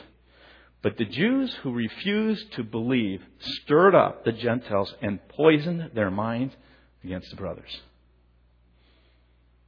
But 0.87 0.99
the 0.99 1.05
Jews 1.05 1.53
who 1.65 1.73
refused 1.73 2.53
to 2.53 2.63
believe 2.63 3.21
stirred 3.41 3.97
up 3.97 4.25
the 4.25 4.31
Gentiles 4.31 4.95
and 5.03 5.19
poisoned 5.31 5.91
their 5.97 6.13
minds 6.13 6.55
against 7.03 7.29
the 7.31 7.35
brothers. 7.35 7.81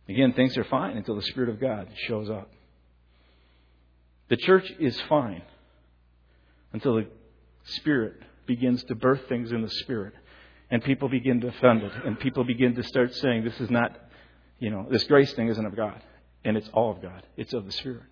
Again, 0.08 0.32
things 0.34 0.56
are 0.56 0.62
fine 0.62 0.96
until 0.96 1.16
the 1.16 1.22
Spirit 1.22 1.48
of 1.48 1.60
God 1.60 1.88
shows 2.06 2.30
up. 2.30 2.52
The 4.28 4.36
church 4.36 4.72
is 4.78 4.96
fine 5.08 5.42
until 6.72 6.94
the 6.94 7.08
Spirit 7.64 8.14
begins 8.46 8.84
to 8.84 8.94
birth 8.94 9.22
things 9.28 9.50
in 9.50 9.62
the 9.62 9.70
Spirit. 9.70 10.14
And 10.70 10.84
people 10.84 11.08
begin 11.08 11.40
to 11.40 11.48
offend 11.48 11.82
it. 11.82 11.92
And 12.04 12.20
people 12.20 12.44
begin 12.44 12.76
to 12.76 12.84
start 12.84 13.12
saying, 13.16 13.42
this 13.42 13.58
is 13.58 13.70
not, 13.70 13.90
you 14.60 14.70
know, 14.70 14.86
this 14.88 15.02
grace 15.02 15.32
thing 15.32 15.48
isn't 15.48 15.66
of 15.66 15.74
God. 15.74 16.00
And 16.44 16.56
it's 16.56 16.70
all 16.72 16.92
of 16.92 17.02
God. 17.02 17.26
It's 17.36 17.54
of 17.54 17.66
the 17.66 17.72
Spirit. 17.72 18.06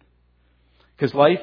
Because 0.96 1.14
life 1.14 1.40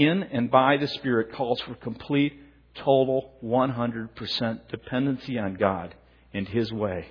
in 0.00 0.22
and 0.22 0.50
by 0.50 0.76
the 0.78 0.88
Spirit 0.88 1.32
calls 1.32 1.60
for 1.60 1.74
complete, 1.74 2.32
total, 2.74 3.32
100% 3.44 4.68
dependency 4.68 5.38
on 5.38 5.54
God 5.54 5.94
and 6.32 6.48
His 6.48 6.72
way, 6.72 7.06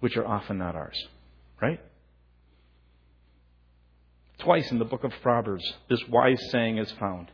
which 0.00 0.16
are 0.16 0.26
often 0.26 0.58
not 0.58 0.74
ours. 0.74 0.96
Right? 1.60 1.80
Twice 4.38 4.70
in 4.70 4.78
the 4.78 4.84
book 4.84 5.04
of 5.04 5.12
Proverbs, 5.22 5.64
this 5.88 6.02
wise 6.08 6.42
saying 6.50 6.78
is 6.78 6.90
found. 6.92 7.30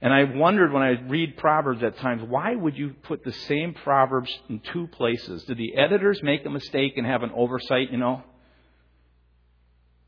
And 0.00 0.12
I 0.12 0.24
wondered 0.24 0.72
when 0.72 0.82
I 0.82 1.00
read 1.08 1.38
Proverbs 1.38 1.82
at 1.82 1.96
times, 1.98 2.22
why 2.28 2.54
would 2.54 2.76
you 2.76 2.94
put 3.04 3.24
the 3.24 3.32
same 3.32 3.72
Proverbs 3.72 4.30
in 4.50 4.60
two 4.72 4.86
places? 4.88 5.44
Did 5.44 5.56
the 5.56 5.76
editors 5.76 6.22
make 6.22 6.44
a 6.44 6.50
mistake 6.50 6.92
and 6.96 7.06
have 7.06 7.22
an 7.22 7.30
oversight, 7.34 7.90
you 7.90 7.96
know? 7.96 8.22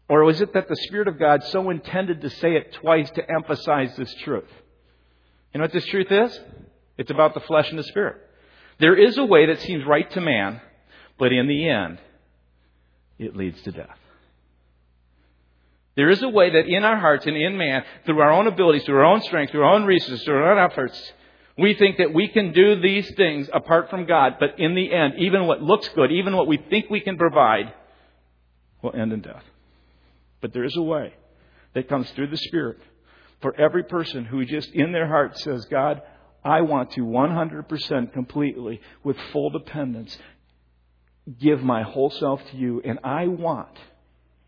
Or 0.08 0.24
was 0.24 0.40
it 0.40 0.54
that 0.54 0.68
the 0.68 0.76
Spirit 0.76 1.08
of 1.08 1.18
God 1.18 1.42
so 1.44 1.70
intended 1.70 2.20
to 2.20 2.30
say 2.30 2.54
it 2.54 2.74
twice 2.74 3.10
to 3.10 3.30
emphasize 3.30 3.94
this 3.96 4.14
truth? 4.22 4.48
You 5.52 5.58
know 5.58 5.64
what 5.64 5.72
this 5.72 5.86
truth 5.86 6.12
is? 6.12 6.38
It's 6.98 7.10
about 7.10 7.34
the 7.34 7.40
flesh 7.40 7.70
and 7.70 7.78
the 7.78 7.84
spirit. 7.84 8.16
There 8.78 8.94
is 8.94 9.16
a 9.18 9.24
way 9.24 9.46
that 9.46 9.60
seems 9.62 9.86
right 9.86 10.10
to 10.12 10.20
man, 10.20 10.60
but 11.18 11.32
in 11.32 11.48
the 11.48 11.68
end, 11.68 11.98
it 13.18 13.34
leads 13.34 13.60
to 13.62 13.72
death. 13.72 13.98
There 15.94 16.10
is 16.10 16.22
a 16.22 16.28
way 16.28 16.50
that 16.50 16.66
in 16.68 16.84
our 16.84 16.98
hearts 16.98 17.24
and 17.26 17.36
in 17.36 17.56
man, 17.56 17.84
through 18.04 18.20
our 18.20 18.30
own 18.30 18.46
abilities, 18.46 18.84
through 18.84 18.98
our 18.98 19.06
own 19.06 19.22
strength, 19.22 19.50
through 19.50 19.62
our 19.62 19.74
own 19.74 19.84
resources, 19.84 20.22
through 20.24 20.36
our 20.36 20.52
own 20.52 20.70
efforts, 20.70 21.12
we 21.56 21.72
think 21.72 21.96
that 21.96 22.12
we 22.12 22.28
can 22.28 22.52
do 22.52 22.78
these 22.78 23.10
things 23.14 23.48
apart 23.50 23.88
from 23.88 24.04
God, 24.04 24.34
but 24.38 24.58
in 24.58 24.74
the 24.74 24.92
end, 24.92 25.14
even 25.18 25.46
what 25.46 25.62
looks 25.62 25.88
good, 25.94 26.12
even 26.12 26.36
what 26.36 26.46
we 26.46 26.58
think 26.58 26.90
we 26.90 27.00
can 27.00 27.16
provide, 27.16 27.72
will 28.82 28.94
end 28.94 29.14
in 29.14 29.22
death. 29.22 29.42
But 30.40 30.52
there 30.52 30.64
is 30.64 30.76
a 30.76 30.82
way 30.82 31.14
that 31.74 31.88
comes 31.88 32.10
through 32.10 32.28
the 32.28 32.36
Spirit 32.36 32.78
for 33.40 33.54
every 33.60 33.84
person 33.84 34.24
who 34.24 34.44
just 34.44 34.70
in 34.72 34.92
their 34.92 35.06
heart 35.06 35.38
says, 35.38 35.64
God, 35.66 36.02
I 36.44 36.62
want 36.62 36.92
to 36.92 37.00
100% 37.00 38.12
completely, 38.12 38.80
with 39.02 39.16
full 39.32 39.50
dependence, 39.50 40.16
give 41.40 41.62
my 41.62 41.82
whole 41.82 42.10
self 42.10 42.40
to 42.50 42.56
you, 42.56 42.80
and 42.84 43.00
I 43.02 43.26
want, 43.26 43.76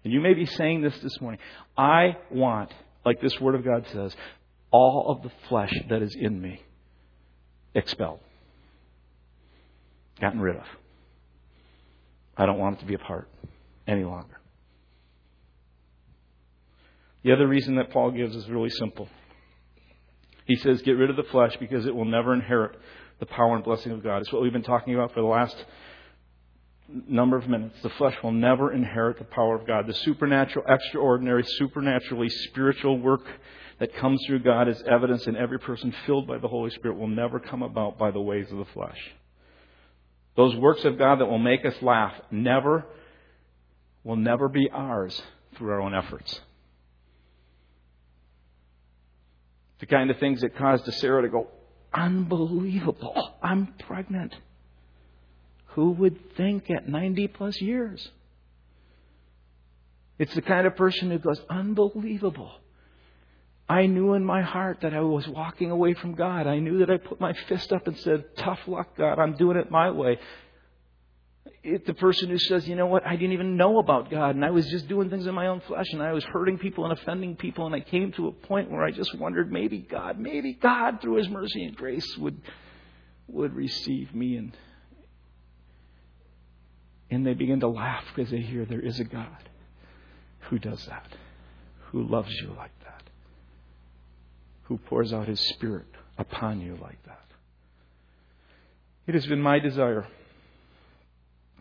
and 0.05 0.12
you 0.12 0.20
may 0.20 0.35
be 0.35 0.46
saying 0.46 0.83
this 0.83 0.96
this 1.01 1.20
morning, 1.20 1.40
I 1.77 2.16
want, 2.31 2.72
like 3.05 3.20
this 3.20 3.38
Word 3.40 3.57
of 3.57 3.64
God 3.64 3.85
says, 3.92 4.14
all 4.70 5.11
of 5.11 5.22
the 5.22 5.33
flesh 5.48 5.74
that 5.90 6.03
is 6.03 6.14
in 6.14 6.40
me 6.40 6.62
expelled, 7.74 8.20
gotten 10.20 10.40
rid 10.40 10.57
of. 10.57 10.64
I 12.37 12.46
don't 12.46 12.59
want 12.59 12.77
it 12.77 12.81
to 12.81 12.87
be 12.87 12.94
a 12.94 12.98
part 12.98 13.29
any 13.87 14.05
longer. 14.05 14.38
The 17.25 17.33
other 17.33 17.46
reason 17.46 17.77
that 17.77 17.90
Paul 17.90 18.10
gives 18.12 18.35
is 18.37 18.48
really 18.48 18.71
simple. 18.71 19.08
He 20.46 20.56
says, 20.56 20.83
Get 20.83 20.92
rid 20.92 21.10
of 21.10 21.16
the 21.16 21.25
flesh 21.25 21.56
because 21.58 21.87
it 21.87 21.94
will 21.94 22.04
never 22.04 22.33
inherit 22.33 22.79
the 23.21 23.27
power 23.27 23.54
and 23.54 23.64
blessing 23.64 23.92
of 23.92 24.02
God. 24.02 24.19
It's 24.19 24.33
what 24.33 24.42
we've 24.42 24.52
been 24.52 24.62
talking 24.62 24.94
about 24.94 25.12
for 25.12 25.21
the 25.21 25.27
last 25.27 25.56
number 27.08 27.37
of 27.37 27.48
minutes. 27.48 27.77
The 27.83 27.90
flesh 27.90 28.16
will 28.23 28.33
never 28.33 28.73
inherit 28.73 29.19
the 29.19 29.25
power 29.25 29.56
of 29.56 29.66
God. 29.66 29.87
The 29.87 29.94
supernatural, 29.94 30.64
extraordinary, 30.69 31.44
supernaturally 31.44 32.31
spiritual 32.31 32.98
work 32.98 33.27
that 33.79 33.94
comes 33.96 34.21
through 34.27 34.40
God 34.40 34.69
is 34.69 34.83
evidence 34.90 35.27
in 35.27 35.37
every 35.37 35.58
person 35.58 35.94
filled 36.06 36.27
by 36.27 36.38
the 36.38 36.48
Holy 36.48 36.71
Spirit 36.71 36.98
will 36.98 37.08
never 37.08 37.38
come 37.38 37.62
about 37.62 37.98
by 37.98 38.10
the 38.10 38.21
ways 38.21 38.50
of 38.50 38.58
the 38.58 38.64
flesh. 38.66 38.98
Those 40.37 40.54
works 40.56 40.85
of 40.85 40.98
God 40.98 41.21
that 41.21 41.27
will 41.27 41.38
make 41.38 41.64
us 41.64 41.75
laugh 41.83 42.14
never 42.31 42.87
will 44.04 44.16
never 44.16 44.48
be 44.48 44.71
ours 44.71 45.21
through 45.56 45.73
our 45.73 45.81
own 45.81 45.94
efforts. 45.94 46.40
The 49.81 49.87
kind 49.87 50.10
of 50.10 50.18
things 50.18 50.40
that 50.40 50.56
caused 50.56 50.92
Sarah 50.94 51.22
to 51.22 51.29
go, 51.29 51.48
unbelievable, 51.94 53.35
I'm 53.42 53.74
pregnant. 53.87 54.35
Who 55.68 55.92
would 55.92 56.37
think 56.37 56.70
at 56.70 56.88
90 56.88 57.29
plus 57.29 57.60
years? 57.60 58.10
It's 60.18 60.35
the 60.35 60.42
kind 60.42 60.66
of 60.66 60.74
person 60.76 61.10
who 61.10 61.18
goes, 61.18 61.40
unbelievable. 61.48 62.50
I 63.68 63.87
knew 63.87 64.14
in 64.14 64.24
my 64.24 64.42
heart 64.42 64.79
that 64.83 64.94
I 64.94 65.00
was 65.00 65.29
walking 65.29 65.70
away 65.70 65.94
from 65.94 66.14
God. 66.14 66.46
I 66.46 66.58
knew 66.58 66.79
that 66.79 66.90
I 66.90 66.96
put 66.96 67.20
my 67.20 67.35
fist 67.48 67.70
up 67.70 67.87
and 67.87 67.96
said, 67.98 68.24
Tough 68.37 68.60
luck, 68.66 68.96
God. 68.96 69.18
I'm 69.18 69.37
doing 69.37 69.58
it 69.58 69.70
my 69.70 69.90
way. 69.90 70.18
It's 71.65 71.87
the 71.87 71.94
person 71.94 72.29
who 72.29 72.38
says, 72.38 72.69
You 72.69 72.77
know 72.77 72.87
what? 72.87 73.06
I 73.06 73.17
didn't 73.17 73.33
even 73.33 73.56
know 73.56 73.79
about 73.79 74.11
God, 74.11 74.37
and 74.37 74.44
I 74.44 74.50
was 74.50 74.67
just 74.69 74.88
doing 74.88 75.11
things 75.11 75.27
in 75.27 75.35
my 75.35 75.48
own 75.48 75.61
flesh, 75.61 75.87
and 75.92 76.02
I 76.02 76.13
was 76.13 76.25
hurting 76.25 76.59
people 76.59 76.85
and 76.85 76.92
offending 76.92 77.37
people, 77.37 77.67
and 77.67 77.75
I 77.75 77.81
came 77.81 78.13
to 78.13 78.29
a 78.29 78.33
point 78.33 78.71
where 78.71 78.85
I 78.85 78.90
just 78.90 79.19
wondered 79.19 79.50
maybe 79.50 79.79
God, 79.79 80.19
maybe 80.19 80.52
God, 80.52 81.00
through 81.00 81.17
His 81.17 81.29
mercy 81.29 81.65
and 81.65 81.77
grace, 81.77 82.17
would, 82.19 82.40
would 83.27 83.54
receive 83.54 84.15
me. 84.15 84.37
And, 84.37 84.56
and 87.11 87.27
they 87.27 87.35
begin 87.35 87.61
to 87.61 87.69
laugh 87.69 88.04
because 88.15 88.31
they 88.31 88.40
hear 88.40 88.65
there 88.65 88.81
is 88.81 89.00
a 89.00 89.04
God 89.04 89.48
who 90.42 90.59
does 90.59 90.87
that, 90.87 91.09
who 91.87 92.06
loves 92.06 92.33
you 92.40 92.54
like 92.56 92.79
that, 92.85 93.02
who 94.65 94.79
pours 94.79 95.13
out 95.13 95.27
His 95.27 95.40
Spirit 95.40 95.87
upon 96.17 96.61
you 96.61 96.79
like 96.81 97.02
that. 97.06 97.25
It 99.09 99.15
has 99.15 99.27
been 99.27 99.40
my 99.40 99.59
desire 99.59 100.06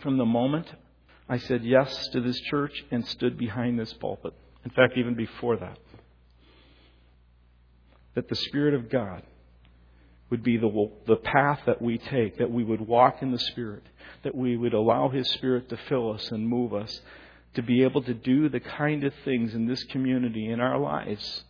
from 0.01 0.17
the 0.17 0.25
moment 0.25 0.67
I 1.29 1.37
said 1.37 1.63
yes 1.63 2.07
to 2.09 2.21
this 2.21 2.39
church 2.41 2.83
and 2.91 3.05
stood 3.07 3.37
behind 3.37 3.79
this 3.79 3.93
pulpit. 3.93 4.33
In 4.63 4.71
fact, 4.71 4.93
even 4.97 5.15
before 5.15 5.57
that, 5.57 5.77
that 8.15 8.29
the 8.29 8.35
Spirit 8.35 8.73
of 8.73 8.89
God 8.89 9.23
would 10.29 10.43
be 10.43 10.57
the, 10.57 10.91
the 11.05 11.17
path 11.17 11.61
that 11.65 11.81
we 11.81 11.97
take, 11.97 12.37
that 12.37 12.51
we 12.51 12.63
would 12.63 12.81
walk 12.81 13.21
in 13.21 13.31
the 13.31 13.39
Spirit, 13.39 13.83
that 14.23 14.35
we 14.35 14.57
would 14.57 14.73
allow 14.73 15.09
His 15.09 15.29
Spirit 15.31 15.69
to 15.69 15.77
fill 15.89 16.11
us 16.13 16.31
and 16.31 16.47
move 16.47 16.73
us 16.73 17.01
to 17.53 17.61
be 17.63 17.83
able 17.83 18.03
to 18.03 18.13
do 18.13 18.49
the 18.49 18.59
kind 18.59 19.03
of 19.03 19.13
things 19.25 19.53
in 19.53 19.67
this 19.67 19.83
community, 19.85 20.47
in 20.49 20.59
our 20.59 20.77
lives, 20.77 21.43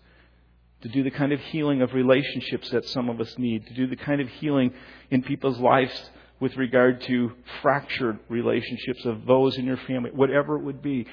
to 0.81 0.89
do 0.89 1.03
the 1.03 1.11
kind 1.11 1.33
of 1.33 1.39
healing 1.39 1.81
of 1.81 1.93
relationships 1.93 2.69
that 2.69 2.85
some 2.85 3.09
of 3.09 3.19
us 3.19 3.33
need, 3.37 3.65
to 3.67 3.73
do 3.73 3.87
the 3.87 3.95
kind 3.95 4.21
of 4.21 4.29
healing 4.29 4.73
in 5.09 5.23
people's 5.23 5.59
lives 5.59 6.09
with 6.39 6.55
regard 6.55 7.01
to 7.01 7.31
fractured 7.61 8.19
relationships 8.29 9.05
of 9.05 9.25
those 9.25 9.57
in 9.57 9.65
your 9.65 9.77
family, 9.77 10.11
whatever 10.11 10.55
it 10.55 10.63
would 10.63 10.81
be, 10.81 11.07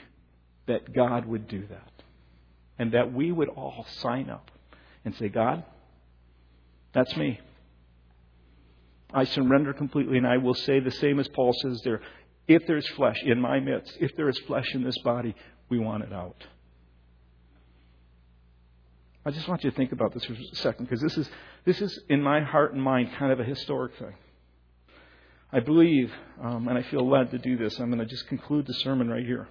that 0.66 0.95
God 0.95 1.27
would 1.27 1.49
do 1.49 1.66
that. 1.68 1.91
And 2.79 2.93
that 2.93 3.12
we 3.12 3.33
would 3.33 3.49
all 3.49 3.87
sign 4.01 4.29
up 4.29 4.51
and 5.05 5.14
say, 5.14 5.29
God, 5.29 5.64
that's 6.93 7.16
me. 7.16 7.41
I 9.12 9.25
surrender 9.25 9.72
completely, 9.72 10.18
and 10.18 10.27
I 10.27 10.39
will 10.39 10.55
say 10.55 10.81
the 10.81 10.91
same 10.91 11.20
as 11.20 11.29
Paul 11.29 11.53
says 11.62 11.81
there. 11.85 12.01
If 12.49 12.66
there's 12.66 12.87
flesh 12.89 13.22
in 13.25 13.41
my 13.41 13.61
midst, 13.61 13.97
if 14.01 14.14
there 14.16 14.29
is 14.29 14.39
flesh 14.41 14.75
in 14.75 14.83
this 14.83 14.99
body, 14.99 15.35
we 15.68 15.79
want 15.79 16.03
it 16.03 16.12
out. 16.12 16.45
I 19.25 19.31
just 19.31 19.49
want 19.49 19.64
you 19.64 19.70
to 19.70 19.77
think 19.77 19.93
about 19.93 20.12
this 20.12 20.25
for 20.25 20.35
a 20.35 20.57
second, 20.57 20.87
because 20.87 21.01
this 21.01 21.16
is, 21.16 21.31
this 21.64 21.81
is, 21.81 21.99
in 22.11 22.22
my 22.22 22.43
heart 22.43 22.75
and 22.75 22.83
mind, 22.83 23.11
kind 23.18 23.33
of 23.33 23.41
a 23.41 23.45
historic 23.45 23.97
thing. 23.99 24.14
I 25.55 25.61
believe, 25.61 26.12
um, 26.42 26.66
and 26.66 26.76
I 26.76 26.82
feel 26.82 27.09
led 27.09 27.30
to 27.30 27.38
do 27.38 27.57
this, 27.57 27.78
I'm 27.78 27.86
going 27.86 28.00
to 28.00 28.07
just 28.07 28.26
conclude 28.26 28.66
the 28.66 28.74
sermon 28.74 29.09
right 29.09 29.24
here. 29.24 29.46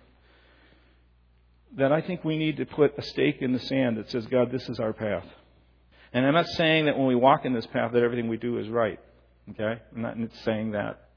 That 1.78 1.94
I 1.94 2.02
think 2.02 2.26
we 2.26 2.38
need 2.38 2.58
to 2.58 2.66
put 2.66 2.98
a 2.98 3.02
stake 3.02 3.38
in 3.40 3.54
the 3.54 3.60
sand 3.60 3.96
that 3.96 4.12
says, 4.12 4.26
God, 4.26 4.52
this 4.52 4.68
is 4.68 4.82
our 4.82 4.92
path. 4.92 5.26
And 6.12 6.26
I'm 6.26 6.34
not 6.34 6.48
saying 6.48 6.88
that 6.88 6.98
when 6.98 7.08
we 7.08 7.16
walk 7.16 7.46
in 7.46 7.54
this 7.54 7.66
path 7.68 7.94
that 7.94 8.04
everything 8.04 8.28
we 8.28 8.36
do 8.36 8.60
is 8.60 8.68
right. 8.68 9.00
Okay? 9.52 9.82
I'm 9.96 10.02
not 10.02 10.18
saying 10.44 10.72
that. 10.72 11.10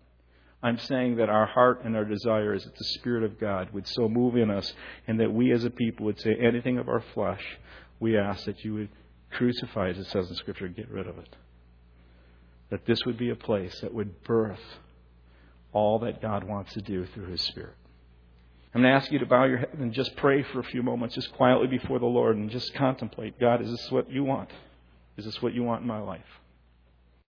I'm 0.63 0.79
saying 0.79 1.17
that 1.17 1.31
our 1.31 1.47
heart 1.47 1.81
and 1.85 1.97
our 1.97 2.05
desire 2.05 2.55
is 2.55 2.63
that 2.63 2.79
the 2.79 2.85
Spirit 3.01 3.25
of 3.25 3.41
God 3.41 3.73
would 3.73 3.89
so 3.89 4.09
move 4.09 4.37
in 4.37 4.53
us 4.53 4.73
and 5.09 5.19
that 5.19 5.33
we 5.33 5.51
as 5.51 5.65
a 5.65 5.71
people 5.71 6.07
would 6.07 6.21
say 6.21 6.37
anything 6.41 6.79
of 6.79 6.89
our 6.89 7.03
flesh, 7.13 7.43
we 7.99 8.17
ask 8.17 8.45
that 8.45 8.65
you 8.65 8.75
would 8.75 8.91
crucify, 9.33 9.89
as 9.89 9.99
it 9.99 10.07
says 10.07 10.31
in 10.31 10.37
Scripture, 10.37 10.69
get 10.69 10.89
rid 10.89 11.09
of 11.09 11.19
it 11.19 11.29
that 12.71 12.87
this 12.87 13.05
would 13.07 13.17
be 13.17 13.31
a 13.31 13.37
place 13.37 13.81
that 13.81 13.95
would 13.95 14.23
birth 14.25 14.61
all 15.73 15.99
that 16.01 16.23
God 16.23 16.45
wants 16.45 16.73
to 16.75 16.81
do 16.81 17.07
through 17.15 17.27
His 17.27 17.43
Spirit. 17.43 17.75
I'm 18.75 18.83
going 18.83 18.93
to 18.93 18.97
ask 18.97 19.11
you 19.11 19.19
to 19.21 19.27
bow 19.27 19.45
your 19.45 19.59
head 19.59 19.71
and 19.79 19.93
just 19.93 20.17
pray 20.17 20.43
for 20.43 20.61
a 20.61 20.65
few 20.65 20.83
moments, 20.83 21.15
just 21.15 21.33
quietly 21.33 21.67
before 21.67 21.99
the 21.99 22.07
Lord, 22.07 22.37
and 22.37 22.51
just 22.51 22.75
contemplate 22.75 23.39
God, 23.41 23.63
is 23.63 23.71
this 23.71 23.91
what 23.91 24.11
you 24.11 24.25
want? 24.25 24.51
Is 25.17 25.25
this 25.25 25.41
what 25.41 25.55
you 25.55 25.63
want 25.63 25.83
in 25.83 25.89
my 25.89 26.01
life? 26.01 26.21